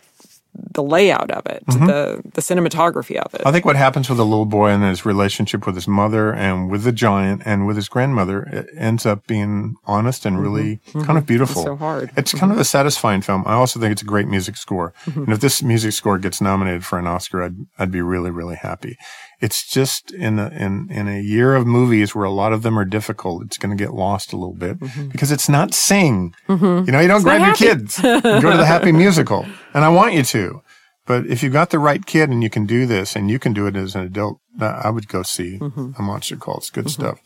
the 0.74 0.84
layout 0.84 1.32
of 1.32 1.46
it, 1.48 1.66
mm-hmm. 1.66 1.86
the 1.86 2.22
the 2.34 2.42
cinematography 2.42 3.16
of 3.16 3.34
it. 3.34 3.42
I 3.46 3.52
think 3.52 3.66
what 3.66 3.76
happens 3.76 4.10
with 4.10 4.18
the 4.18 4.26
little 4.26 4.46
boy 4.46 4.70
and 4.70 4.84
his 4.84 5.06
relationship 5.06 5.66
with 5.66 5.76
his 5.76 5.88
mother 5.88 6.34
and 6.34 6.70
with 6.70 6.84
the 6.84 6.92
giant 6.92 7.44
and 7.46 7.66
with 7.66 7.76
his 7.76 7.88
grandmother 7.88 8.44
it 8.44 8.70
ends 8.78 9.06
up 9.06 9.28
being 9.28 9.76
honest 9.86 10.26
and 10.26 10.42
really 10.42 10.78
mm-hmm. 10.78 11.04
kind 11.04 11.18
of 11.18 11.24
mm-hmm. 11.24 11.28
beautiful. 11.28 11.64
so 11.64 11.76
hard. 11.76 12.12
It's 12.18 12.34
kind 12.34 12.52
of 12.52 12.60
a 12.60 12.66
satisfying 12.66 13.22
film. 13.22 13.44
I 13.46 13.54
also 13.54 13.80
think 13.80 13.92
it's 13.92 14.02
a 14.02 14.06
great 14.06 14.28
music 14.28 14.58
score. 14.58 14.94
And 15.06 15.30
if 15.30 15.40
this 15.40 15.64
music 15.64 15.94
score 15.94 16.18
gets 16.18 16.42
nominated 16.42 16.86
for 16.86 17.00
an 17.00 17.08
Oscar, 17.08 17.44
I'd 17.44 17.56
I'd 17.80 17.92
be 17.92 18.02
really 18.02 18.32
really 18.32 18.56
happy. 18.56 18.98
It's 19.42 19.68
just 19.68 20.12
in 20.12 20.40
a, 20.40 20.48
in 20.50 20.88
in 20.90 21.08
a 21.08 21.20
year 21.20 21.56
of 21.56 21.68
movies 21.68 22.16
where 22.16 22.26
a 22.26 22.32
lot 22.32 22.54
of 22.54 22.64
them 22.64 22.80
are 22.80 22.86
difficult, 22.86 23.44
it's 23.44 23.58
going 23.58 23.76
to 23.76 23.82
get 23.82 23.94
lost 23.94 24.34
a 24.34 24.38
little 24.38 24.56
bit 24.56 24.80
mm-hmm. 24.80 25.10
because 25.10 25.32
it's 25.32 25.50
not 25.50 25.74
sing. 25.74 26.34
Mm-hmm. 26.48 26.86
You 26.86 26.92
know, 26.92 27.00
you 27.00 27.08
don't 27.08 27.24
grab 27.24 27.42
your 27.42 27.56
kids, 27.56 27.98
you 27.98 28.22
go 28.22 28.52
to 28.52 28.58
the 28.58 28.66
happy 28.66 28.92
musical, 28.92 29.46
and 29.74 29.84
I 29.84 29.90
want 29.90 30.14
you 30.14 30.24
to. 30.24 30.62
But 31.06 31.28
if 31.28 31.44
you've 31.44 31.54
got 31.54 31.70
the 31.70 31.78
right 31.78 32.04
kid 32.04 32.30
and 32.30 32.42
you 32.42 32.50
can 32.50 32.66
do 32.66 32.88
this 32.88 33.16
and 33.16 33.30
you 33.30 33.38
can 33.38 33.54
do 33.54 33.68
it 33.68 33.76
as 33.76 33.94
an 33.94 34.02
adult, 34.02 34.40
I 34.60 34.90
would 34.90 35.08
go 35.08 35.22
see 35.22 35.60
mm-hmm. 35.60 35.92
a 36.00 36.02
monster 36.02 36.36
call. 36.36 36.58
It's 36.58 36.72
good 36.72 36.90
stuff. 36.90 37.20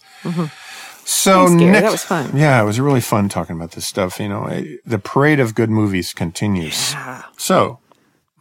So 1.05 1.47
Thanks, 1.47 1.60
Gary. 1.60 1.72
next, 1.72 1.84
That 1.84 1.91
was 1.91 2.03
fun. 2.03 2.38
Yeah, 2.38 2.62
it 2.62 2.66
was 2.66 2.80
really 2.80 3.01
fun 3.01 3.30
talking 3.30 3.55
about 3.55 3.72
this 3.72 3.88
stuff. 3.88 4.20
You 4.20 4.30
know, 4.30 4.64
the 4.86 4.99
parade 4.99 5.39
of 5.39 5.55
good 5.55 5.70
movies 5.70 6.14
continues. 6.14 6.93
So 7.38 7.80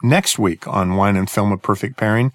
next 0.02 0.38
week 0.38 0.66
on 0.66 0.96
Wine 0.96 1.16
and 1.16 1.30
Film, 1.30 1.52
a 1.52 1.56
perfect 1.56 1.96
pairing, 1.96 2.32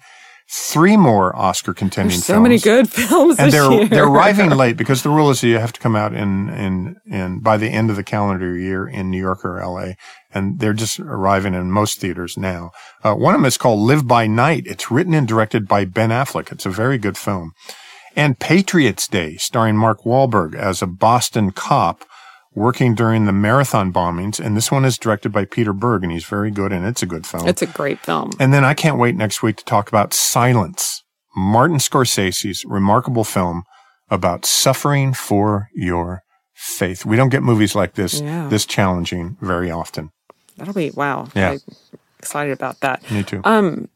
three 0.50 0.96
more 0.96 1.34
Oscar 1.34 1.72
contending 1.72 2.10
films. 2.10 2.24
so 2.26 2.34
films 2.34 2.42
many 2.42 2.58
good 2.58 2.88
films 2.90 3.38
and 3.38 3.50
this 3.50 3.54
they're 3.54 3.72
year. 3.72 3.88
they're 3.88 4.04
arriving 4.08 4.50
late 4.50 4.76
because 4.76 5.02
the 5.02 5.08
rule 5.10 5.30
is 5.30 5.40
that 5.40 5.48
you 5.48 5.58
have 5.58 5.72
to 5.72 5.80
come 5.80 5.96
out 5.96 6.12
in 6.12 6.48
in 6.50 6.96
in 7.06 7.40
by 7.40 7.56
the 7.56 7.68
end 7.68 7.90
of 7.90 7.96
the 7.96 8.04
calendar 8.04 8.56
year 8.56 8.86
in 8.86 9.10
New 9.10 9.18
York 9.20 9.44
or 9.44 9.60
L.A. 9.60 9.96
and 10.32 10.58
they're 10.60 10.72
just 10.74 11.00
arriving 11.00 11.54
in 11.54 11.70
most 11.70 11.98
theaters 11.98 12.36
now. 12.36 12.70
Uh, 13.02 13.14
one 13.14 13.34
of 13.34 13.40
them 13.40 13.46
is 13.46 13.56
called 13.58 13.80
Live 13.80 14.06
by 14.06 14.26
Night. 14.26 14.64
It's 14.66 14.90
written 14.90 15.14
and 15.14 15.26
directed 15.26 15.66
by 15.66 15.84
Ben 15.86 16.10
Affleck. 16.10 16.52
It's 16.52 16.66
a 16.66 16.70
very 16.70 16.98
good 16.98 17.16
film. 17.16 17.52
And 18.16 18.38
Patriots 18.38 19.08
Day, 19.08 19.36
starring 19.38 19.76
Mark 19.76 20.02
Wahlberg 20.04 20.54
as 20.54 20.82
a 20.82 20.86
Boston 20.86 21.50
cop 21.50 22.04
working 22.54 22.94
during 22.94 23.26
the 23.26 23.32
marathon 23.32 23.92
bombings. 23.92 24.38
And 24.38 24.56
this 24.56 24.70
one 24.70 24.84
is 24.84 24.96
directed 24.98 25.30
by 25.32 25.44
Peter 25.44 25.72
Berg, 25.72 26.02
and 26.02 26.12
he's 26.12 26.24
very 26.24 26.50
good, 26.50 26.72
and 26.72 26.86
it's 26.86 27.02
a 27.02 27.06
good 27.06 27.26
film. 27.26 27.48
It's 27.48 27.62
a 27.62 27.66
great 27.66 27.98
film. 28.00 28.30
And 28.38 28.52
then 28.54 28.64
I 28.64 28.74
can't 28.74 28.98
wait 28.98 29.16
next 29.16 29.42
week 29.42 29.56
to 29.56 29.64
talk 29.64 29.88
about 29.88 30.14
Silence, 30.14 31.02
Martin 31.36 31.78
Scorsese's 31.78 32.64
remarkable 32.64 33.24
film 33.24 33.64
about 34.10 34.44
suffering 34.46 35.14
for 35.14 35.68
your 35.74 36.22
faith. 36.54 37.04
We 37.04 37.16
don't 37.16 37.30
get 37.30 37.42
movies 37.42 37.74
like 37.74 37.94
this, 37.94 38.20
Yeah. 38.20 38.48
this 38.48 38.64
challenging 38.66 39.36
very 39.40 39.70
often. 39.70 40.10
That'll 40.56 40.74
be 40.74 40.90
wow. 40.90 41.28
Yeah. 41.34 41.52
I'm 41.52 41.58
excited 42.20 42.52
about 42.52 42.80
that. 42.80 43.10
Me 43.10 43.22
too. 43.24 43.40
Um, 43.44 43.88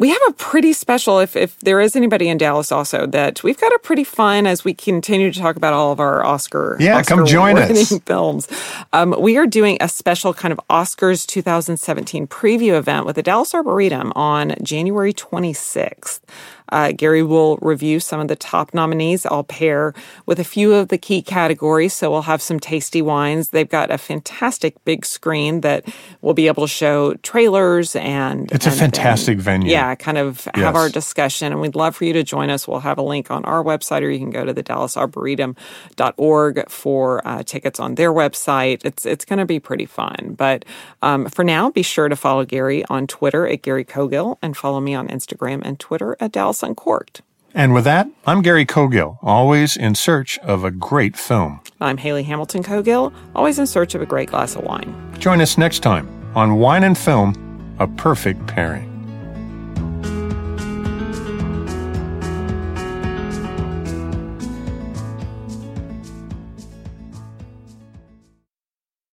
We 0.00 0.08
have 0.08 0.22
a 0.28 0.32
pretty 0.32 0.72
special, 0.72 1.18
if, 1.18 1.36
if 1.36 1.58
there 1.58 1.78
is 1.78 1.94
anybody 1.94 2.30
in 2.30 2.38
Dallas 2.38 2.72
also, 2.72 3.04
that 3.08 3.44
we've 3.44 3.60
got 3.60 3.70
a 3.74 3.78
pretty 3.78 4.02
fun 4.02 4.46
as 4.46 4.64
we 4.64 4.72
continue 4.72 5.30
to 5.30 5.38
talk 5.38 5.56
about 5.56 5.74
all 5.74 5.92
of 5.92 6.00
our 6.00 6.24
Oscar. 6.24 6.78
Yeah, 6.80 7.02
come 7.02 7.26
join 7.26 7.58
us. 7.58 7.98
Films. 8.06 8.48
Um, 8.94 9.14
we 9.18 9.36
are 9.36 9.46
doing 9.46 9.76
a 9.78 9.90
special 9.90 10.32
kind 10.32 10.52
of 10.52 10.60
Oscars 10.70 11.26
2017 11.26 12.26
preview 12.28 12.78
event 12.78 13.04
with 13.04 13.16
the 13.16 13.22
Dallas 13.22 13.54
Arboretum 13.54 14.14
on 14.16 14.54
January 14.62 15.12
26th. 15.12 16.20
Uh, 16.70 16.92
Gary 16.92 17.22
will 17.22 17.56
review 17.62 18.00
some 18.00 18.20
of 18.20 18.28
the 18.28 18.36
top 18.36 18.72
nominees. 18.74 19.24
I'll 19.26 19.44
pair 19.44 19.94
with 20.26 20.38
a 20.38 20.44
few 20.44 20.72
of 20.74 20.88
the 20.88 20.98
key 20.98 21.22
categories. 21.22 21.92
So 21.94 22.10
we'll 22.10 22.22
have 22.22 22.42
some 22.42 22.60
tasty 22.60 23.02
wines. 23.02 23.50
They've 23.50 23.68
got 23.68 23.90
a 23.90 23.98
fantastic 23.98 24.82
big 24.84 25.04
screen 25.06 25.60
that 25.62 25.84
will 26.22 26.34
be 26.34 26.46
able 26.46 26.62
to 26.64 26.68
show 26.72 27.14
trailers 27.16 27.96
and. 27.96 28.50
It's 28.52 28.66
a 28.66 28.70
fantastic 28.70 29.34
and- 29.34 29.42
venue. 29.42 29.70
Yeah, 29.72 29.94
kind 29.94 30.18
of 30.18 30.44
have 30.46 30.54
Yes. 30.56 30.74
our 30.76 30.88
discussion. 30.88 31.52
And 31.52 31.60
we'd 31.60 31.74
love 31.74 31.96
for 31.96 32.04
you 32.04 32.12
to 32.14 32.22
join 32.22 32.50
us. 32.50 32.66
We'll 32.68 32.80
have 32.80 32.98
a 32.98 33.02
link 33.02 33.30
on 33.30 33.44
our 33.44 33.62
website, 33.64 34.02
or 34.02 34.10
you 34.10 34.18
can 34.18 34.30
go 34.30 34.44
to 34.44 34.52
the 34.52 34.62
dallasarboretum.org 34.62 36.70
for 36.70 37.26
uh, 37.26 37.42
tickets 37.42 37.80
on 37.80 37.94
their 37.96 38.12
website. 38.12 38.84
It's 38.84 39.04
it's 39.06 39.24
going 39.24 39.38
to 39.38 39.46
be 39.46 39.58
pretty 39.60 39.86
fun. 39.86 40.34
But 40.36 40.64
um, 41.02 41.26
for 41.28 41.44
now, 41.44 41.70
be 41.70 41.82
sure 41.82 42.08
to 42.08 42.16
follow 42.16 42.44
Gary 42.44 42.84
on 42.88 43.06
Twitter 43.06 43.46
at 43.46 43.62
Gary 43.62 43.84
Cogill 43.84 44.38
and 44.42 44.56
follow 44.56 44.80
me 44.80 44.94
on 44.94 45.08
Instagram 45.08 45.62
and 45.64 45.78
Twitter 45.78 46.16
at 46.20 46.32
Dallas 46.32 46.59
Uncorked. 46.62 47.22
and 47.54 47.74
with 47.74 47.84
that, 47.84 48.06
I'm 48.26 48.42
Gary 48.42 48.64
Cogill, 48.64 49.18
always 49.22 49.76
in 49.76 49.94
search 49.94 50.38
of 50.38 50.64
a 50.64 50.70
great 50.70 51.16
film. 51.16 51.60
I'm 51.80 51.96
Hayley 51.96 52.22
Hamilton 52.22 52.62
Cogill, 52.62 53.12
always 53.34 53.58
in 53.58 53.66
search 53.66 53.94
of 53.94 54.02
a 54.02 54.06
great 54.06 54.28
glass 54.30 54.54
of 54.56 54.62
wine. 54.64 54.94
Join 55.18 55.40
us 55.40 55.58
next 55.58 55.80
time 55.80 56.06
on 56.34 56.56
Wine 56.56 56.84
and 56.84 56.96
Film, 56.96 57.34
a 57.78 57.86
perfect 57.86 58.46
pairing. 58.46 58.89